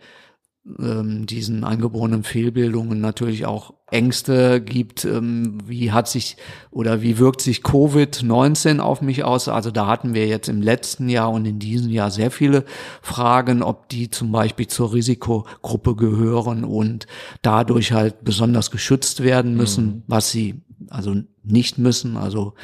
ähm, 0.78 1.26
diesen 1.26 1.64
angeborenen 1.64 2.24
Fehlbildungen 2.24 3.00
natürlich 3.00 3.46
auch 3.46 3.74
Ängste 3.88 4.60
gibt, 4.60 5.04
ähm, 5.04 5.58
wie 5.64 5.92
hat 5.92 6.08
sich 6.08 6.36
oder 6.72 7.02
wie 7.02 7.18
wirkt 7.18 7.40
sich 7.40 7.60
Covid-19 7.60 8.80
auf 8.80 9.00
mich 9.00 9.22
aus? 9.22 9.46
Also 9.48 9.70
da 9.70 9.86
hatten 9.86 10.12
wir 10.12 10.26
jetzt 10.26 10.48
im 10.48 10.60
letzten 10.60 11.08
Jahr 11.08 11.30
und 11.30 11.44
in 11.44 11.60
diesem 11.60 11.90
Jahr 11.90 12.10
sehr 12.10 12.32
viele 12.32 12.64
Fragen, 13.00 13.62
ob 13.62 13.88
die 13.88 14.10
zum 14.10 14.32
Beispiel 14.32 14.66
zur 14.66 14.92
Risikogruppe 14.92 15.94
gehören 15.94 16.64
und 16.64 17.06
dadurch 17.42 17.92
halt 17.92 18.24
besonders 18.24 18.72
geschützt 18.72 19.22
werden 19.22 19.56
müssen, 19.56 19.86
mhm. 19.86 20.02
was 20.08 20.32
sie 20.32 20.62
also 20.90 21.14
nicht 21.44 21.78
müssen. 21.78 22.16
Also 22.16 22.54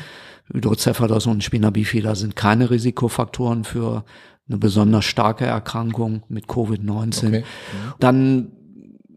Hydrocephalus 0.53 1.27
und 1.27 1.45
Spina 1.45 1.71
bifida 1.71 2.17
sind 2.17 2.35
keine 2.35 2.71
Risikofaktoren 2.71 3.63
für 3.63 4.05
eine 4.49 4.59
besonders 4.59 5.05
starke 5.05 5.45
Erkrankung 5.45 6.25
mit 6.29 6.47
Covid-19. 6.47 7.29
Okay. 7.29 7.41
Mhm. 7.41 7.93
Dann 8.01 8.53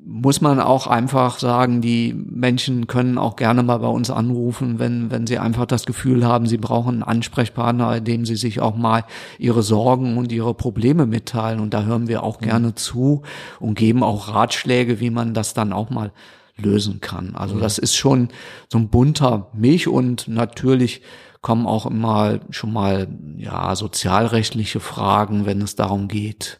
muss 0.07 0.39
man 0.39 0.59
auch 0.59 0.85
einfach 0.85 1.39
sagen, 1.39 1.81
die 1.81 2.13
Menschen 2.13 2.85
können 2.85 3.17
auch 3.17 3.35
gerne 3.35 3.63
mal 3.63 3.79
bei 3.79 3.87
uns 3.87 4.11
anrufen, 4.11 4.77
wenn, 4.77 5.09
wenn 5.09 5.25
sie 5.25 5.39
einfach 5.39 5.65
das 5.65 5.85
Gefühl 5.85 6.25
haben, 6.25 6.45
sie 6.45 6.57
brauchen 6.57 6.95
einen 6.95 7.03
Ansprechpartner, 7.03 8.01
dem 8.01 8.23
sie 8.23 8.35
sich 8.35 8.61
auch 8.61 8.75
mal 8.75 9.05
ihre 9.39 9.63
Sorgen 9.63 10.17
und 10.17 10.31
ihre 10.31 10.53
Probleme 10.53 11.07
mitteilen. 11.07 11.59
Und 11.59 11.73
da 11.73 11.83
hören 11.83 12.07
wir 12.07 12.21
auch 12.21 12.39
mhm. 12.39 12.45
gerne 12.45 12.75
zu 12.75 13.23
und 13.59 13.73
geben 13.73 14.03
auch 14.03 14.33
Ratschläge, 14.33 14.99
wie 14.99 15.09
man 15.09 15.33
das 15.33 15.55
dann 15.55 15.73
auch 15.73 15.89
mal 15.89 16.11
lösen 16.55 17.01
kann. 17.01 17.35
Also 17.35 17.55
mhm. 17.55 17.61
das 17.61 17.79
ist 17.79 17.95
schon 17.95 18.29
so 18.71 18.77
ein 18.77 18.89
bunter 18.89 19.49
Milch 19.53 19.87
und 19.87 20.27
natürlich 20.27 21.01
kommen 21.41 21.65
auch 21.65 21.87
immer 21.87 22.39
schon 22.51 22.73
mal 22.73 23.07
ja 23.37 23.75
sozialrechtliche 23.75 24.79
Fragen, 24.79 25.45
wenn 25.47 25.61
es 25.61 25.75
darum 25.75 26.07
geht, 26.07 26.59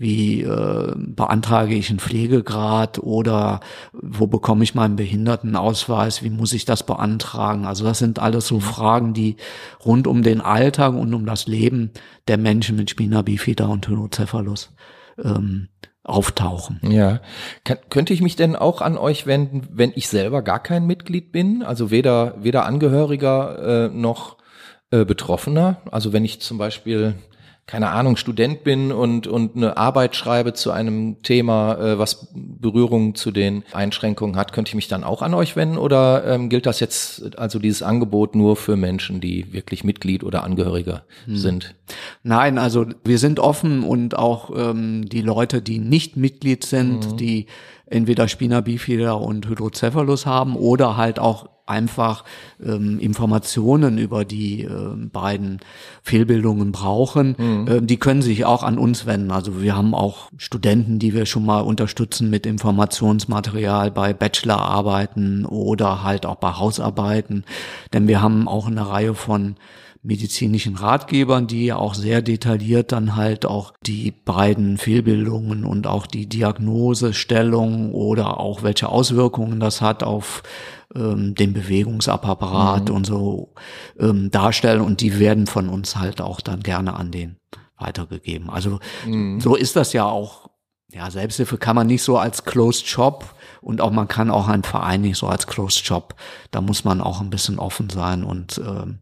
wie 0.00 0.40
äh, 0.40 0.94
beantrage 0.96 1.74
ich 1.74 1.90
einen 1.90 1.98
Pflegegrad 1.98 3.00
oder 3.00 3.60
wo 3.92 4.26
bekomme 4.26 4.64
ich 4.64 4.74
meinen 4.74 4.96
Behindertenausweis, 4.96 6.22
wie 6.22 6.30
muss 6.30 6.54
ich 6.54 6.64
das 6.64 6.86
beantragen? 6.86 7.66
Also 7.66 7.84
das 7.84 7.98
sind 7.98 8.18
alles 8.18 8.46
so 8.46 8.54
mhm. 8.54 8.60
Fragen, 8.62 9.12
die 9.12 9.36
rund 9.84 10.06
um 10.06 10.22
den 10.22 10.40
Alltag 10.40 10.94
und 10.94 11.12
um 11.12 11.26
das 11.26 11.46
Leben 11.46 11.90
der 12.28 12.38
Menschen 12.38 12.76
mit 12.76 12.88
Spina 12.88 13.20
bifida 13.20 13.66
und 13.66 13.86
Hydrocephalus 13.88 14.72
ähm, 15.22 15.68
auftauchen. 16.02 16.80
Ja. 16.82 17.20
Kann, 17.64 17.76
könnte 17.90 18.14
ich 18.14 18.22
mich 18.22 18.36
denn 18.36 18.56
auch 18.56 18.80
an 18.80 18.96
euch 18.96 19.26
wenden, 19.26 19.68
wenn 19.70 19.92
ich 19.94 20.08
selber 20.08 20.40
gar 20.40 20.62
kein 20.62 20.86
Mitglied 20.86 21.30
bin? 21.30 21.62
Also 21.62 21.90
weder, 21.90 22.36
weder 22.42 22.64
Angehöriger 22.64 23.88
äh, 23.88 23.94
noch 23.94 24.38
äh, 24.92 25.04
Betroffener? 25.04 25.82
Also 25.90 26.14
wenn 26.14 26.24
ich 26.24 26.40
zum 26.40 26.56
Beispiel 26.56 27.16
keine 27.70 27.90
Ahnung, 27.90 28.16
Student 28.16 28.64
bin 28.64 28.90
und, 28.90 29.28
und 29.28 29.54
eine 29.54 29.76
Arbeit 29.76 30.16
schreibe 30.16 30.54
zu 30.54 30.72
einem 30.72 31.22
Thema, 31.22 31.78
äh, 31.78 31.98
was 32.00 32.32
Berührung 32.34 33.14
zu 33.14 33.30
den 33.30 33.62
Einschränkungen 33.72 34.34
hat, 34.34 34.52
könnte 34.52 34.70
ich 34.70 34.74
mich 34.74 34.88
dann 34.88 35.04
auch 35.04 35.22
an 35.22 35.34
euch 35.34 35.54
wenden 35.54 35.78
oder 35.78 36.24
ähm, 36.26 36.48
gilt 36.48 36.66
das 36.66 36.80
jetzt, 36.80 37.38
also 37.38 37.60
dieses 37.60 37.84
Angebot 37.84 38.34
nur 38.34 38.56
für 38.56 38.74
Menschen, 38.74 39.20
die 39.20 39.52
wirklich 39.52 39.84
Mitglied 39.84 40.24
oder 40.24 40.42
Angehöriger 40.42 41.04
hm. 41.26 41.36
sind? 41.36 41.76
Nein, 42.24 42.58
also 42.58 42.86
wir 43.04 43.18
sind 43.18 43.38
offen 43.38 43.84
und 43.84 44.18
auch 44.18 44.50
ähm, 44.52 45.08
die 45.08 45.22
Leute, 45.22 45.62
die 45.62 45.78
nicht 45.78 46.16
Mitglied 46.16 46.64
sind, 46.64 47.12
mhm. 47.12 47.16
die 47.18 47.46
entweder 47.86 48.26
Spina 48.26 48.62
bifida 48.62 49.12
und 49.12 49.48
Hydrocephalus 49.48 50.26
haben 50.26 50.56
oder 50.56 50.96
halt 50.96 51.20
auch 51.20 51.48
einfach 51.70 52.24
ähm, 52.62 52.98
Informationen 52.98 53.96
über 53.96 54.24
die 54.24 54.64
äh, 54.64 54.68
beiden 55.12 55.60
Fehlbildungen 56.02 56.72
brauchen, 56.72 57.36
mhm. 57.38 57.68
äh, 57.68 57.80
die 57.80 57.96
können 57.96 58.22
sich 58.22 58.44
auch 58.44 58.62
an 58.62 58.76
uns 58.76 59.06
wenden. 59.06 59.30
Also 59.30 59.62
wir 59.62 59.76
haben 59.76 59.94
auch 59.94 60.28
Studenten, 60.36 60.98
die 60.98 61.14
wir 61.14 61.24
schon 61.24 61.46
mal 61.46 61.60
unterstützen 61.60 62.28
mit 62.28 62.44
Informationsmaterial 62.44 63.90
bei 63.90 64.12
Bachelorarbeiten 64.12 65.46
oder 65.46 66.02
halt 66.02 66.26
auch 66.26 66.36
bei 66.36 66.52
Hausarbeiten. 66.52 67.44
Denn 67.92 68.08
wir 68.08 68.20
haben 68.20 68.48
auch 68.48 68.66
eine 68.66 68.86
Reihe 68.88 69.14
von 69.14 69.56
medizinischen 70.02 70.76
Ratgebern, 70.76 71.46
die 71.46 71.66
ja 71.66 71.76
auch 71.76 71.94
sehr 71.94 72.22
detailliert 72.22 72.92
dann 72.92 73.16
halt 73.16 73.44
auch 73.44 73.74
die 73.84 74.12
beiden 74.12 74.78
Fehlbildungen 74.78 75.64
und 75.64 75.86
auch 75.86 76.06
die 76.06 76.26
Diagnosestellung 76.26 77.92
oder 77.92 78.40
auch 78.40 78.62
welche 78.62 78.88
Auswirkungen 78.88 79.60
das 79.60 79.82
hat 79.82 80.02
auf 80.02 80.42
ähm, 80.94 81.34
den 81.34 81.52
Bewegungsapparat 81.52 82.88
mhm. 82.88 82.94
und 82.94 83.06
so 83.06 83.52
ähm, 83.98 84.30
darstellen 84.30 84.80
und 84.80 85.02
die 85.02 85.18
werden 85.18 85.46
von 85.46 85.68
uns 85.68 85.96
halt 85.96 86.20
auch 86.22 86.40
dann 86.40 86.60
gerne 86.60 86.94
an 86.94 87.10
den 87.10 87.36
weitergegeben. 87.76 88.48
Also 88.48 88.78
mhm. 89.06 89.40
so 89.40 89.54
ist 89.54 89.76
das 89.76 89.92
ja 89.92 90.04
auch. 90.04 90.48
Ja, 90.92 91.08
Selbsthilfe 91.08 91.56
kann 91.56 91.76
man 91.76 91.86
nicht 91.86 92.02
so 92.02 92.18
als 92.18 92.44
Closed 92.44 92.88
Shop 92.88 93.36
und 93.60 93.80
auch 93.80 93.92
man 93.92 94.08
kann 94.08 94.28
auch 94.28 94.48
einen 94.48 94.64
Verein 94.64 95.02
nicht 95.02 95.18
so 95.18 95.28
als 95.28 95.46
Closed 95.46 95.86
Shop. 95.86 96.16
Da 96.50 96.60
muss 96.60 96.82
man 96.82 97.00
auch 97.00 97.20
ein 97.20 97.30
bisschen 97.30 97.60
offen 97.60 97.88
sein 97.90 98.24
und 98.24 98.58
ähm, 98.58 98.98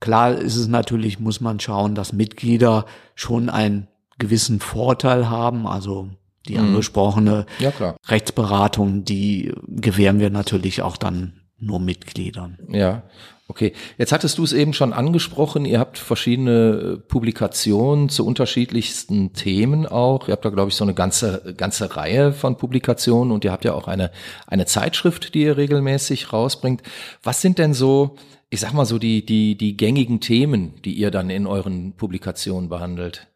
Klar 0.00 0.36
ist 0.36 0.56
es 0.56 0.68
natürlich, 0.68 1.18
muss 1.18 1.40
man 1.40 1.60
schauen, 1.60 1.94
dass 1.94 2.12
Mitglieder 2.12 2.86
schon 3.14 3.50
einen 3.50 3.88
gewissen 4.18 4.60
Vorteil 4.60 5.28
haben. 5.28 5.66
Also 5.66 6.08
die 6.46 6.54
mhm. 6.54 6.68
angesprochene 6.68 7.46
ja, 7.58 7.72
Rechtsberatung, 8.06 9.04
die 9.04 9.52
gewähren 9.66 10.20
wir 10.20 10.30
natürlich 10.30 10.82
auch 10.82 10.96
dann 10.96 11.40
nur 11.58 11.80
Mitgliedern. 11.80 12.58
Ja, 12.68 13.02
okay. 13.48 13.72
Jetzt 13.96 14.12
hattest 14.12 14.38
du 14.38 14.44
es 14.44 14.52
eben 14.52 14.72
schon 14.72 14.92
angesprochen, 14.92 15.64
ihr 15.64 15.80
habt 15.80 15.98
verschiedene 15.98 17.02
Publikationen 17.08 18.08
zu 18.08 18.24
unterschiedlichsten 18.24 19.32
Themen 19.32 19.86
auch. 19.86 20.28
Ihr 20.28 20.32
habt 20.32 20.44
da, 20.44 20.50
glaube 20.50 20.68
ich, 20.70 20.76
so 20.76 20.84
eine 20.84 20.94
ganze, 20.94 21.54
ganze 21.56 21.96
Reihe 21.96 22.32
von 22.32 22.56
Publikationen 22.56 23.32
und 23.32 23.44
ihr 23.44 23.52
habt 23.52 23.64
ja 23.64 23.74
auch 23.74 23.88
eine, 23.88 24.10
eine 24.46 24.66
Zeitschrift, 24.66 25.34
die 25.34 25.42
ihr 25.42 25.56
regelmäßig 25.56 26.32
rausbringt. 26.32 26.82
Was 27.22 27.42
sind 27.42 27.58
denn 27.58 27.74
so 27.74 28.16
ich 28.50 28.60
sag 28.60 28.72
mal 28.72 28.86
so 28.86 28.98
die, 28.98 29.24
die, 29.24 29.56
die 29.56 29.76
gängigen 29.76 30.20
Themen, 30.20 30.80
die 30.82 30.94
ihr 30.94 31.10
dann 31.10 31.28
in 31.28 31.46
euren 31.46 31.92
Publikationen 31.92 32.68
behandelt? 32.68 33.28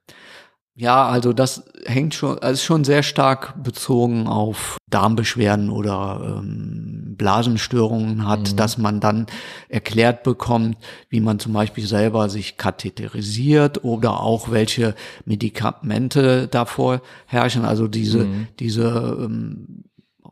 Ja, 0.74 1.06
also 1.06 1.34
das 1.34 1.64
hängt 1.84 2.14
schon, 2.14 2.38
also 2.38 2.54
ist 2.54 2.64
schon 2.64 2.84
sehr 2.84 3.02
stark 3.02 3.62
bezogen 3.62 4.26
auf 4.26 4.78
Darmbeschwerden 4.88 5.68
oder 5.68 6.38
ähm, 6.38 7.14
Blasenstörungen 7.18 8.26
hat, 8.26 8.52
mhm. 8.52 8.56
dass 8.56 8.78
man 8.78 8.98
dann 8.98 9.26
erklärt 9.68 10.22
bekommt, 10.22 10.78
wie 11.10 11.20
man 11.20 11.38
zum 11.38 11.52
Beispiel 11.52 11.86
selber 11.86 12.30
sich 12.30 12.56
katheterisiert 12.56 13.84
oder 13.84 14.20
auch 14.20 14.50
welche 14.50 14.94
Medikamente 15.26 16.48
davor 16.48 17.02
herrschen. 17.26 17.66
Also 17.66 17.86
diese, 17.86 18.24
mhm. 18.24 18.48
diese 18.58 19.18
ähm, 19.20 19.84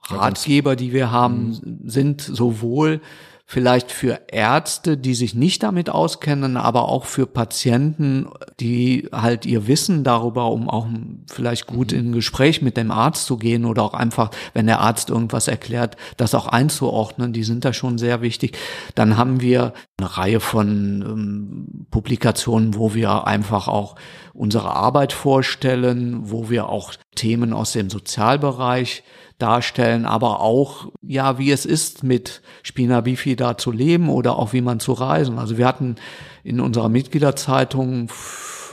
Ratgeber, 0.08 0.74
die 0.74 0.94
wir 0.94 1.10
haben, 1.10 1.48
mhm. 1.48 1.88
sind 1.88 2.22
sowohl 2.22 3.02
vielleicht 3.50 3.90
für 3.90 4.20
Ärzte, 4.28 4.96
die 4.96 5.14
sich 5.14 5.34
nicht 5.34 5.64
damit 5.64 5.90
auskennen, 5.90 6.56
aber 6.56 6.88
auch 6.88 7.04
für 7.04 7.26
Patienten, 7.26 8.28
die 8.60 9.08
halt 9.10 9.44
ihr 9.44 9.66
Wissen 9.66 10.04
darüber, 10.04 10.52
um 10.52 10.70
auch 10.70 10.86
vielleicht 11.28 11.66
gut 11.66 11.90
mhm. 11.90 11.98
in 11.98 12.12
Gespräch 12.12 12.62
mit 12.62 12.76
dem 12.76 12.92
Arzt 12.92 13.26
zu 13.26 13.38
gehen 13.38 13.64
oder 13.64 13.82
auch 13.82 13.94
einfach, 13.94 14.30
wenn 14.54 14.68
der 14.68 14.78
Arzt 14.78 15.10
irgendwas 15.10 15.48
erklärt, 15.48 15.96
das 16.16 16.36
auch 16.36 16.46
einzuordnen, 16.46 17.32
die 17.32 17.42
sind 17.42 17.64
da 17.64 17.72
schon 17.72 17.98
sehr 17.98 18.22
wichtig. 18.22 18.56
Dann 18.94 19.16
haben 19.16 19.40
wir 19.40 19.74
eine 19.98 20.16
Reihe 20.16 20.38
von 20.38 21.02
ähm, 21.02 21.86
Publikationen, 21.90 22.76
wo 22.76 22.94
wir 22.94 23.26
einfach 23.26 23.66
auch 23.66 23.96
unsere 24.32 24.76
Arbeit 24.76 25.12
vorstellen, 25.12 26.30
wo 26.30 26.50
wir 26.50 26.68
auch 26.68 26.94
Themen 27.16 27.52
aus 27.52 27.72
dem 27.72 27.90
Sozialbereich 27.90 29.02
darstellen, 29.40 30.04
aber 30.06 30.40
auch, 30.40 30.88
ja, 31.02 31.38
wie 31.38 31.50
es 31.50 31.66
ist, 31.66 32.02
mit 32.02 32.42
Spina 32.62 33.00
Bifida 33.00 33.58
zu 33.58 33.72
leben 33.72 34.08
oder 34.08 34.36
auch 34.36 34.52
wie 34.52 34.60
man 34.60 34.80
zu 34.80 34.92
reisen. 34.92 35.38
Also 35.38 35.58
wir 35.58 35.66
hatten 35.66 35.96
in 36.44 36.60
unserer 36.60 36.88
Mitgliederzeitung 36.88 38.08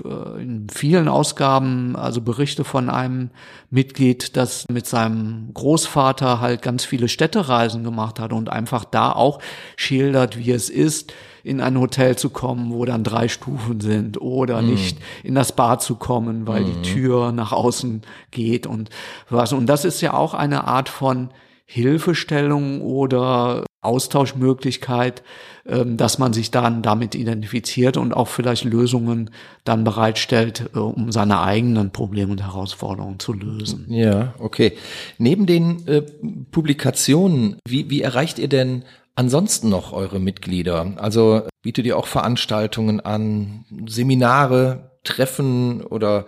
äh, 0.06 0.42
in 0.42 0.68
vielen 0.70 1.08
Ausgaben 1.08 1.96
also 1.96 2.22
Berichte 2.22 2.64
von 2.64 2.90
einem 2.90 3.30
Mitglied, 3.70 4.38
das 4.38 4.66
mit 4.70 4.86
seinem 4.88 5.52
Großvater 5.54 6.40
halt 6.40 6.62
ganz 6.62 6.86
viele 6.86 7.08
Städtereisen 7.08 7.84
gemacht 7.84 8.20
hat 8.20 8.34
und 8.34 8.50
einfach 8.50 8.86
da 8.86 9.12
auch 9.12 9.40
schildert, 9.76 10.38
wie 10.38 10.52
es 10.52 10.70
ist, 10.70 11.14
in 11.48 11.62
ein 11.62 11.80
Hotel 11.80 12.18
zu 12.18 12.30
kommen, 12.30 12.74
wo 12.74 12.84
dann 12.86 13.04
drei 13.04 13.30
Stufen 13.30 13.80
sind 13.80 14.20
oder 14.22 14.62
mm. 14.62 14.66
nicht 14.66 14.98
in 15.24 15.34
das 15.34 15.54
Bad 15.54 15.82
zu 15.82 15.96
kommen, 15.96 16.46
weil 16.46 16.62
mm. 16.62 16.66
die 16.66 16.78
mhm. 16.78 16.84
Tür 16.84 17.32
nach 17.32 17.54
außen 17.54 18.02
geht 18.32 18.68
und 18.68 18.90
was. 19.30 19.54
Und 19.54 19.68
das 19.68 19.86
ist 19.86 20.02
ja 20.02 20.14
auch 20.14 20.34
eine 20.34 20.66
Art 20.66 20.90
von 20.90 21.30
Hilfestellung 21.66 22.82
oder 22.82 23.64
Austauschmöglichkeit, 23.82 25.24
ähm, 25.66 25.98
dass 25.98 26.18
man 26.18 26.34
sich 26.34 26.52
dann 26.52 26.82
damit 26.82 27.16
identifiziert 27.16 27.96
und 27.96 28.14
auch 28.14 28.28
vielleicht 28.28 28.66
Lösungen 28.66 29.30
dann 29.64 29.84
bereitstellt, 29.84 30.70
äh, 30.76 30.80
um 30.80 31.12
seine 31.12 31.42
eigenen 31.42 31.92
Probleme 31.92 32.32
und 32.32 32.42
Herausforderungen 32.42 33.20
zu 33.20 33.34
lösen. 33.34 33.86
Ja, 33.90 34.34
okay. 34.40 34.74
Neben 35.18 35.46
den 35.46 35.88
äh, 35.88 36.04
Publikationen, 36.52 37.58
wie, 37.68 37.90
wie 37.90 38.02
erreicht 38.02 38.40
ihr 38.40 38.50
denn 38.50 38.84
ansonsten 39.18 39.70
noch 39.70 39.92
eure 39.92 40.20
Mitglieder? 40.20 40.94
Also 40.98 41.44
bietet 41.62 41.86
ihr 41.86 41.98
auch 41.98 42.08
Veranstaltungen 42.08 43.02
an, 43.02 43.66
Seminare, 43.88 44.92
Treffen 45.04 45.82
oder 45.82 46.26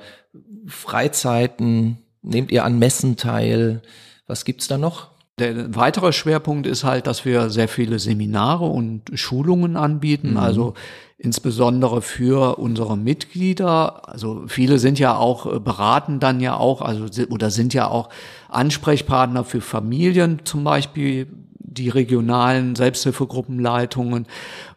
Freizeiten? 0.65 1.99
Nehmt 2.21 2.51
ihr 2.51 2.65
an 2.65 2.79
Messen 2.79 3.15
teil? 3.15 3.81
Was 4.27 4.43
gibt's 4.43 4.67
da 4.67 4.77
noch? 4.77 5.11
Der 5.37 5.73
weitere 5.73 6.11
Schwerpunkt 6.11 6.67
ist 6.67 6.83
halt, 6.83 7.07
dass 7.07 7.23
wir 7.23 7.49
sehr 7.49 7.69
viele 7.69 7.97
Seminare 7.99 8.65
und 8.65 9.03
Schulungen 9.13 9.77
anbieten, 9.77 10.31
mhm. 10.31 10.37
also 10.37 10.73
insbesondere 11.17 12.01
für 12.01 12.59
unsere 12.59 12.97
Mitglieder. 12.97 14.09
Also 14.09 14.43
viele 14.47 14.79
sind 14.79 14.99
ja 14.99 15.15
auch 15.15 15.45
äh, 15.45 15.59
beraten 15.59 16.19
dann 16.19 16.41
ja 16.41 16.57
auch, 16.57 16.81
also 16.81 17.05
oder 17.29 17.51
sind 17.51 17.73
ja 17.73 17.87
auch 17.87 18.09
Ansprechpartner 18.49 19.45
für 19.45 19.61
Familien 19.61 20.41
zum 20.43 20.63
Beispiel 20.63 21.27
die 21.71 21.89
regionalen 21.89 22.75
Selbsthilfegruppenleitungen. 22.75 24.27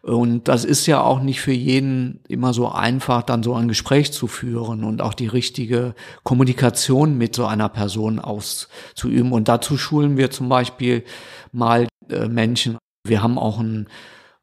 Und 0.01 0.47
das 0.47 0.65
ist 0.65 0.85
ja 0.85 1.01
auch 1.01 1.21
nicht 1.21 1.41
für 1.41 1.51
jeden 1.51 2.21
immer 2.27 2.53
so 2.53 2.69
einfach, 2.69 3.23
dann 3.23 3.43
so 3.43 3.53
ein 3.53 3.67
Gespräch 3.67 4.11
zu 4.13 4.27
führen 4.27 4.83
und 4.83 5.01
auch 5.01 5.13
die 5.13 5.27
richtige 5.27 5.95
Kommunikation 6.23 7.17
mit 7.17 7.35
so 7.35 7.45
einer 7.45 7.69
Person 7.69 8.19
auszuüben. 8.19 9.31
Und 9.31 9.47
dazu 9.47 9.77
schulen 9.77 10.17
wir 10.17 10.31
zum 10.31 10.49
Beispiel 10.49 11.03
mal 11.51 11.87
äh, 12.09 12.27
Menschen. 12.27 12.77
Wir 13.05 13.21
haben 13.21 13.37
auch 13.37 13.59
ein 13.59 13.87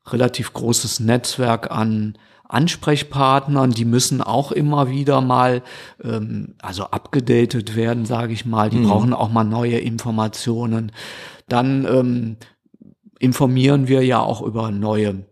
relativ 0.06 0.52
großes 0.52 1.00
Netzwerk 1.00 1.70
an 1.70 2.16
Ansprechpartnern, 2.50 3.70
die 3.70 3.84
müssen 3.84 4.20
auch 4.20 4.50
immer 4.50 4.90
wieder 4.90 5.20
mal 5.20 5.62
ähm, 6.02 6.54
also 6.60 6.84
abgedatet 6.84 7.76
werden, 7.76 8.04
sage 8.04 8.32
ich 8.32 8.44
mal. 8.44 8.70
Die 8.70 8.78
mhm. 8.78 8.88
brauchen 8.88 9.14
auch 9.14 9.30
mal 9.30 9.44
neue 9.44 9.78
Informationen. 9.78 10.92
Dann 11.50 11.84
ähm, 11.84 12.36
informieren 13.18 13.88
wir 13.88 14.04
ja 14.04 14.20
auch 14.20 14.40
über 14.40 14.70
neue 14.70 15.26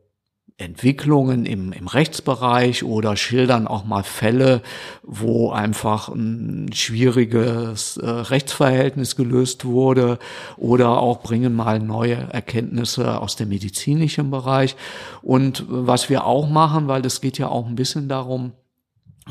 Entwicklungen 0.59 1.46
im, 1.46 1.72
im 1.72 1.87
Rechtsbereich 1.87 2.83
oder 2.83 3.16
schildern 3.16 3.68
auch 3.68 3.85
mal 3.85 4.02
Fälle, 4.02 4.61
wo 5.04 5.52
einfach 5.52 6.09
ein 6.09 6.72
schwieriges 6.72 7.96
äh, 7.96 8.09
Rechtsverhältnis 8.09 9.14
gelöst 9.14 9.64
wurde 9.64 10.18
oder 10.57 10.98
auch 10.98 11.22
bringen 11.22 11.54
mal 11.54 11.78
neue 11.78 12.16
Erkenntnisse 12.16 13.20
aus 13.20 13.37
dem 13.37 13.50
medizinischen 13.50 14.33
Bereich. 14.33 14.74
Und 15.22 15.64
was 15.68 16.11
wir 16.11 16.24
auch 16.24 16.48
machen, 16.48 16.88
weil 16.88 17.07
es 17.07 17.20
geht 17.20 17.38
ja 17.38 17.48
auch 17.48 17.66
ein 17.66 17.76
bisschen 17.76 18.09
darum, 18.09 18.52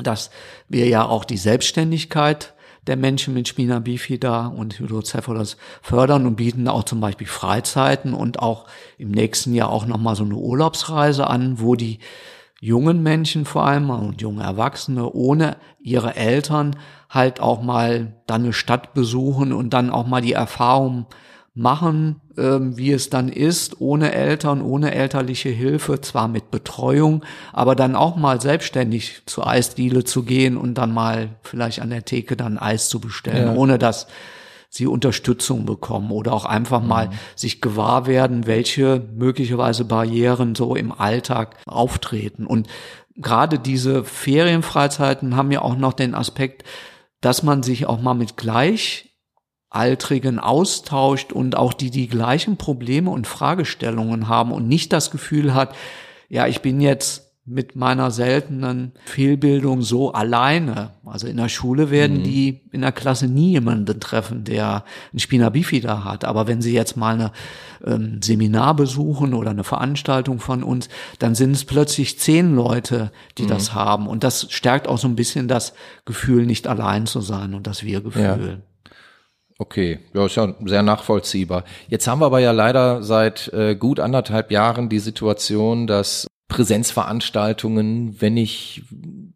dass 0.02 0.30
wir 0.68 0.88
ja 0.88 1.04
auch 1.04 1.26
die 1.26 1.36
Selbstständigkeit 1.36 2.54
der 2.88 2.96
Menschen 2.96 3.34
mit 3.34 3.46
Spina 3.46 3.78
bifida 3.78 4.46
und 4.46 4.78
Hydrocephalus 4.78 5.56
fördern 5.82 6.26
und 6.26 6.36
bieten 6.36 6.66
auch 6.66 6.84
zum 6.84 7.00
Beispiel 7.00 7.26
Freizeiten 7.26 8.14
und 8.14 8.40
auch 8.40 8.66
im 8.96 9.10
nächsten 9.10 9.54
Jahr 9.54 9.70
auch 9.70 9.86
nochmal 9.86 10.16
so 10.16 10.24
eine 10.24 10.34
Urlaubsreise 10.34 11.28
an, 11.28 11.60
wo 11.60 11.74
die 11.74 12.00
jungen 12.60 13.02
Menschen 13.02 13.44
vor 13.44 13.66
allem 13.66 13.90
und 13.90 14.20
junge 14.20 14.42
Erwachsene 14.42 15.12
ohne 15.12 15.56
ihre 15.78 16.16
Eltern 16.16 16.76
halt 17.08 17.40
auch 17.40 17.62
mal 17.62 18.14
dann 18.26 18.42
eine 18.42 18.52
Stadt 18.52 18.94
besuchen 18.94 19.52
und 19.52 19.70
dann 19.70 19.90
auch 19.90 20.06
mal 20.06 20.20
die 20.20 20.32
Erfahrung 20.32 21.06
machen, 21.58 22.20
ähm, 22.36 22.78
wie 22.78 22.92
es 22.92 23.10
dann 23.10 23.28
ist, 23.28 23.80
ohne 23.80 24.12
Eltern, 24.12 24.62
ohne 24.62 24.94
elterliche 24.94 25.48
Hilfe, 25.48 26.00
zwar 26.00 26.28
mit 26.28 26.52
Betreuung, 26.52 27.24
aber 27.52 27.74
dann 27.74 27.96
auch 27.96 28.16
mal 28.16 28.40
selbstständig 28.40 29.22
zur 29.26 29.48
Eisdiele 29.48 30.04
zu 30.04 30.22
gehen 30.22 30.56
und 30.56 30.74
dann 30.74 30.94
mal 30.94 31.30
vielleicht 31.42 31.82
an 31.82 31.90
der 31.90 32.04
Theke 32.04 32.36
dann 32.36 32.58
Eis 32.58 32.88
zu 32.88 33.00
bestellen, 33.00 33.48
ja. 33.48 33.54
ohne 33.54 33.76
dass 33.76 34.06
sie 34.70 34.86
Unterstützung 34.86 35.66
bekommen 35.66 36.12
oder 36.12 36.32
auch 36.32 36.44
einfach 36.44 36.80
mal 36.80 37.08
mhm. 37.08 37.12
sich 37.34 37.60
gewahr 37.60 38.06
werden, 38.06 38.46
welche 38.46 39.02
möglicherweise 39.16 39.84
Barrieren 39.84 40.54
so 40.54 40.76
im 40.76 40.92
Alltag 40.92 41.56
auftreten. 41.66 42.46
Und 42.46 42.68
gerade 43.16 43.58
diese 43.58 44.04
Ferienfreizeiten 44.04 45.34
haben 45.34 45.50
ja 45.50 45.62
auch 45.62 45.76
noch 45.76 45.94
den 45.94 46.14
Aspekt, 46.14 46.62
dass 47.20 47.42
man 47.42 47.64
sich 47.64 47.86
auch 47.86 48.00
mal 48.00 48.14
mit 48.14 48.36
gleich 48.36 49.08
Altrigen 49.70 50.38
austauscht 50.38 51.32
und 51.32 51.56
auch 51.56 51.72
die 51.72 51.90
die 51.90 52.08
gleichen 52.08 52.56
Probleme 52.56 53.10
und 53.10 53.26
Fragestellungen 53.26 54.28
haben 54.28 54.52
und 54.52 54.66
nicht 54.66 54.92
das 54.92 55.10
Gefühl 55.10 55.54
hat, 55.54 55.74
ja, 56.28 56.46
ich 56.46 56.62
bin 56.62 56.80
jetzt 56.80 57.28
mit 57.48 57.76
meiner 57.76 58.10
seltenen 58.10 58.92
Fehlbildung 59.06 59.80
so 59.80 60.12
alleine. 60.12 60.90
Also 61.04 61.26
in 61.26 61.38
der 61.38 61.48
Schule 61.48 61.90
werden 61.90 62.18
mhm. 62.18 62.24
die 62.24 62.60
in 62.72 62.82
der 62.82 62.92
Klasse 62.92 63.26
nie 63.26 63.52
jemanden 63.52 63.98
treffen, 64.00 64.44
der 64.44 64.84
ein 65.14 65.18
Spina 65.18 65.48
bifida 65.48 66.04
hat. 66.04 66.26
Aber 66.26 66.46
wenn 66.46 66.60
sie 66.60 66.74
jetzt 66.74 66.98
mal 66.98 67.14
eine 67.14 67.32
ähm, 67.84 68.20
Seminar 68.22 68.76
besuchen 68.76 69.32
oder 69.32 69.50
eine 69.50 69.64
Veranstaltung 69.64 70.40
von 70.40 70.62
uns, 70.62 70.90
dann 71.18 71.34
sind 71.34 71.52
es 71.52 71.64
plötzlich 71.64 72.18
zehn 72.18 72.54
Leute, 72.54 73.12
die 73.38 73.44
mhm. 73.44 73.48
das 73.48 73.72
haben. 73.72 74.08
Und 74.08 74.24
das 74.24 74.48
stärkt 74.50 74.86
auch 74.86 74.98
so 74.98 75.08
ein 75.08 75.16
bisschen 75.16 75.48
das 75.48 75.72
Gefühl, 76.04 76.44
nicht 76.44 76.66
allein 76.66 77.06
zu 77.06 77.22
sein 77.22 77.54
und 77.54 77.66
das 77.66 77.82
Wir-Gefühl. 77.82 78.22
Ja. 78.22 78.67
Okay, 79.58 79.98
ja, 80.14 80.26
ist 80.26 80.36
ja 80.36 80.54
sehr 80.64 80.82
nachvollziehbar. 80.82 81.64
Jetzt 81.88 82.06
haben 82.06 82.20
wir 82.20 82.26
aber 82.26 82.38
ja 82.38 82.52
leider 82.52 83.02
seit 83.02 83.52
äh, 83.52 83.74
gut 83.74 83.98
anderthalb 83.98 84.52
Jahren 84.52 84.88
die 84.88 85.00
Situation, 85.00 85.88
dass 85.88 86.28
Präsenzveranstaltungen, 86.46 88.20
wenn 88.20 88.34
nicht 88.34 88.84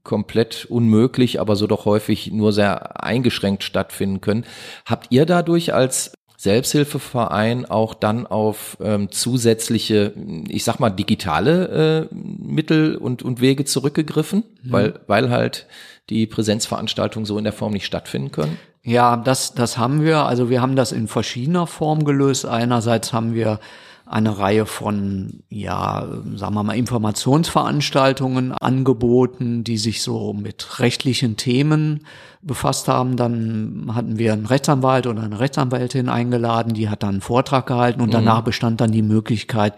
komplett 0.05 0.65
unmöglich, 0.67 1.41
aber 1.41 1.57
so 1.57 1.67
doch 1.67 1.85
häufig 1.85 2.33
nur 2.33 2.53
sehr 2.53 3.03
eingeschränkt 3.03 3.65
stattfinden 3.65 4.21
können. 4.21 4.45
Habt 4.87 5.09
ihr 5.11 5.27
dadurch 5.27 5.75
als 5.75 6.13
Selbsthilfeverein 6.37 7.67
auch 7.67 7.95
dann 7.95 8.27
auf 8.27 8.77
ähm, 8.81 9.13
zusätzliche, 9.13 10.13
ich 10.49 10.65
sag 10.65 10.81
mal, 10.81 10.91
digitale 10.91 12.09
äh, 12.11 12.15
Mittel 12.15 12.97
und, 12.97 13.23
und 13.23 13.41
Wege 13.41 13.65
zurückgegriffen, 13.65 14.43
mhm. 14.63 14.73
weil, 14.73 15.01
weil 15.07 15.31
halt 15.31 15.67
die 16.11 16.27
Präsenzveranstaltungen 16.27 17.27
so 17.27 17.39
in 17.39 17.45
der 17.45 17.53
Form 17.53 17.73
nicht 17.73 17.87
stattfinden 17.87 18.33
können? 18.33 18.59
Ja, 18.83 19.17
das, 19.17 19.55
das 19.55 19.79
haben 19.79 20.03
wir. 20.03 20.27
Also 20.27 20.51
wir 20.51 20.61
haben 20.61 20.77
das 20.77 20.93
in 20.93 21.07
verschiedener 21.07 21.67
Form 21.67 22.05
gelöst. 22.05 22.47
Einerseits 22.47 23.13
haben 23.13 23.35
wir 23.35 23.61
eine 24.05 24.37
Reihe 24.37 24.67
von, 24.67 25.43
ja, 25.49 26.07
sagen 26.35 26.55
wir 26.55 26.63
mal, 26.63 26.77
Informationsveranstaltungen 26.77 28.53
angeboten, 28.53 29.65
die 29.65 29.79
sich 29.79 30.03
so 30.03 30.35
mit 30.35 30.81
rechtlichen 30.81 31.37
Themen 31.37 32.05
befasst 32.43 32.89
haben. 32.89 33.17
Dann 33.17 33.91
hatten 33.95 34.19
wir 34.19 34.33
einen 34.33 34.47
Rechtsanwalt 34.47 35.07
oder 35.07 35.23
eine 35.23 35.39
Rechtsanwältin 35.39 36.09
eingeladen, 36.09 36.75
die 36.75 36.91
hat 36.91 37.05
dann 37.05 37.11
einen 37.11 37.21
Vortrag 37.21 37.67
gehalten 37.67 38.01
und 38.01 38.09
mhm. 38.09 38.13
danach 38.13 38.43
bestand 38.43 38.81
dann 38.81 38.93
die 38.93 39.03
Möglichkeit 39.03 39.75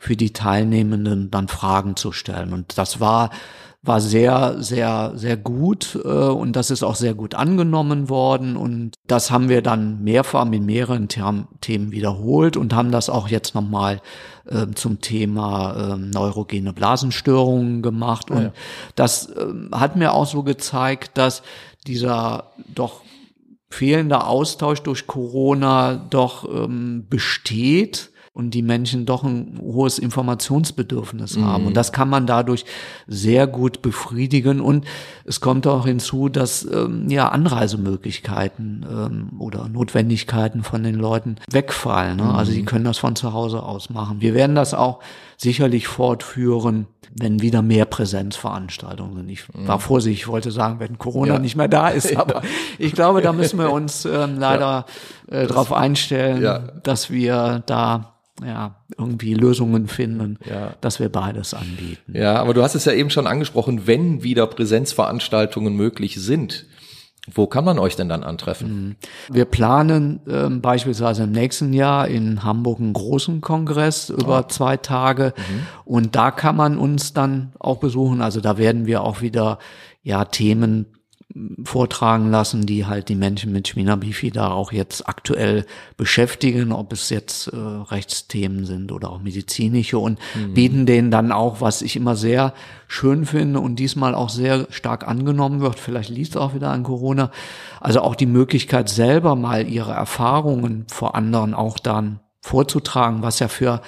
für 0.00 0.16
die 0.16 0.32
Teilnehmenden 0.32 1.30
dann 1.30 1.46
Fragen 1.46 1.94
zu 1.94 2.10
stellen. 2.10 2.52
Und 2.52 2.78
das 2.78 2.98
war 2.98 3.30
war 3.86 4.00
sehr, 4.00 4.56
sehr, 4.58 5.12
sehr 5.14 5.36
gut 5.36 5.98
äh, 6.04 6.08
und 6.08 6.54
das 6.54 6.70
ist 6.70 6.82
auch 6.82 6.94
sehr 6.94 7.14
gut 7.14 7.34
angenommen 7.34 8.08
worden. 8.08 8.56
Und 8.56 8.94
das 9.06 9.30
haben 9.30 9.48
wir 9.48 9.62
dann 9.62 10.02
mehrfach 10.02 10.44
mit 10.44 10.62
mehreren 10.62 11.08
Themen 11.08 11.92
wiederholt 11.92 12.56
und 12.56 12.74
haben 12.74 12.90
das 12.90 13.08
auch 13.08 13.28
jetzt 13.28 13.54
nochmal 13.54 14.00
äh, 14.46 14.66
zum 14.74 15.00
Thema 15.00 15.94
äh, 15.94 15.96
neurogene 15.96 16.72
Blasenstörungen 16.72 17.82
gemacht. 17.82 18.30
Und 18.30 18.42
ja. 18.42 18.52
das 18.94 19.30
äh, 19.30 19.46
hat 19.72 19.96
mir 19.96 20.12
auch 20.12 20.26
so 20.26 20.42
gezeigt, 20.42 21.18
dass 21.18 21.42
dieser 21.86 22.52
doch 22.74 23.00
fehlende 23.68 24.24
Austausch 24.24 24.82
durch 24.82 25.06
Corona 25.06 25.96
doch 25.96 26.48
ähm, 26.48 27.06
besteht 27.08 28.10
und 28.36 28.50
die 28.50 28.60
Menschen 28.60 29.06
doch 29.06 29.24
ein 29.24 29.58
hohes 29.62 29.98
Informationsbedürfnis 29.98 31.38
mhm. 31.38 31.44
haben. 31.46 31.66
Und 31.66 31.74
das 31.74 31.90
kann 31.90 32.10
man 32.10 32.26
dadurch 32.26 32.66
sehr 33.06 33.46
gut 33.46 33.80
befriedigen. 33.80 34.60
Und 34.60 34.84
es 35.24 35.40
kommt 35.40 35.66
auch 35.66 35.86
hinzu, 35.86 36.28
dass 36.28 36.62
ähm, 36.70 37.08
ja 37.08 37.30
Anreisemöglichkeiten 37.30 38.84
ähm, 38.86 39.40
oder 39.40 39.70
Notwendigkeiten 39.70 40.64
von 40.64 40.82
den 40.82 40.96
Leuten 40.96 41.36
wegfallen. 41.50 42.18
Ne? 42.18 42.24
Mhm. 42.24 42.30
Also 42.30 42.52
sie 42.52 42.64
können 42.66 42.84
das 42.84 42.98
von 42.98 43.16
zu 43.16 43.32
Hause 43.32 43.62
aus 43.62 43.88
machen. 43.88 44.20
Wir 44.20 44.34
werden 44.34 44.54
das 44.54 44.74
auch 44.74 45.00
sicherlich 45.38 45.88
fortführen, 45.88 46.88
wenn 47.18 47.40
wieder 47.40 47.62
mehr 47.62 47.86
Präsenzveranstaltungen 47.86 49.16
sind. 49.16 49.30
Ich 49.30 49.48
mhm. 49.54 49.66
war 49.66 49.80
vorsichtig, 49.80 50.22
ich 50.24 50.28
wollte 50.28 50.50
sagen, 50.50 50.78
wenn 50.78 50.98
Corona 50.98 51.34
ja. 51.34 51.38
nicht 51.38 51.56
mehr 51.56 51.68
da 51.68 51.88
ist, 51.88 52.14
aber 52.18 52.42
ich 52.78 52.92
glaube, 52.92 53.22
da 53.22 53.32
müssen 53.32 53.58
wir 53.58 53.72
uns 53.72 54.04
ähm, 54.04 54.38
leider 54.38 54.84
ja. 55.30 55.38
äh, 55.38 55.46
darauf 55.46 55.72
einstellen, 55.72 56.42
ja. 56.42 56.58
dass 56.82 57.10
wir 57.10 57.62
da 57.64 58.12
ja, 58.44 58.76
irgendwie 58.96 59.34
Lösungen 59.34 59.88
finden, 59.88 60.38
ja. 60.48 60.74
dass 60.80 61.00
wir 61.00 61.08
beides 61.08 61.54
anbieten. 61.54 62.14
Ja, 62.14 62.36
aber 62.36 62.54
du 62.54 62.62
hast 62.62 62.74
es 62.74 62.84
ja 62.84 62.92
eben 62.92 63.10
schon 63.10 63.26
angesprochen, 63.26 63.86
wenn 63.86 64.22
wieder 64.22 64.46
Präsenzveranstaltungen 64.46 65.74
möglich 65.74 66.16
sind. 66.20 66.66
Wo 67.32 67.46
kann 67.48 67.64
man 67.64 67.78
euch 67.78 67.96
denn 67.96 68.08
dann 68.08 68.22
antreffen? 68.22 68.96
Mhm. 69.28 69.34
Wir 69.34 69.46
planen 69.46 70.20
ähm, 70.28 70.60
beispielsweise 70.60 71.24
im 71.24 71.32
nächsten 71.32 71.72
Jahr 71.72 72.06
in 72.06 72.44
Hamburg 72.44 72.78
einen 72.78 72.92
großen 72.92 73.40
Kongress 73.40 74.10
über 74.10 74.40
oh. 74.40 74.48
zwei 74.48 74.76
Tage 74.76 75.34
mhm. 75.36 75.66
und 75.84 76.14
da 76.14 76.30
kann 76.30 76.54
man 76.54 76.78
uns 76.78 77.14
dann 77.14 77.52
auch 77.58 77.78
besuchen. 77.78 78.22
Also 78.22 78.40
da 78.40 78.58
werden 78.58 78.86
wir 78.86 79.02
auch 79.02 79.22
wieder 79.22 79.58
ja 80.04 80.24
Themen 80.24 80.86
vortragen 81.64 82.30
lassen, 82.30 82.66
die 82.66 82.86
halt 82.86 83.08
die 83.08 83.16
Menschen 83.16 83.52
mit 83.52 83.66
Spina 83.66 83.96
bifida 83.96 84.52
auch 84.52 84.70
jetzt 84.72 85.08
aktuell 85.08 85.66
beschäftigen, 85.96 86.72
ob 86.72 86.92
es 86.92 87.10
jetzt 87.10 87.48
äh, 87.48 87.56
Rechtsthemen 87.56 88.64
sind 88.64 88.92
oder 88.92 89.10
auch 89.10 89.20
medizinische 89.20 89.98
und 89.98 90.18
mhm. 90.34 90.54
bieten 90.54 90.86
denen 90.86 91.10
dann 91.10 91.32
auch, 91.32 91.60
was 91.60 91.82
ich 91.82 91.96
immer 91.96 92.14
sehr 92.14 92.54
schön 92.86 93.26
finde 93.26 93.60
und 93.60 93.76
diesmal 93.76 94.14
auch 94.14 94.30
sehr 94.30 94.68
stark 94.70 95.06
angenommen 95.06 95.60
wird, 95.60 95.80
vielleicht 95.80 96.10
liegt 96.10 96.30
es 96.30 96.36
auch 96.36 96.54
wieder 96.54 96.70
an 96.70 96.84
Corona, 96.84 97.32
also 97.80 98.00
auch 98.00 98.14
die 98.14 98.26
Möglichkeit 98.26 98.88
selber 98.88 99.34
mal 99.34 99.68
ihre 99.68 99.92
Erfahrungen 99.92 100.86
vor 100.88 101.16
anderen 101.16 101.54
auch 101.54 101.78
dann 101.80 102.20
vorzutragen, 102.40 103.22
was 103.22 103.40
ja 103.40 103.48
für 103.48 103.82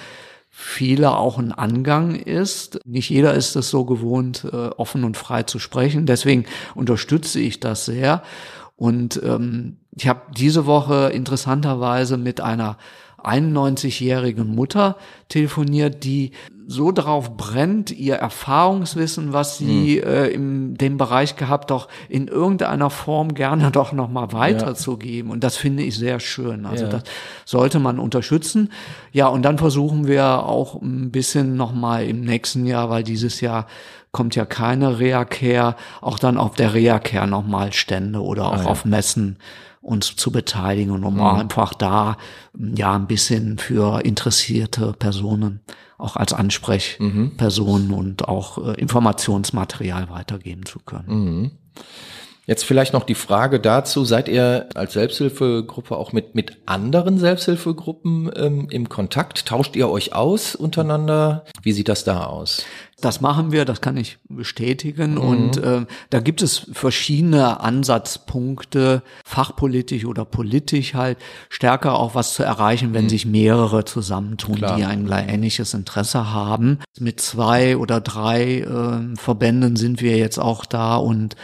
viele 0.61 1.15
auch 1.15 1.37
ein 1.37 1.53
Angang 1.53 2.15
ist. 2.15 2.81
Nicht 2.85 3.09
jeder 3.09 3.33
ist 3.33 3.55
es 3.55 3.69
so 3.69 3.85
gewohnt, 3.85 4.45
äh, 4.51 4.67
offen 4.75 5.05
und 5.05 5.15
frei 5.15 5.43
zu 5.43 5.57
sprechen. 5.57 6.05
Deswegen 6.05 6.45
unterstütze 6.75 7.39
ich 7.39 7.61
das 7.61 7.85
sehr. 7.85 8.23
Und 8.75 9.21
ähm, 9.23 9.77
ich 9.91 10.09
habe 10.09 10.21
diese 10.37 10.65
Woche 10.65 11.11
interessanterweise 11.13 12.17
mit 12.17 12.41
einer 12.41 12.77
91-jährigen 13.25 14.53
Mutter 14.53 14.97
telefoniert, 15.27 16.03
die 16.03 16.31
so 16.71 16.91
darauf 16.91 17.35
brennt, 17.35 17.89
ihr 17.89 18.15
Erfahrungswissen, 18.15 19.33
was 19.33 19.57
sie 19.57 20.01
mhm. 20.03 20.07
äh, 20.07 20.27
in 20.27 20.75
dem 20.75 20.97
Bereich 20.97 21.35
gehabt, 21.35 21.71
doch 21.71 21.87
in 22.09 22.27
irgendeiner 22.27 22.91
Form 22.91 23.33
gerne 23.33 23.71
doch 23.71 23.91
nochmal 23.91 24.31
weiterzugeben. 24.33 25.29
Ja. 25.29 25.33
Und 25.33 25.43
das 25.43 25.57
finde 25.57 25.81
ich 25.81 25.97
sehr 25.97 26.19
schön. 26.19 26.67
Also 26.67 26.85
ja. 26.85 26.91
das 26.91 27.03
sollte 27.45 27.79
man 27.79 27.97
unterstützen. 27.97 28.69
Ja, 29.11 29.27
und 29.27 29.41
dann 29.41 29.57
versuchen 29.57 30.07
wir 30.07 30.45
auch 30.45 30.79
ein 30.79 31.09
bisschen 31.09 31.55
nochmal 31.57 32.05
im 32.05 32.21
nächsten 32.21 32.67
Jahr, 32.67 32.91
weil 32.91 33.03
dieses 33.03 33.41
Jahr 33.41 33.65
kommt 34.11 34.35
ja 34.35 34.45
keine 34.45 34.99
Reha-Care, 34.99 35.75
auch 36.01 36.19
dann 36.19 36.37
auf 36.37 36.55
der 36.55 36.75
Reha-Care 36.75 37.27
nochmal 37.27 37.73
Stände 37.73 38.21
oder 38.21 38.45
auch 38.45 38.59
ah, 38.59 38.63
ja. 38.63 38.65
auf 38.65 38.85
Messen 38.85 39.37
uns 39.81 40.15
zu 40.15 40.31
beteiligen 40.31 40.91
und 40.91 41.03
um 41.03 41.15
mhm. 41.15 41.23
einfach 41.23 41.73
da 41.73 42.17
ja 42.53 42.95
ein 42.95 43.07
bisschen 43.07 43.57
für 43.57 44.03
interessierte 44.05 44.93
Personen 44.93 45.61
auch 45.97 46.15
als 46.15 46.33
Ansprechpersonen 46.33 47.87
mhm. 47.87 47.93
und 47.93 48.27
auch 48.27 48.57
äh, 48.57 48.79
Informationsmaterial 48.79 50.09
weitergeben 50.09 50.65
zu 50.65 50.79
können. 50.79 51.07
Mhm. 51.07 51.51
Jetzt 52.49 52.65
vielleicht 52.65 52.93
noch 52.93 53.03
die 53.03 53.13
Frage 53.13 53.59
dazu, 53.59 54.05
seid 54.05 54.27
ihr 54.27 54.69
als 54.73 54.93
Selbsthilfegruppe 54.93 55.95
auch 55.95 56.13
mit, 56.13 56.33
mit 56.33 56.57
anderen 56.65 57.19
Selbsthilfegruppen 57.19 58.31
ähm, 58.35 58.67
im 58.71 58.89
Kontakt? 58.89 59.45
Tauscht 59.45 59.75
ihr 59.75 59.87
euch 59.87 60.15
aus 60.15 60.55
untereinander? 60.55 61.45
Wie 61.61 61.73
sieht 61.73 61.89
das 61.89 62.05
da 62.05 62.23
aus? 62.23 62.63
Das 63.01 63.21
machen 63.21 63.51
wir, 63.51 63.65
das 63.65 63.81
kann 63.81 63.97
ich 63.97 64.17
bestätigen. 64.27 65.13
Mhm. 65.13 65.17
Und 65.17 65.57
äh, 65.57 65.85
da 66.09 66.19
gibt 66.19 66.41
es 66.41 66.69
verschiedene 66.73 67.59
Ansatzpunkte, 67.59 69.03
fachpolitisch 69.23 70.05
oder 70.05 70.25
politisch 70.25 70.93
halt, 70.93 71.17
stärker 71.49 71.97
auch 71.97 72.15
was 72.15 72.33
zu 72.33 72.43
erreichen, 72.43 72.93
wenn 72.93 73.05
mhm. 73.05 73.09
sich 73.09 73.25
mehrere 73.25 73.85
zusammentun, 73.85 74.55
Klar. 74.55 74.77
die 74.77 74.83
ein 74.83 75.09
ähnliches 75.09 75.73
Interesse 75.73 76.31
haben. 76.31 76.79
Mit 76.99 77.21
zwei 77.21 77.77
oder 77.77 78.01
drei 78.01 78.59
äh, 78.59 79.15
Verbänden 79.15 79.75
sind 79.75 80.01
wir 80.01 80.17
jetzt 80.17 80.39
auch 80.39 80.65
da 80.65 80.97
und 80.97 81.35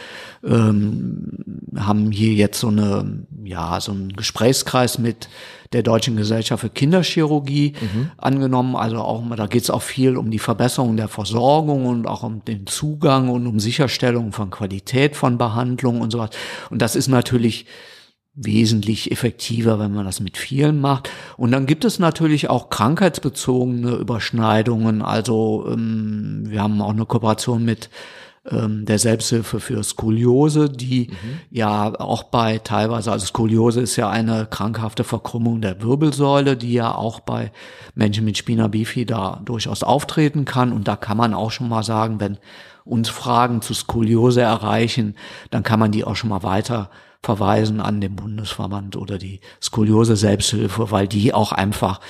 ähm, 0.44 1.38
haben 1.76 2.10
hier 2.10 2.32
jetzt 2.32 2.60
so 2.60 2.68
eine, 2.68 3.26
ja, 3.44 3.80
so 3.80 3.92
einen 3.92 4.10
Gesprächskreis 4.10 4.98
mit 4.98 5.28
der 5.72 5.82
Deutschen 5.82 6.16
Gesellschaft 6.16 6.60
für 6.60 6.70
Kinderchirurgie 6.70 7.74
mhm. 7.80 8.10
angenommen. 8.16 8.76
Also 8.76 8.98
auch, 8.98 9.22
da 9.36 9.46
geht 9.46 9.62
es 9.62 9.70
auch 9.70 9.82
viel 9.82 10.16
um 10.16 10.30
die 10.30 10.38
Verbesserung 10.38 10.96
der 10.96 11.08
Versorgung 11.08 11.86
und 11.86 12.06
auch 12.06 12.22
um 12.22 12.44
den 12.44 12.66
Zugang 12.66 13.28
und 13.28 13.46
um 13.46 13.60
Sicherstellung 13.60 14.32
von 14.32 14.50
Qualität 14.50 15.16
von 15.16 15.38
Behandlung 15.38 16.00
und 16.00 16.10
sowas. 16.10 16.30
Und 16.70 16.82
das 16.82 16.96
ist 16.96 17.08
natürlich 17.08 17.66
wesentlich 18.36 19.10
effektiver, 19.10 19.78
wenn 19.78 19.94
man 19.94 20.04
das 20.04 20.20
mit 20.20 20.36
vielen 20.36 20.78
macht. 20.80 21.10
Und 21.38 21.52
dann 21.52 21.64
gibt 21.64 21.84
es 21.86 21.98
natürlich 21.98 22.50
auch 22.50 22.68
krankheitsbezogene 22.68 23.92
Überschneidungen. 23.92 25.00
Also 25.00 25.66
ähm, 25.72 26.44
wir 26.46 26.62
haben 26.62 26.80
auch 26.82 26.90
eine 26.90 27.06
Kooperation 27.06 27.64
mit 27.64 27.88
ähm, 28.50 28.84
der 28.84 28.98
Selbsthilfe 28.98 29.60
für 29.60 29.82
Skoliose, 29.82 30.68
die 30.68 31.08
mhm. 31.10 31.40
ja 31.50 31.98
auch 31.98 32.24
bei 32.24 32.58
teilweise, 32.58 33.12
also 33.12 33.26
Skoliose 33.26 33.80
ist 33.80 33.96
ja 33.96 34.08
eine 34.08 34.46
krankhafte 34.46 35.04
Verkrümmung 35.04 35.60
der 35.60 35.82
Wirbelsäule, 35.82 36.56
die 36.56 36.72
ja 36.72 36.94
auch 36.94 37.20
bei 37.20 37.52
Menschen 37.94 38.24
mit 38.24 38.38
Spina 38.38 38.68
bifida 38.68 39.40
durchaus 39.44 39.82
auftreten 39.82 40.44
kann. 40.44 40.72
Und 40.72 40.88
da 40.88 40.96
kann 40.96 41.16
man 41.16 41.34
auch 41.34 41.50
schon 41.50 41.68
mal 41.68 41.82
sagen, 41.82 42.20
wenn 42.20 42.38
uns 42.84 43.08
Fragen 43.08 43.62
zu 43.62 43.74
Skoliose 43.74 44.42
erreichen, 44.42 45.16
dann 45.50 45.62
kann 45.62 45.80
man 45.80 45.90
die 45.90 46.04
auch 46.04 46.16
schon 46.16 46.30
mal 46.30 46.42
weiter 46.42 46.90
verweisen 47.22 47.80
an 47.80 48.00
den 48.00 48.16
Bundesverband 48.16 48.96
oder 48.96 49.18
die 49.18 49.40
Skoliose 49.60 50.16
Selbsthilfe, 50.16 50.90
weil 50.90 51.08
die 51.08 51.34
auch 51.34 51.52
einfach 51.52 52.00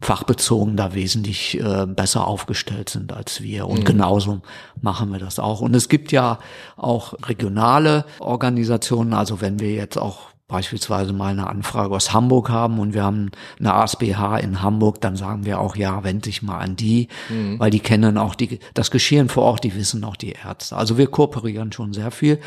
fachbezogen 0.00 0.76
da 0.76 0.94
wesentlich 0.94 1.60
äh, 1.60 1.86
besser 1.86 2.26
aufgestellt 2.26 2.88
sind 2.88 3.12
als 3.12 3.42
wir. 3.42 3.66
Und 3.66 3.80
mhm. 3.80 3.84
genauso 3.84 4.40
machen 4.80 5.12
wir 5.12 5.18
das 5.18 5.38
auch. 5.38 5.60
Und 5.60 5.74
es 5.74 5.88
gibt 5.88 6.12
ja 6.12 6.38
auch 6.76 7.14
regionale 7.26 8.04
Organisationen, 8.20 9.12
also 9.12 9.40
wenn 9.40 9.58
wir 9.60 9.72
jetzt 9.72 9.98
auch 9.98 10.30
beispielsweise 10.50 11.12
mal 11.12 11.30
eine 11.30 11.46
Anfrage 11.46 11.94
aus 11.94 12.12
Hamburg 12.12 12.50
haben 12.50 12.80
und 12.80 12.92
wir 12.92 13.04
haben 13.04 13.30
eine 13.58 13.72
ASBH 13.72 14.38
in 14.38 14.60
Hamburg, 14.60 15.00
dann 15.00 15.16
sagen 15.16 15.46
wir 15.46 15.60
auch, 15.60 15.76
ja, 15.76 16.04
wende 16.04 16.22
dich 16.22 16.42
mal 16.42 16.58
an 16.58 16.76
die, 16.76 17.08
mhm. 17.28 17.58
weil 17.58 17.70
die 17.70 17.80
kennen 17.80 18.18
auch 18.18 18.34
die, 18.34 18.58
das 18.74 18.90
Geschehen 18.90 19.28
vor 19.28 19.44
Ort, 19.44 19.64
die 19.64 19.74
wissen 19.74 20.04
auch 20.04 20.16
die 20.16 20.32
Ärzte. 20.32 20.76
Also 20.76 20.98
wir 20.98 21.06
kooperieren 21.06 21.72
schon 21.72 21.92
sehr 21.92 22.10
viel. 22.10 22.40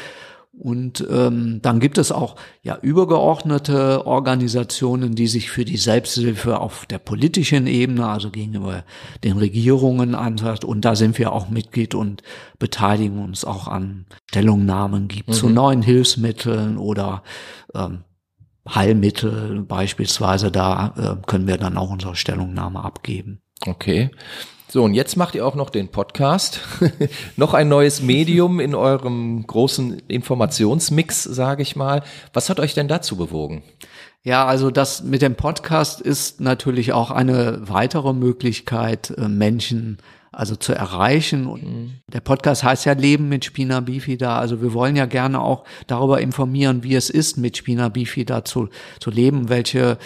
Und 0.56 1.06
ähm, 1.10 1.62
dann 1.64 1.80
gibt 1.80 1.98
es 1.98 2.12
auch 2.12 2.36
ja 2.62 2.78
übergeordnete 2.80 4.06
Organisationen, 4.06 5.16
die 5.16 5.26
sich 5.26 5.50
für 5.50 5.66
die 5.66 5.78
Selbsthilfe 5.78 6.60
auf 6.60 6.86
der 6.86 7.00
politischen 7.00 7.66
Ebene, 7.66 8.08
also 8.08 8.30
gegenüber 8.30 8.84
den 9.24 9.38
Regierungen 9.38 10.14
anhört. 10.14 10.64
Und 10.64 10.86
da 10.86 10.96
sind 10.96 11.18
wir 11.18 11.32
auch 11.32 11.50
Mitglied 11.50 11.96
und 11.96 12.22
beteiligen 12.60 13.24
uns 13.24 13.46
auch 13.46 13.68
an 13.68 14.06
Stellungnahmen 14.30 15.08
gibt 15.08 15.30
mhm. 15.30 15.34
zu 15.34 15.50
neuen 15.50 15.82
Hilfsmitteln 15.82 16.78
oder 16.78 17.24
ähm, 17.74 18.04
Heilmittel 18.70 19.64
beispielsweise. 19.64 20.52
Da 20.52 20.94
äh, 20.96 21.26
können 21.26 21.48
wir 21.48 21.58
dann 21.58 21.78
auch 21.78 21.90
unsere 21.90 22.16
Stellungnahme 22.16 22.84
abgeben. 22.84 23.42
Okay. 23.66 24.12
So, 24.74 24.84
und 24.86 24.96
jetzt 24.96 25.18
macht 25.18 25.36
ihr 25.36 25.46
auch 25.46 25.54
noch 25.54 25.70
den 25.70 25.90
Podcast. 25.90 26.60
noch 27.38 27.54
ein 27.54 27.70
neues 27.70 28.02
Medium 28.02 28.60
in 28.60 28.74
eurem 28.74 29.46
großen 29.46 30.00
Informationsmix, 30.08 31.22
sage 31.22 31.62
ich 31.62 31.76
mal. 31.76 32.02
Was 32.34 32.50
hat 32.50 32.60
euch 32.60 32.74
denn 32.74 32.88
dazu 32.88 33.16
bewogen? 33.16 33.62
Ja, 34.24 34.48
also 34.48 34.72
das 34.72 35.04
mit 35.04 35.22
dem 35.22 35.36
Podcast 35.36 36.02
ist 36.02 36.42
natürlich 36.42 36.92
auch 36.92 37.12
eine 37.12 37.60
weitere 37.70 38.14
Möglichkeit, 38.14 39.12
äh, 39.16 39.28
Menschen 39.28 40.00
also 40.32 40.56
zu 40.56 40.74
erreichen. 40.74 41.46
Und 41.46 41.62
mhm. 41.62 41.92
der 42.12 42.22
Podcast 42.22 42.64
heißt 42.64 42.86
ja 42.86 42.94
Leben 42.94 43.30
mit 43.30 43.46
Spina 43.46 43.80
Bifida. 43.80 44.40
Also 44.40 44.64
wir 44.64 44.74
wollen 44.74 44.96
ja 44.96 45.06
gerne 45.06 45.40
auch 45.40 45.66
darüber 45.86 46.20
informieren, 46.20 46.82
wie 46.82 46.96
es 46.96 47.12
ist, 47.12 47.38
mit 47.38 47.58
Spina 47.58 47.90
Bifida 47.90 48.44
zu, 48.44 48.70
zu 49.00 49.12
leben, 49.12 49.50
welche 49.50 50.00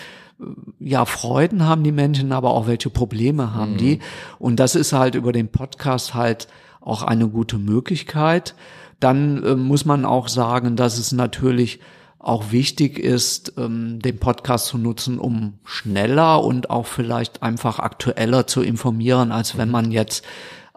ja, 0.80 1.06
Freuden 1.06 1.66
haben 1.66 1.84
die 1.84 1.92
Menschen, 1.92 2.32
aber 2.32 2.52
auch 2.52 2.68
welche 2.68 2.90
Probleme 2.90 3.54
haben 3.54 3.74
mhm. 3.74 3.78
die. 3.78 4.00
Und 4.40 4.60
das 4.60 4.76
ist 4.76 4.94
halt 4.94 5.16
über 5.16 5.32
den 5.32 5.50
Podcast 5.50 6.14
halt 6.14 6.48
auch 6.82 7.04
eine 7.04 7.28
gute 7.28 7.58
Möglichkeit. 7.58 8.56
Dann 9.00 9.44
äh, 9.44 9.56
muss 9.56 9.86
man 9.86 10.06
auch 10.06 10.28
sagen, 10.28 10.76
dass 10.76 10.98
es 10.98 11.12
natürlich 11.12 11.80
auch 12.20 12.52
wichtig 12.52 13.00
ist, 13.00 13.54
ähm, 13.58 14.00
den 14.00 14.20
Podcast 14.20 14.68
zu 14.68 14.78
nutzen, 14.78 15.20
um 15.20 15.60
schneller 15.64 16.44
und 16.44 16.70
auch 16.70 16.86
vielleicht 16.86 17.44
einfach 17.44 17.80
aktueller 17.80 18.48
zu 18.48 18.62
informieren, 18.62 19.32
als 19.32 19.58
wenn 19.58 19.70
mhm. 19.70 19.74
man 19.74 19.92
jetzt 19.92 20.26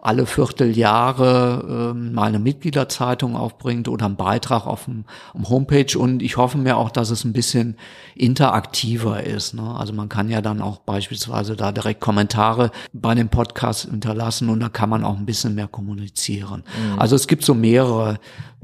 alle 0.01 0.25
Vierteljahre 0.25 1.93
ähm, 1.95 2.13
mal 2.13 2.29
eine 2.29 2.39
Mitgliederzeitung 2.39 3.35
aufbringt 3.35 3.87
oder 3.87 4.07
einen 4.07 4.15
Beitrag 4.15 4.65
auf 4.65 4.85
dem, 4.85 5.05
dem 5.33 5.47
Homepage 5.47 5.97
und 5.97 6.23
ich 6.23 6.37
hoffe 6.37 6.57
mir 6.57 6.77
auch, 6.77 6.89
dass 6.89 7.11
es 7.11 7.23
ein 7.23 7.33
bisschen 7.33 7.77
interaktiver 8.15 9.23
ist. 9.23 9.53
Ne? 9.53 9.75
Also 9.77 9.93
man 9.93 10.09
kann 10.09 10.29
ja 10.29 10.41
dann 10.41 10.61
auch 10.61 10.79
beispielsweise 10.79 11.55
da 11.55 11.71
direkt 11.71 12.01
Kommentare 12.01 12.71
bei 12.93 13.13
dem 13.13 13.29
Podcast 13.29 13.89
hinterlassen 13.89 14.49
und 14.49 14.59
da 14.59 14.69
kann 14.69 14.89
man 14.89 15.05
auch 15.05 15.17
ein 15.17 15.27
bisschen 15.27 15.53
mehr 15.53 15.67
kommunizieren. 15.67 16.63
Mhm. 16.63 16.99
Also 16.99 17.15
es 17.15 17.27
gibt 17.27 17.45
so 17.45 17.53
mehrere 17.53 18.19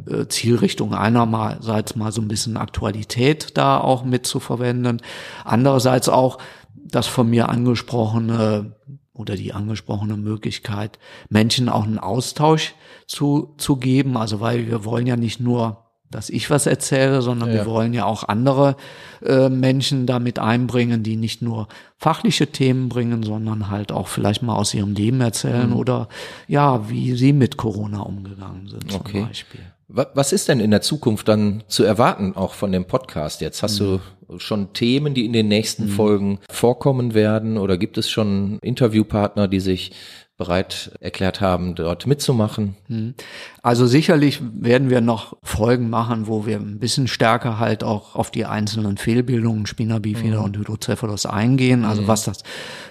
äh, 0.09 0.25
Zielrichtungen. 0.27 0.95
Einerseits 0.95 1.95
mal 1.95 2.11
so 2.11 2.21
ein 2.21 2.27
bisschen 2.27 2.57
Aktualität 2.57 3.57
da 3.57 3.79
auch 3.79 4.03
mitzuverwenden, 4.03 5.01
andererseits 5.45 6.09
auch 6.09 6.39
das 6.73 7.05
von 7.05 7.29
mir 7.29 7.49
angesprochene 7.49 8.75
oder 9.17 9.35
die 9.35 9.53
angesprochene 9.53 10.17
Möglichkeit, 10.17 10.99
Menschen 11.29 11.69
auch 11.69 11.83
einen 11.83 11.99
Austausch 11.99 12.75
zu, 13.07 13.53
zu 13.57 13.77
geben. 13.77 14.17
Also 14.17 14.39
weil 14.39 14.67
wir 14.67 14.85
wollen 14.85 15.07
ja 15.07 15.15
nicht 15.15 15.39
nur, 15.39 15.85
dass 16.09 16.29
ich 16.29 16.49
was 16.49 16.65
erzähle, 16.65 17.21
sondern 17.21 17.49
ja. 17.49 17.55
wir 17.55 17.65
wollen 17.65 17.93
ja 17.93 18.05
auch 18.05 18.23
andere 18.23 18.77
äh, 19.23 19.49
Menschen 19.49 20.05
damit 20.05 20.39
einbringen, 20.39 21.03
die 21.03 21.17
nicht 21.17 21.41
nur 21.41 21.67
fachliche 21.97 22.47
Themen 22.47 22.87
bringen, 22.89 23.23
sondern 23.23 23.69
halt 23.69 23.91
auch 23.91 24.07
vielleicht 24.07 24.41
mal 24.41 24.55
aus 24.55 24.73
ihrem 24.73 24.93
Leben 24.93 25.19
erzählen 25.19 25.71
mhm. 25.71 25.75
oder 25.75 26.07
ja, 26.47 26.89
wie 26.89 27.15
sie 27.15 27.33
mit 27.33 27.57
Corona 27.57 28.01
umgegangen 28.01 28.67
sind 28.67 28.91
zum 28.91 29.01
okay. 29.01 29.25
Beispiel. 29.27 29.61
Was 29.89 30.33
ist 30.33 30.49
denn 30.49 30.59
in 30.59 30.71
der 30.71 30.81
Zukunft 30.81 31.29
dann 31.29 31.63
zu 31.67 31.85
erwarten, 31.85 32.35
auch 32.35 32.53
von 32.53 32.73
dem 32.73 32.85
Podcast? 32.85 33.39
Jetzt 33.39 33.63
hast 33.63 33.79
mhm. 33.79 34.01
du 34.27 34.39
schon 34.39 34.73
Themen, 34.73 35.13
die 35.13 35.25
in 35.25 35.31
den 35.31 35.47
nächsten 35.47 35.85
mhm. 35.85 35.89
Folgen 35.89 36.39
vorkommen 36.49 37.13
werden 37.13 37.57
oder 37.57 37.77
gibt 37.77 37.97
es 37.97 38.09
schon 38.09 38.59
Interviewpartner, 38.59 39.47
die 39.47 39.61
sich 39.61 39.91
bereit 40.37 40.91
erklärt 40.99 41.41
haben, 41.41 41.73
dort 41.73 42.05
mitzumachen. 42.05 42.75
Hm. 42.87 43.15
Also 43.63 43.87
sicherlich 43.87 44.39
werden 44.53 44.91
wir 44.91 45.01
noch 45.01 45.35
Folgen 45.41 45.89
machen, 45.89 46.27
wo 46.27 46.45
wir 46.45 46.57
ein 46.57 46.77
bisschen 46.77 47.07
stärker 47.07 47.57
halt 47.57 47.83
auch 47.83 48.15
auf 48.15 48.29
die 48.29 48.45
einzelnen 48.45 48.97
Fehlbildungen 48.97 49.65
Spina 49.65 49.97
bifida 49.97 50.37
mhm. 50.37 50.45
und 50.45 50.57
Hydrocephalus 50.57 51.25
eingehen, 51.25 51.85
also 51.85 52.03
mhm. 52.03 52.07
was 52.07 52.23
das 52.23 52.43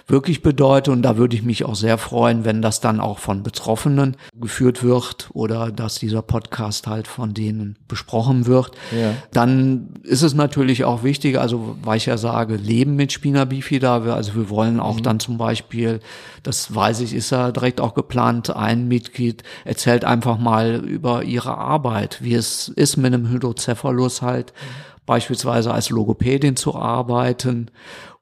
wirklich 0.07 0.41
bedeutet. 0.41 0.93
Und 0.93 1.03
da 1.03 1.17
würde 1.17 1.37
ich 1.37 1.43
mich 1.43 1.63
auch 1.63 1.75
sehr 1.75 1.97
freuen, 1.97 2.43
wenn 2.43 2.61
das 2.61 2.81
dann 2.81 2.99
auch 2.99 3.19
von 3.19 3.43
Betroffenen 3.43 4.17
geführt 4.35 4.83
wird 4.83 5.29
oder 5.33 5.71
dass 5.71 5.95
dieser 5.95 6.21
Podcast 6.21 6.85
halt 6.85 7.07
von 7.07 7.33
denen 7.33 7.77
besprochen 7.87 8.45
wird. 8.45 8.71
Ja. 8.91 9.13
Dann 9.31 9.93
ist 10.03 10.21
es 10.21 10.33
natürlich 10.33 10.83
auch 10.83 11.03
wichtig, 11.03 11.39
also 11.39 11.77
weil 11.81 11.97
ich 11.97 12.07
ja 12.07 12.17
sage, 12.17 12.57
Leben 12.57 12.95
mit 12.95 13.13
Spina 13.13 13.45
bifida, 13.45 14.01
also 14.13 14.35
wir 14.35 14.49
wollen 14.49 14.81
auch 14.81 14.97
mhm. 14.97 15.03
dann 15.03 15.19
zum 15.21 15.37
Beispiel, 15.37 16.01
das 16.43 16.75
weiß 16.75 16.99
ich, 16.99 17.13
ist 17.13 17.31
ja 17.31 17.36
direkt 17.51 17.81
auch 17.81 17.93
geplant, 17.93 18.55
ein 18.55 18.87
Mitglied 18.87 19.43
erzählt 19.65 20.05
einfach 20.05 20.37
mal 20.37 20.75
über 20.75 21.23
ihre 21.23 21.57
Arbeit, 21.57 22.19
wie 22.21 22.35
es 22.35 22.69
ist 22.69 22.97
mit 22.97 23.13
einem 23.13 23.29
Hydrocephalus 23.29 24.21
halt 24.21 24.53
mhm. 24.53 25.05
beispielsweise 25.05 25.73
als 25.73 25.89
Logopädin 25.89 26.55
zu 26.55 26.75
arbeiten 26.75 27.71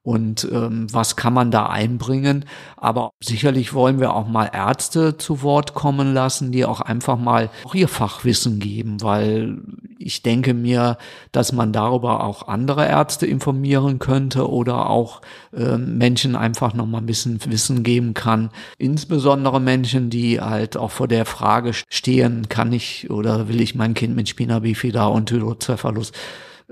und 0.05 0.47
ähm, 0.51 0.85
was 0.93 1.15
kann 1.15 1.33
man 1.33 1.49
da 1.49 1.65
einbringen. 1.65 2.45
Aber 2.77 3.09
sicherlich 3.23 3.73
wollen 3.73 3.99
wir 3.99 4.13
auch 4.13 4.27
mal 4.27 4.51
Ärzte 4.53 5.17
zu 5.17 5.41
Wort 5.41 5.73
kommen 5.73 6.13
lassen, 6.13 6.51
die 6.51 6.63
auch 6.63 6.79
einfach 6.79 7.17
mal 7.17 7.49
auch 7.63 7.73
ihr 7.73 7.87
Fachwissen 7.87 8.59
geben, 8.59 9.01
weil 9.01 9.57
ich 9.97 10.21
denke 10.21 10.53
mir, 10.53 10.99
dass 11.31 11.53
man 11.53 11.73
darüber 11.73 12.23
auch 12.23 12.47
andere 12.47 12.87
Ärzte 12.87 13.25
informieren 13.25 13.97
könnte 13.97 14.47
oder 14.47 14.91
auch 14.91 15.21
äh, 15.51 15.77
Menschen 15.77 16.35
einfach 16.35 16.75
noch 16.75 16.85
mal 16.85 16.99
ein 16.99 17.07
bisschen 17.07 17.39
Wissen 17.47 17.81
geben 17.81 18.13
kann. 18.13 18.51
Insbesondere 18.77 19.59
Menschen, 19.59 20.11
die 20.11 20.39
halt 20.39 20.77
auch 20.77 20.91
vor 20.91 21.07
der 21.07 21.25
Frage 21.25 21.71
stehen, 21.89 22.47
kann 22.47 22.71
ich 22.73 23.09
oder 23.09 23.47
will 23.47 23.59
ich 23.59 23.73
mein 23.73 23.95
Kind 23.95 24.15
mit 24.15 24.29
Spina 24.29 24.59
bifida 24.59 25.07
und 25.07 25.31
Hydrocephalus 25.31 26.11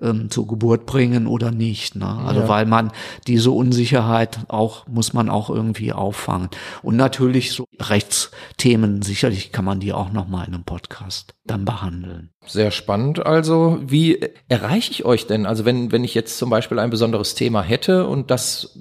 ähm, 0.01 0.29
zur 0.29 0.47
Geburt 0.47 0.85
bringen 0.85 1.27
oder 1.27 1.51
nicht. 1.51 1.95
Ne? 1.95 2.07
Also 2.07 2.41
ja. 2.41 2.47
weil 2.49 2.65
man 2.65 2.91
diese 3.27 3.51
Unsicherheit 3.51 4.39
auch, 4.47 4.87
muss 4.87 5.13
man 5.13 5.29
auch 5.29 5.49
irgendwie 5.49 5.93
auffangen. 5.93 6.49
Und 6.81 6.95
natürlich 6.95 7.51
so 7.51 7.65
Rechtsthemen, 7.79 9.01
sicherlich 9.01 9.51
kann 9.51 9.65
man 9.65 9.79
die 9.79 9.93
auch 9.93 10.11
nochmal 10.11 10.47
in 10.47 10.53
einem 10.53 10.63
Podcast 10.63 11.35
dann 11.45 11.65
behandeln. 11.65 12.29
Sehr 12.45 12.71
spannend. 12.71 13.25
Also, 13.25 13.79
wie 13.85 14.19
erreiche 14.49 14.91
ich 14.91 15.05
euch 15.05 15.27
denn? 15.27 15.45
Also, 15.45 15.65
wenn, 15.65 15.91
wenn 15.91 16.03
ich 16.03 16.13
jetzt 16.13 16.37
zum 16.37 16.49
Beispiel 16.49 16.79
ein 16.79 16.89
besonderes 16.89 17.35
Thema 17.35 17.61
hätte 17.61 18.07
und 18.07 18.31
das 18.31 18.79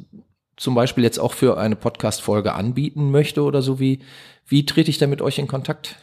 zum 0.56 0.74
Beispiel 0.74 1.04
jetzt 1.04 1.18
auch 1.18 1.32
für 1.32 1.58
eine 1.58 1.76
Podcast-Folge 1.76 2.54
anbieten 2.54 3.10
möchte 3.10 3.42
oder 3.42 3.62
so, 3.62 3.80
wie, 3.80 4.00
wie 4.46 4.66
trete 4.66 4.90
ich 4.90 4.98
da 4.98 5.06
mit 5.06 5.22
euch 5.22 5.38
in 5.38 5.48
Kontakt? 5.48 5.96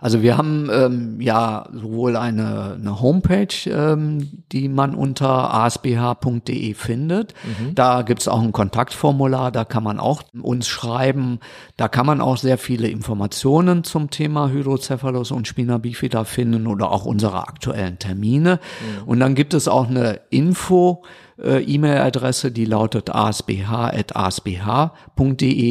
Also 0.00 0.22
wir 0.22 0.36
haben 0.36 0.68
ähm, 0.72 1.20
ja 1.20 1.66
sowohl 1.72 2.16
eine, 2.16 2.76
eine 2.78 3.00
Homepage, 3.00 3.54
ähm, 3.66 4.44
die 4.52 4.68
man 4.68 4.94
unter 4.94 5.54
asbh.de 5.54 6.74
findet. 6.74 7.34
Mhm. 7.44 7.74
Da 7.74 8.02
gibt's 8.02 8.28
auch 8.28 8.42
ein 8.42 8.52
Kontaktformular, 8.52 9.50
da 9.50 9.64
kann 9.64 9.82
man 9.82 9.98
auch 9.98 10.22
uns 10.40 10.68
schreiben. 10.68 11.40
Da 11.76 11.88
kann 11.88 12.06
man 12.06 12.20
auch 12.20 12.36
sehr 12.36 12.58
viele 12.58 12.88
Informationen 12.88 13.84
zum 13.84 14.10
Thema 14.10 14.50
Hydrocephalus 14.50 15.30
und 15.30 15.48
Spina 15.48 15.78
bifida 15.78 16.24
finden 16.24 16.66
oder 16.66 16.90
auch 16.90 17.04
unsere 17.04 17.46
aktuellen 17.46 17.98
Termine. 17.98 18.60
Mhm. 19.02 19.08
Und 19.08 19.20
dann 19.20 19.34
gibt 19.34 19.54
es 19.54 19.68
auch 19.68 19.88
eine 19.88 20.20
Info, 20.30 21.02
äh, 21.42 21.62
E-Mail-Adresse, 21.62 22.50
die 22.50 22.64
lautet 22.64 23.10
asbh.asbh.de. 23.10 23.70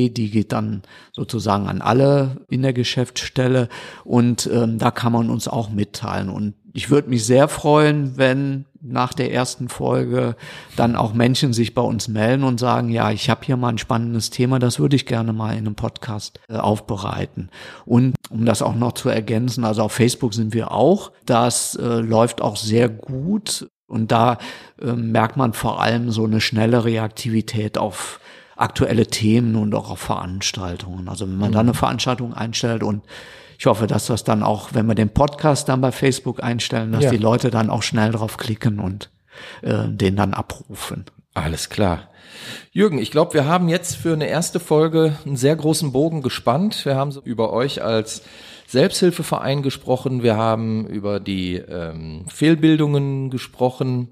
Die 0.09 0.30
geht 0.30 0.51
dann 0.51 0.84
sozusagen 1.11 1.68
an 1.68 1.82
alle 1.82 2.45
in 2.49 2.61
der 2.61 2.74
Geschäftsstelle 2.74 3.70
und 4.03 4.49
ähm, 4.51 4.78
da 4.80 4.91
kann 4.91 5.14
man 5.14 5.30
uns 5.30 5.47
auch 5.47 5.70
mitteilen. 5.70 6.30
Und 6.30 6.55
ich 6.74 6.89
würde 6.89 7.09
mich 7.09 7.26
sehr 7.26 7.47
freuen, 7.47 8.18
wenn 8.18 8.66
nach 8.82 9.14
der 9.14 9.32
ersten 9.32 9.70
Folge 9.70 10.36
dann 10.76 10.95
auch 10.95 11.14
Menschen 11.14 11.53
sich 11.53 11.74
bei 11.74 11.82
uns 11.82 12.07
melden 12.07 12.43
und 12.43 12.59
sagen, 12.59 12.89
ja, 12.89 13.11
ich 13.11 13.30
habe 13.30 13.45
hier 13.45 13.55
mal 13.55 13.70
ein 13.70 13.78
spannendes 13.78 14.30
Thema, 14.30 14.59
das 14.59 14.78
würde 14.80 14.95
ich 14.95 15.05
gerne 15.05 15.32
mal 15.32 15.51
in 15.53 15.59
einem 15.59 15.76
Podcast 15.76 16.39
äh, 16.49 16.57
aufbereiten. 16.57 17.49
Und 17.86 18.16
um 18.30 18.45
das 18.45 18.61
auch 18.61 18.76
noch 18.76 18.93
zu 18.93 19.09
ergänzen, 19.09 19.64
also 19.64 19.84
auf 19.84 19.93
Facebook 19.93 20.34
sind 20.34 20.53
wir 20.53 20.72
auch, 20.72 21.11
das 21.26 21.76
äh, 21.76 21.99
läuft 21.99 22.41
auch 22.41 22.57
sehr 22.57 22.89
gut. 22.89 23.70
Und 23.88 24.11
da 24.11 24.38
äh, 24.81 24.93
merkt 24.93 25.38
man 25.38 25.53
vor 25.53 25.81
allem 25.81 26.11
so 26.11 26.23
eine 26.23 26.41
schnelle 26.41 26.86
Reaktivität 26.86 27.77
auf 27.77 28.19
aktuelle 28.55 29.07
Themen 29.07 29.55
und 29.55 29.73
auch 29.75 29.89
auf 29.89 29.99
Veranstaltungen. 29.99 31.09
Also 31.09 31.27
wenn 31.27 31.38
man 31.38 31.49
mhm. 31.49 31.53
da 31.53 31.59
eine 31.59 31.73
Veranstaltung 31.73 32.34
einstellt 32.34 32.84
und 32.84 33.03
ich 33.57 33.65
hoffe, 33.65 33.88
dass 33.88 34.07
das 34.07 34.23
dann 34.23 34.43
auch, 34.43 34.69
wenn 34.73 34.88
wir 34.88 34.95
den 34.95 35.09
Podcast 35.09 35.69
dann 35.69 35.81
bei 35.81 35.91
Facebook 35.91 36.43
einstellen, 36.43 36.91
dass 36.91 37.05
ja. 37.05 37.11
die 37.11 37.17
Leute 37.17 37.49
dann 37.49 37.69
auch 37.69 37.84
schnell 37.84 38.11
drauf 38.11 38.38
klicken 38.38 38.79
und 38.79 39.09
äh, 39.61 39.88
den 39.88 40.15
dann 40.15 40.34
abrufen. 40.34 41.05
Alles 41.34 41.69
klar. 41.69 42.09
Jürgen, 42.71 42.97
ich 42.97 43.11
glaube, 43.11 43.34
wir 43.34 43.45
haben 43.45 43.69
jetzt 43.69 43.95
für 43.95 44.13
eine 44.13 44.27
erste 44.27 44.59
Folge 44.59 45.15
einen 45.25 45.38
sehr 45.38 45.55
großen 45.55 45.91
Bogen 45.91 46.21
gespannt. 46.21 46.86
Wir 46.86 46.95
haben 46.95 47.11
so 47.11 47.21
über 47.21 47.53
euch 47.53 47.84
als 47.84 48.23
Selbsthilfeverein 48.74 49.61
gesprochen, 49.61 50.24
wir 50.24 50.36
haben 50.36 50.88
über 50.88 51.19
die 51.19 51.55
ähm, 51.55 52.26
Fehlbildungen 52.28 53.30
gesprochen, 53.30 54.09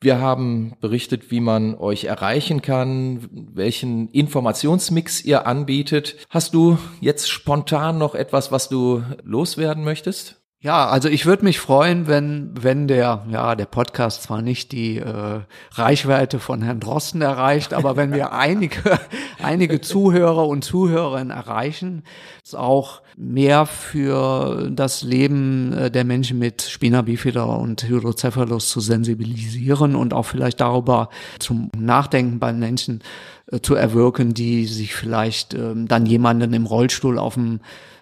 wir 0.00 0.20
haben 0.20 0.74
berichtet, 0.80 1.32
wie 1.32 1.40
man 1.40 1.74
euch 1.74 2.04
erreichen 2.04 2.62
kann, 2.62 3.28
welchen 3.32 4.08
Informationsmix 4.10 5.24
ihr 5.24 5.48
anbietet. 5.48 6.14
Hast 6.30 6.54
du 6.54 6.78
jetzt 7.00 7.28
spontan 7.28 7.98
noch 7.98 8.14
etwas, 8.14 8.52
was 8.52 8.68
du 8.68 9.02
loswerden 9.24 9.82
möchtest? 9.82 10.37
Ja, 10.60 10.88
also 10.88 11.08
ich 11.08 11.24
würde 11.24 11.44
mich 11.44 11.60
freuen, 11.60 12.08
wenn, 12.08 12.50
wenn 12.60 12.88
der, 12.88 13.24
ja, 13.30 13.54
der 13.54 13.66
Podcast 13.66 14.24
zwar 14.24 14.42
nicht 14.42 14.72
die 14.72 14.96
äh, 14.96 15.42
Reichweite 15.70 16.40
von 16.40 16.62
Herrn 16.62 16.80
Drosten 16.80 17.22
erreicht, 17.22 17.72
aber 17.72 17.96
wenn 17.96 18.12
wir 18.12 18.32
einige, 18.38 18.98
einige 19.40 19.80
Zuhörer 19.80 20.48
und 20.48 20.64
Zuhörerinnen 20.64 21.30
erreichen, 21.30 22.02
ist 22.42 22.56
auch 22.56 23.02
mehr 23.16 23.66
für 23.66 24.68
das 24.72 25.02
Leben 25.02 25.72
äh, 25.74 25.90
der 25.92 26.02
Menschen 26.02 26.40
mit 26.40 26.62
Spina 26.62 27.02
bifida 27.02 27.44
und 27.44 27.84
Hydrocephalus 27.84 28.68
zu 28.68 28.80
sensibilisieren 28.80 29.94
und 29.94 30.12
auch 30.12 30.24
vielleicht 30.24 30.60
darüber 30.60 31.08
zum 31.38 31.70
Nachdenken 31.78 32.40
bei 32.40 32.52
Menschen 32.52 33.04
äh, 33.52 33.60
zu 33.60 33.76
erwirken, 33.76 34.34
die 34.34 34.66
sich 34.66 34.96
vielleicht 34.96 35.54
ähm, 35.54 35.86
dann 35.86 36.04
jemanden 36.04 36.52
im 36.52 36.66
Rollstuhl 36.66 37.16
auf 37.16 37.34
dem 37.34 37.60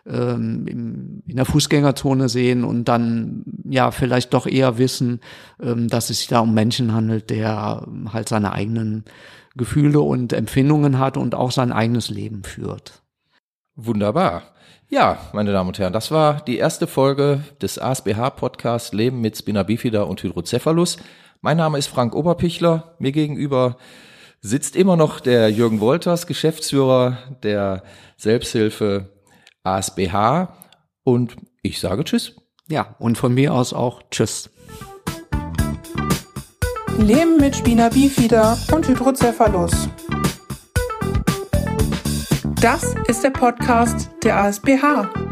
ähm, 0.09 0.67
im, 0.67 1.23
in 1.27 1.37
der 1.37 1.45
Fußgängerzone 1.45 2.29
sehen 2.29 2.65
und 2.65 2.85
dann 2.87 3.45
ja 3.65 3.91
vielleicht 3.91 4.35
doch 4.35 4.47
eher 4.47 4.79
wissen, 4.79 5.21
ähm, 5.61 5.89
dass 5.89 6.11
es 6.11 6.19
sich 6.19 6.29
da 6.29 6.41
um 6.41 6.55
Menschen 6.55 6.93
handelt, 6.93 7.31
der 7.31 7.87
halt 8.13 8.29
seine 8.29 8.53
eigenen 8.53 9.05
Gefühle 9.57 10.01
und 10.01 10.33
Empfindungen 10.33 10.99
hat 10.99 11.17
und 11.17 11.35
auch 11.35 11.51
sein 11.51 11.73
eigenes 11.73 12.11
Leben 12.11 12.45
führt. 12.45 13.03
Wunderbar. 13.75 14.43
Ja, 14.89 15.19
meine 15.33 15.53
Damen 15.53 15.69
und 15.69 15.79
Herren, 15.79 15.93
das 15.93 16.11
war 16.11 16.41
die 16.43 16.59
erste 16.59 16.87
Folge 16.87 17.43
des 17.61 17.79
ASBH-Podcasts 17.79 18.93
Leben 18.93 19.21
mit 19.21 19.37
Spina 19.37 19.65
Bifida 19.65 20.03
und 20.03 20.23
Hydrocephalus. 20.23 20.99
Mein 21.41 21.57
Name 21.57 21.79
ist 21.79 21.89
Frank 21.89 22.15
Oberpichler. 22.15 22.95
Mir 22.99 23.13
gegenüber 23.13 23.77
sitzt 24.41 24.77
immer 24.77 24.97
noch 24.97 25.19
der 25.19 25.51
Jürgen 25.51 25.81
Wolters, 25.81 26.27
Geschäftsführer 26.27 27.19
der 27.43 27.83
Selbsthilfe 28.17 29.16
ASBH 29.67 30.49
und 31.05 31.37
ich 31.63 31.81
sage 31.81 32.05
Tschüss. 32.05 32.37
Ja, 32.69 32.97
und 32.99 33.19
von 33.19 33.35
mir 33.35 33.55
aus 33.55 33.73
auch 33.73 34.03
Tschüss. 34.11 34.51
Leben 36.99 37.37
mit 37.39 37.55
Spina 37.55 37.89
bifida 37.89 38.57
und 38.73 38.89
Hydrocephalus. 38.89 39.89
Das 42.61 42.95
ist 43.07 43.23
der 43.23 43.31
Podcast 43.31 44.11
der 44.25 44.39
ASBH. 44.39 45.26